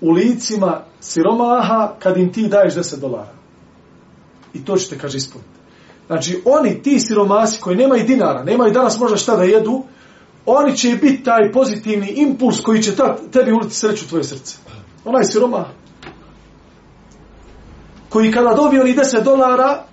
u 0.00 0.10
licima 0.10 0.80
siromaha 1.00 1.94
kad 1.98 2.16
im 2.16 2.32
ti 2.32 2.48
daješ 2.48 2.74
10 2.74 3.00
dolara. 3.00 3.32
I 4.54 4.64
to 4.64 4.76
ćete, 4.76 4.98
kaže, 4.98 5.16
ispuniti. 5.16 5.58
Znači, 6.06 6.42
oni, 6.44 6.82
ti 6.82 7.00
siromasi 7.00 7.60
koji 7.60 7.76
nemaju 7.76 8.04
dinara, 8.04 8.44
nemaju 8.44 8.72
danas 8.72 8.98
možda 8.98 9.16
šta 9.16 9.36
da 9.36 9.42
jedu, 9.42 9.82
oni 10.46 10.76
će 10.76 10.88
biti 10.88 11.22
taj 11.22 11.52
pozitivni 11.52 12.08
impuls 12.08 12.60
koji 12.60 12.82
će 12.82 12.92
tebi 13.32 13.52
uliti 13.52 13.74
sreću 13.74 14.04
u 14.04 14.08
tvoje 14.08 14.24
srce. 14.24 14.56
Onaj 15.04 15.24
siroma 15.24 15.64
koji 18.08 18.32
kada 18.32 18.54
dobije 18.54 18.82
oni 18.82 18.96
10 18.96 19.22
dolara 19.24 19.84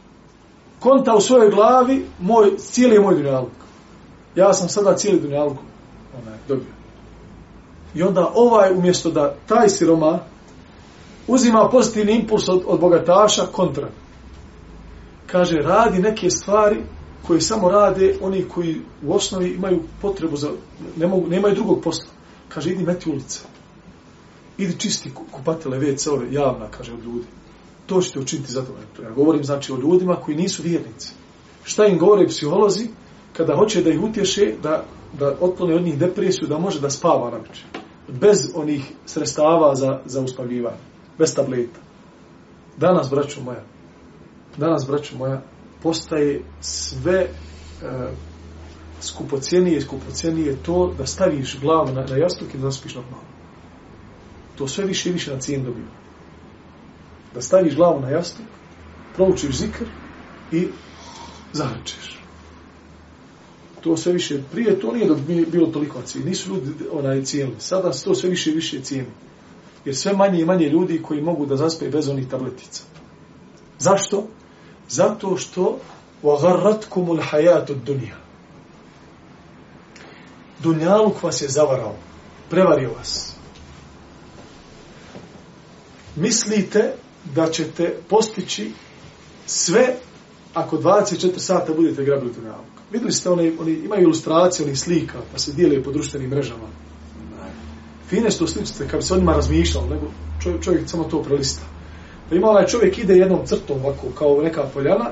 konta 0.86 1.16
u 1.16 1.22
svojoj 1.22 1.50
glavi 1.50 2.06
moj, 2.20 2.58
cijeli 2.58 3.00
moj 3.00 3.16
dunjaluk. 3.16 3.52
Ja 4.36 4.54
sam 4.54 4.70
sada 4.70 4.96
cijeli 4.96 5.20
dunjaluk 5.20 5.58
onaj, 6.22 6.38
dobio. 6.48 6.74
I 7.96 8.04
onda 8.04 8.32
ovaj 8.36 8.72
umjesto 8.72 9.12
da 9.12 9.36
taj 9.48 9.70
siroma 9.70 10.20
uzima 11.28 11.70
pozitivni 11.72 12.14
impuls 12.14 12.50
od, 12.50 12.64
od 12.68 12.80
bogataša 12.80 13.42
kontra. 13.52 13.88
Kaže, 15.28 15.58
radi 15.58 16.02
neke 16.02 16.30
stvari 16.30 16.78
koje 17.28 17.42
samo 17.42 17.70
rade 17.70 18.18
oni 18.22 18.46
koji 18.54 18.82
u 19.04 19.14
osnovi 19.14 19.50
imaju 19.50 19.82
potrebu 20.02 20.38
za, 20.38 20.50
ne 20.98 21.08
mogu, 21.08 21.28
nemaju 21.28 21.56
drugog 21.56 21.84
posla. 21.84 22.10
Kaže, 22.50 22.70
idi 22.70 22.84
meti 22.84 23.10
ulice. 23.10 23.40
Idi 24.58 24.80
čisti 24.80 25.12
kupatele 25.32 25.80
WC 25.80 26.10
ove 26.12 26.34
javna, 26.34 26.68
kaže, 26.72 26.94
od 26.94 27.04
ljudi. 27.04 27.26
To 27.86 28.02
ćete 28.02 28.20
učiniti 28.20 28.52
za. 28.52 28.64
Ja 29.04 29.12
govorim, 29.12 29.44
znači, 29.44 29.74
o 29.74 29.78
ljudima 29.78 30.16
koji 30.16 30.38
nisu 30.38 30.64
vjernici. 30.64 31.14
Šta 31.64 31.86
im 31.86 31.98
govore 31.98 32.28
psiholozi 32.28 32.88
kada 33.38 33.56
hoće 33.56 33.84
da 33.84 33.90
ih 33.90 34.02
utješe, 34.02 34.54
da, 34.64 34.84
da 35.20 35.36
otklone 35.40 35.76
od 35.76 35.84
njih 35.84 35.98
depresiju, 35.98 36.48
da 36.48 36.58
može 36.58 36.82
da 36.82 36.90
spava 36.90 37.32
na 37.32 37.38
večer. 37.38 37.66
Bez 38.08 38.38
onih 38.56 38.92
sredstava 39.06 39.76
za, 39.76 40.00
za 40.06 40.22
uspavljivanje. 40.22 40.78
Bez 41.18 41.36
tableta. 41.36 41.80
Danas, 42.78 43.10
braćo 43.10 43.42
moja, 43.42 43.64
danas, 44.58 44.88
braćo 44.88 45.18
moja, 45.18 45.42
postaje 45.84 46.44
sve 46.62 47.20
e, 47.22 47.28
skupocijenije 49.02 49.78
i 49.78 49.82
skupocijenije 49.82 50.58
to 50.64 50.94
da 50.98 51.06
staviš 51.06 51.60
glavu 51.60 51.94
na, 51.94 52.06
na 52.06 52.18
jastuk 52.18 52.54
i 52.54 52.58
da 52.58 52.64
zaspiš 52.64 52.96
normalno. 52.96 53.28
To 54.58 54.68
sve 54.68 54.86
više 54.86 55.10
i 55.10 55.14
više 55.14 55.34
na 55.34 55.40
cijen 55.40 55.64
dobio 55.64 56.05
Da 57.35 57.43
staviš 57.43 57.75
glavu 57.75 58.01
na 58.01 58.11
jastuk, 58.11 58.47
proučiš 59.15 59.57
zikr 59.57 59.85
i 60.53 60.69
zahrčeš. 61.53 62.21
To 63.81 63.97
sve 63.97 64.13
više, 64.13 64.43
prije 64.53 64.81
to 64.81 64.93
nije 64.93 65.09
da 65.09 65.15
bi 65.15 65.47
bilo 65.47 65.67
toliko 65.67 66.03
cijen. 66.03 66.27
Nisu 66.27 66.51
ljudi 66.51 66.71
onaj 66.93 67.25
cijenili. 67.25 67.61
Sada 67.61 67.93
to 67.93 68.15
sve 68.15 68.31
više 68.31 68.51
i 68.51 68.55
više 68.55 68.81
cijeni. 68.81 69.09
Jer 69.85 69.97
sve 69.97 70.13
manje 70.13 70.41
i 70.41 70.45
manje 70.45 70.69
ljudi 70.69 71.03
koji 71.03 71.23
mogu 71.23 71.47
da 71.47 71.57
zaspe 71.57 71.89
bez 71.89 72.09
onih 72.09 72.29
tabletica. 72.29 72.83
Zašto? 73.79 74.27
Zato 74.89 75.37
što 75.37 75.79
وَغَرَّتْكُمُ 76.23 77.19
الْحَيَاتُ 77.19 77.71
الدُّنْيَا 77.71 78.17
Dunjaluk 80.63 81.23
vas 81.23 81.43
je 81.43 81.49
zavarao, 81.49 81.95
prevario 82.51 82.93
vas. 82.93 83.33
Mislite 86.17 86.95
da 87.36 87.50
ćete 87.50 87.96
postići 88.10 88.72
sve 89.46 89.96
ako 90.54 90.78
24 90.78 91.38
sata 91.38 91.74
budete 91.74 92.04
grabili 92.04 92.34
Dunjaluk. 92.34 92.66
Videli 92.92 93.12
ste, 93.12 93.30
oni, 93.30 93.54
oni 93.60 93.72
imaju 93.72 94.02
ilustracije, 94.02 94.66
oni 94.66 94.76
slika, 94.76 95.20
pa 95.32 95.40
se 95.40 95.54
dijeli 95.54 95.84
po 95.84 95.92
društvenim 95.92 96.30
mrežama. 96.30 96.68
Fine 98.10 98.32
što 98.32 98.48
sličite, 98.48 98.88
kad 98.88 99.00
bi 99.00 99.06
se 99.06 99.14
onima 99.14 99.34
razmišljalo, 99.34 99.88
nego 99.88 100.12
čovjek, 100.44 100.64
čovjek 100.64 100.90
samo 100.90 101.04
to 101.04 101.24
prelista. 101.24 101.62
Pa 102.30 102.36
ima 102.36 102.50
onaj 102.50 102.66
čovjek 102.66 102.98
ide 102.98 103.14
jednom 103.14 103.46
crtom 103.46 103.86
ovako, 103.86 104.08
kao 104.18 104.42
neka 104.42 104.64
poljana, 104.74 105.12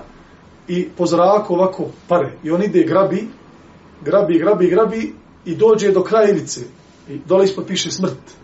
i 0.68 0.90
po 0.98 1.06
zraku 1.06 1.54
ovako 1.54 1.90
pare. 2.08 2.32
I 2.44 2.52
on 2.52 2.64
ide 2.64 2.84
grabi, 2.84 3.28
grabi, 4.02 4.40
grabi, 4.40 4.68
grabi 4.68 5.14
i 5.46 5.56
dođe 5.56 5.92
do 5.92 6.04
kraja 6.04 6.30
ivice. 6.30 6.62
I 7.10 7.18
dole 7.28 7.46
ispod 7.46 7.66
piše 7.68 7.92
smrt. 7.92 8.43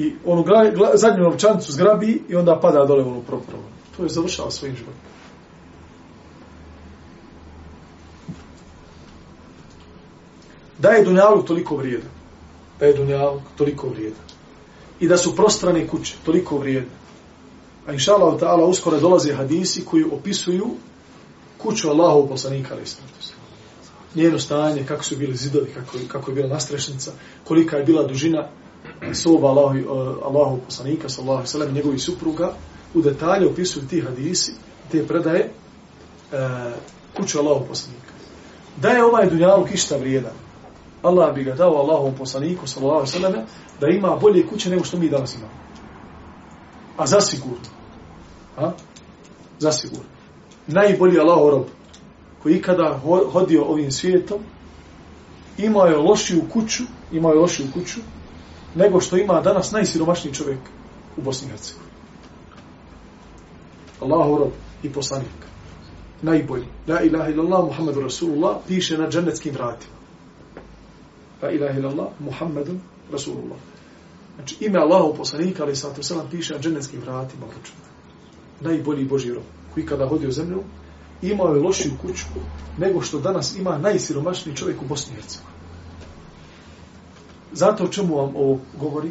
I 0.00 0.12
onu 0.24 0.42
gla, 0.42 0.70
gla, 0.70 0.90
zadnju 0.94 1.22
novčanicu 1.22 1.72
zgrabi 1.72 2.22
i 2.28 2.36
onda 2.36 2.60
pada 2.60 2.84
dole 2.84 3.04
u 3.04 3.08
onu 3.08 3.22
propravu. 3.22 3.62
To 3.96 4.02
je 4.02 4.08
završao 4.08 4.50
svojim 4.50 4.76
životom. 4.76 5.00
Da 10.78 10.88
je 10.88 11.04
Dunjaluk 11.04 11.46
toliko 11.46 11.76
vrijedan. 11.76 12.10
Da 12.78 12.86
je 12.86 12.92
Dunjaluk 12.92 13.42
toliko 13.56 13.88
vrijedan. 13.88 14.22
I 15.00 15.08
da 15.08 15.16
su 15.16 15.36
prostrane 15.36 15.86
kuće 15.88 16.16
toliko 16.24 16.58
vrijedne. 16.58 16.90
A 17.86 17.92
inša 17.92 18.14
Allah 18.14 18.40
ta'ala 18.40 18.64
uskoro 18.64 19.00
dolaze 19.00 19.34
hadisi 19.34 19.84
koji 19.84 20.04
opisuju 20.04 20.70
kuću 21.58 21.88
Allahov 21.88 22.28
poslanika 22.28 22.74
ali 22.74 22.84
njeno 24.14 24.38
stanje, 24.38 24.84
kako 24.88 25.04
su 25.04 25.16
bili 25.16 25.36
zidovi, 25.36 25.70
kako, 25.74 25.98
kako 26.08 26.30
je 26.30 26.34
bila 26.34 26.48
nastrešnica, 26.48 27.12
kolika 27.44 27.76
je 27.76 27.84
bila 27.84 28.02
dužina 28.02 28.48
soba 29.12 29.48
Allahu, 29.48 29.78
e, 29.78 29.84
Allahu 30.24 30.60
poslanika, 30.64 31.08
sallahu 31.08 31.46
sallam, 31.46 31.72
njegovi 31.72 31.98
supruga, 31.98 32.52
u 32.94 33.02
detalje 33.02 33.46
opisuju 33.46 33.88
ti 33.88 34.00
hadisi, 34.00 34.54
te 34.92 35.06
predaje, 35.06 35.40
e, 35.40 35.50
kuću 37.16 37.38
Allahu 37.38 37.66
poslanika. 37.68 38.12
Da 38.76 38.88
je 38.88 39.04
ovaj 39.04 39.30
dunjaluk 39.30 39.70
išta 39.70 39.96
vrijedan, 39.96 40.32
Allah 41.02 41.34
bi 41.34 41.44
ga 41.44 41.54
dao 41.54 41.76
Allahovom 41.76 42.14
poslaniku, 42.14 42.66
sallahu 42.66 43.06
sallam, 43.06 43.32
da 43.80 43.86
ima 43.86 44.16
bolje 44.16 44.46
kuće 44.46 44.70
nego 44.70 44.84
što 44.84 44.98
mi 44.98 45.08
danas 45.08 45.34
imamo. 45.34 45.52
A 46.96 47.06
zasigurno. 47.06 47.70
A? 48.56 48.72
Zasigurno. 49.58 50.04
Najbolji 50.66 51.18
Allahov 51.18 51.50
rob 51.50 51.64
koji 52.42 52.54
ikada 52.54 53.00
hodio 53.32 53.64
ovim 53.64 53.92
svijetom, 53.92 54.38
imao 55.58 55.86
je 55.86 55.96
lošiju 55.96 56.42
kuću, 56.52 56.82
imao 57.12 57.32
je 57.32 57.38
lošiju 57.38 57.66
kuću, 57.74 58.00
nego 58.74 59.00
što 59.00 59.16
ima 59.16 59.40
danas 59.40 59.72
najsiromašniji 59.72 60.34
čovjek 60.34 60.58
u 61.16 61.22
Bosni 61.22 61.48
i 61.48 61.50
Hercegovini. 61.50 61.90
Allahu 64.00 64.38
rob 64.38 64.50
i 64.82 64.92
poslanik. 64.92 65.50
Najbolji. 66.22 66.66
La 66.88 67.00
ilaha 67.00 67.30
illallah 67.30 67.64
Muhammedu 67.64 68.00
Rasulullah 68.00 68.56
piše 68.68 68.98
na 68.98 69.08
džennetskim 69.08 69.54
vratima. 69.54 69.94
La 71.42 71.50
ilaha 71.50 71.78
illallah 71.78 72.08
Muhammedu 72.18 72.78
Rasulullah. 73.12 73.58
Znači 74.34 74.56
ime 74.60 74.78
Allahu 74.78 75.14
poslanika 75.16 75.62
ali 75.62 75.76
sato 75.76 76.02
selam 76.02 76.26
piše 76.30 76.54
na 76.54 76.60
džennetskim 76.60 77.00
vratima. 77.00 77.46
Najbolji 78.60 79.04
Boži 79.04 79.34
rob 79.34 79.44
koji 79.74 79.86
kada 79.86 80.08
hodio 80.08 80.30
zemlju 80.30 80.62
imao 81.22 81.54
je 81.54 81.62
lošiju 81.62 81.92
kuću 82.02 82.24
nego 82.78 83.02
što 83.02 83.18
danas 83.18 83.56
ima 83.56 83.78
najsiromašniji 83.78 84.56
čovjek 84.56 84.82
u 84.82 84.84
Bosni 84.84 85.12
i 85.12 85.16
Hercegovini. 85.16 85.49
Zato 87.52 87.84
o 87.84 87.88
čemu 87.88 88.16
vam 88.16 88.36
ovo 88.36 88.58
govori? 88.80 89.10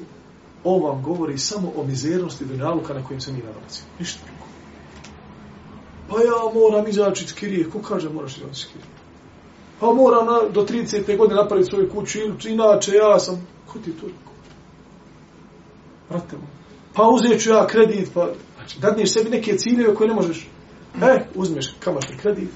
Ovo 0.64 0.88
vam 0.88 1.04
govori 1.04 1.38
samo 1.38 1.72
o 1.76 1.84
mizernosti 1.84 2.46
dunjaluka 2.46 2.94
na 2.94 3.04
kojem 3.04 3.22
se 3.22 3.32
mi 3.32 3.38
nalazimo. 3.38 3.88
Ništa 4.00 4.20
drugo. 4.26 4.46
Pa 6.10 6.16
ja 6.16 6.54
moram 6.54 6.88
izaći 6.88 7.26
iz 7.26 7.34
kirije. 7.34 7.70
Ko 7.70 7.80
kaže 7.82 8.10
moraš 8.10 8.38
izaći 8.38 8.52
iz 8.52 8.66
kirije? 8.66 9.00
Pa 9.80 9.94
moram 9.94 10.26
na, 10.26 10.40
do 10.50 10.66
30. 10.66 11.18
godine 11.18 11.42
napraviti 11.42 11.70
svoju 11.70 11.90
kuću. 11.90 12.20
Inače 12.46 12.92
ja 12.92 13.20
sam... 13.20 13.48
Ko 13.68 13.80
ti 13.80 13.92
to 13.92 14.08
rekao? 14.08 14.34
Vrate 16.10 16.36
Pa 16.94 17.04
uzet 17.04 17.44
ću 17.44 17.50
ja 17.50 17.68
kredit. 17.68 18.14
Pa... 18.14 18.30
Znači, 18.58 18.80
dadneš 18.80 19.14
sebi 19.14 19.30
neke 19.30 19.58
ciljeve 19.58 19.96
koje 19.96 20.08
ne 20.08 20.14
možeš 20.16 20.48
E, 21.02 21.26
uzmeš 21.36 21.74
kamatni 21.80 22.18
kredit. 22.18 22.50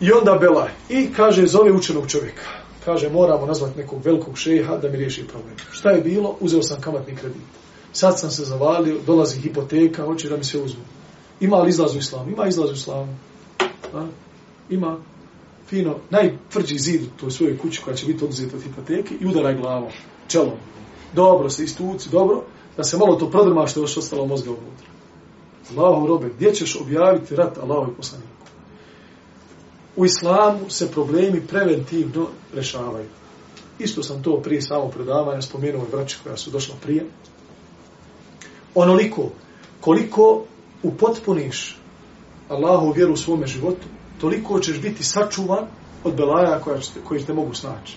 I 0.00 0.12
onda 0.12 0.38
belaj. 0.40 0.68
I 0.88 1.12
kaže, 1.12 1.46
zove 1.46 1.72
učenog 1.72 2.10
čovjeka. 2.10 2.59
Kaže, 2.84 3.10
moramo 3.10 3.46
nazvati 3.46 3.78
nekog 3.78 4.04
velikog 4.04 4.38
šeha 4.38 4.76
da 4.76 4.88
mi 4.88 4.96
riješi 4.96 5.26
problem. 5.26 5.54
Šta 5.70 5.90
je 5.90 6.00
bilo? 6.00 6.36
Uzeo 6.40 6.62
sam 6.62 6.80
kamatni 6.80 7.16
kredit. 7.16 7.42
Sad 7.92 8.18
sam 8.20 8.30
se 8.30 8.44
zavalio, 8.44 8.96
dolazi 9.06 9.40
hipoteka, 9.40 10.04
hoće 10.04 10.28
da 10.28 10.36
mi 10.36 10.44
se 10.44 10.58
uzmu. 10.58 10.82
Ima 11.40 11.56
li 11.56 11.70
izlaz 11.70 11.96
u 11.96 11.98
islamu? 11.98 12.30
Ima 12.30 12.46
izlaz 12.46 12.70
u 12.70 12.74
islamu. 12.74 13.16
A? 13.94 14.06
Ima 14.70 14.98
fino, 15.66 15.96
najtvrđi 16.10 16.78
zid 16.78 17.02
u 17.02 17.20
toj 17.20 17.30
svojoj 17.30 17.58
kući 17.58 17.82
koja 17.84 17.96
će 17.96 18.06
biti 18.06 18.24
oduzeta 18.24 18.56
od 18.56 18.62
hipoteke 18.62 19.14
i 19.20 19.26
udaraj 19.26 19.54
glavom, 19.54 19.90
čelom. 20.28 20.58
Dobro 21.14 21.50
se 21.50 21.64
istuci, 21.64 22.10
dobro, 22.10 22.42
da 22.76 22.84
se 22.84 22.96
malo 22.96 23.14
to 23.14 23.30
prodrma 23.30 23.66
što 23.66 23.80
je 23.80 23.82
još 23.82 23.96
ostalo 23.96 24.26
mozga 24.26 24.50
unutra. 24.50 24.86
Allahov 25.76 26.06
robe, 26.06 26.30
gdje 26.36 26.54
ćeš 26.54 26.80
objaviti 26.80 27.36
rat 27.36 27.58
Allahovi 27.58 27.96
poslaniku? 27.96 28.28
U 29.96 30.04
islamu 30.04 30.70
se 30.70 30.90
problemi 30.92 31.40
preventivno 31.46 32.26
rešavaju. 32.54 33.06
Isto 33.78 34.02
sam 34.02 34.22
to 34.22 34.40
prije 34.42 34.62
samog 34.62 34.92
predavanja 34.92 35.42
spomenuo 35.42 35.82
i 35.82 35.90
braći 35.90 36.18
koja 36.22 36.36
su 36.36 36.50
došla 36.50 36.74
prije. 36.82 37.06
Onoliko, 38.74 39.30
koliko 39.80 40.44
upotpuniš 40.82 41.78
Allahu 42.48 42.92
vjeru 42.92 43.12
u 43.12 43.16
svome 43.16 43.46
životu, 43.46 43.86
toliko 44.20 44.60
ćeš 44.60 44.80
biti 44.80 45.04
sačuvan 45.04 45.66
od 46.04 46.14
belaja 46.14 46.60
koja 46.60 46.78
ćete, 46.78 47.00
koji 47.08 47.24
te 47.24 47.32
mogu 47.32 47.54
snaći. 47.54 47.96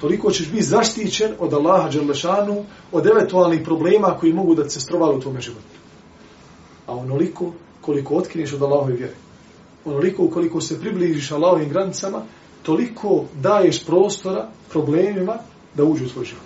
Toliko 0.00 0.30
ćeš 0.30 0.50
biti 0.50 0.62
zaštićen 0.62 1.34
od 1.38 1.54
Allaha 1.54 1.88
Đerlešanu, 1.88 2.64
od 2.92 3.06
eventualnih 3.06 3.60
problema 3.64 4.16
koji 4.20 4.32
mogu 4.32 4.54
da 4.54 4.68
se 4.68 4.80
strovali 4.80 5.16
u 5.16 5.20
tvome 5.20 5.40
životu 5.40 5.78
a 6.88 6.94
onoliko 6.94 7.52
koliko 7.80 8.14
otkriješ 8.14 8.52
od 8.52 8.62
Allahove 8.62 8.92
vjere. 8.92 9.14
Onoliko 9.84 10.30
koliko 10.30 10.60
se 10.60 10.80
približiš 10.80 11.30
Allahovim 11.32 11.68
granicama, 11.68 12.22
toliko 12.62 13.24
daješ 13.42 13.84
prostora 13.84 14.48
problemima 14.70 15.34
da 15.74 15.84
uđu 15.84 16.04
u 16.04 16.08
svoj 16.08 16.24
život. 16.24 16.42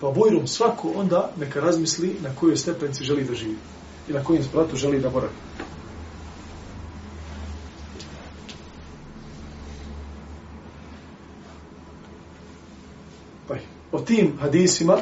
Pa 0.00 0.10
bojrom 0.10 0.46
svako 0.46 0.92
onda 0.96 1.30
neka 1.40 1.60
razmisli 1.60 2.16
na 2.22 2.30
kojoj 2.40 2.56
stepenci 2.56 3.04
želi 3.04 3.24
da 3.24 3.34
živi 3.34 3.56
i 4.08 4.12
na 4.12 4.24
kojim 4.24 4.44
spratu 4.44 4.76
želi 4.76 5.00
da 5.00 5.10
boravi. 5.10 5.32
Pa, 13.48 13.54
o 13.92 14.00
tim 14.00 14.32
hadisima, 14.40 14.98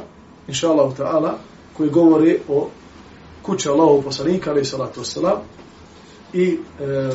inša 0.48 0.70
Allah 0.70 0.96
ta'ala, 0.96 1.32
koji 1.76 1.90
govore 1.90 2.38
o 2.48 2.68
kuće 3.42 3.70
Allahov 3.70 4.02
poslanika, 4.02 4.50
ali 4.50 4.64
salatu 4.64 5.00
wasalam, 5.00 5.38
i 6.34 6.58
e, 6.80 7.10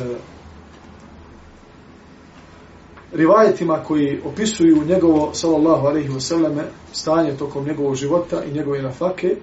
rivajetima 3.12 3.82
koji 3.86 4.20
opisuju 4.24 4.84
njegovo, 4.84 5.34
sallallahu 5.34 5.86
alaihi 5.86 6.08
wasallam, 6.08 6.62
stanje 6.92 7.36
tokom 7.36 7.64
njegovog 7.64 7.94
života 7.94 8.44
i 8.44 8.52
njegove 8.52 8.82
nafake, 8.82 9.36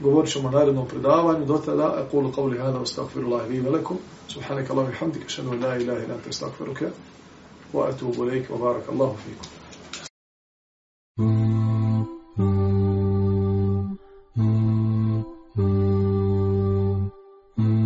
govorit 0.00 0.32
ćemo 0.32 0.48
o 0.48 0.50
narednom 0.50 0.88
predavanju, 0.88 1.44
do 1.44 1.58
tada, 1.58 2.04
akulu 2.06 2.32
qavli 2.32 2.58
hada, 2.58 2.80
astagfirullahi 2.82 3.48
vi 3.48 3.60
velikum, 3.60 3.96
subhanaka 4.28 4.72
Allahu 4.72 4.90
i 4.90 4.94
hamdika, 4.94 5.28
šanu 5.28 5.50
la 5.50 5.76
ilaha 5.76 6.04
ila 6.04 6.14
anta 6.14 6.28
astagfiruka, 6.28 6.86
wa 7.72 7.88
atubu 7.88 8.24
lejka, 8.24 8.54
wa 8.54 8.58
barakallahu 8.58 9.16
fikum. 9.16 9.48
fikum. 11.16 11.43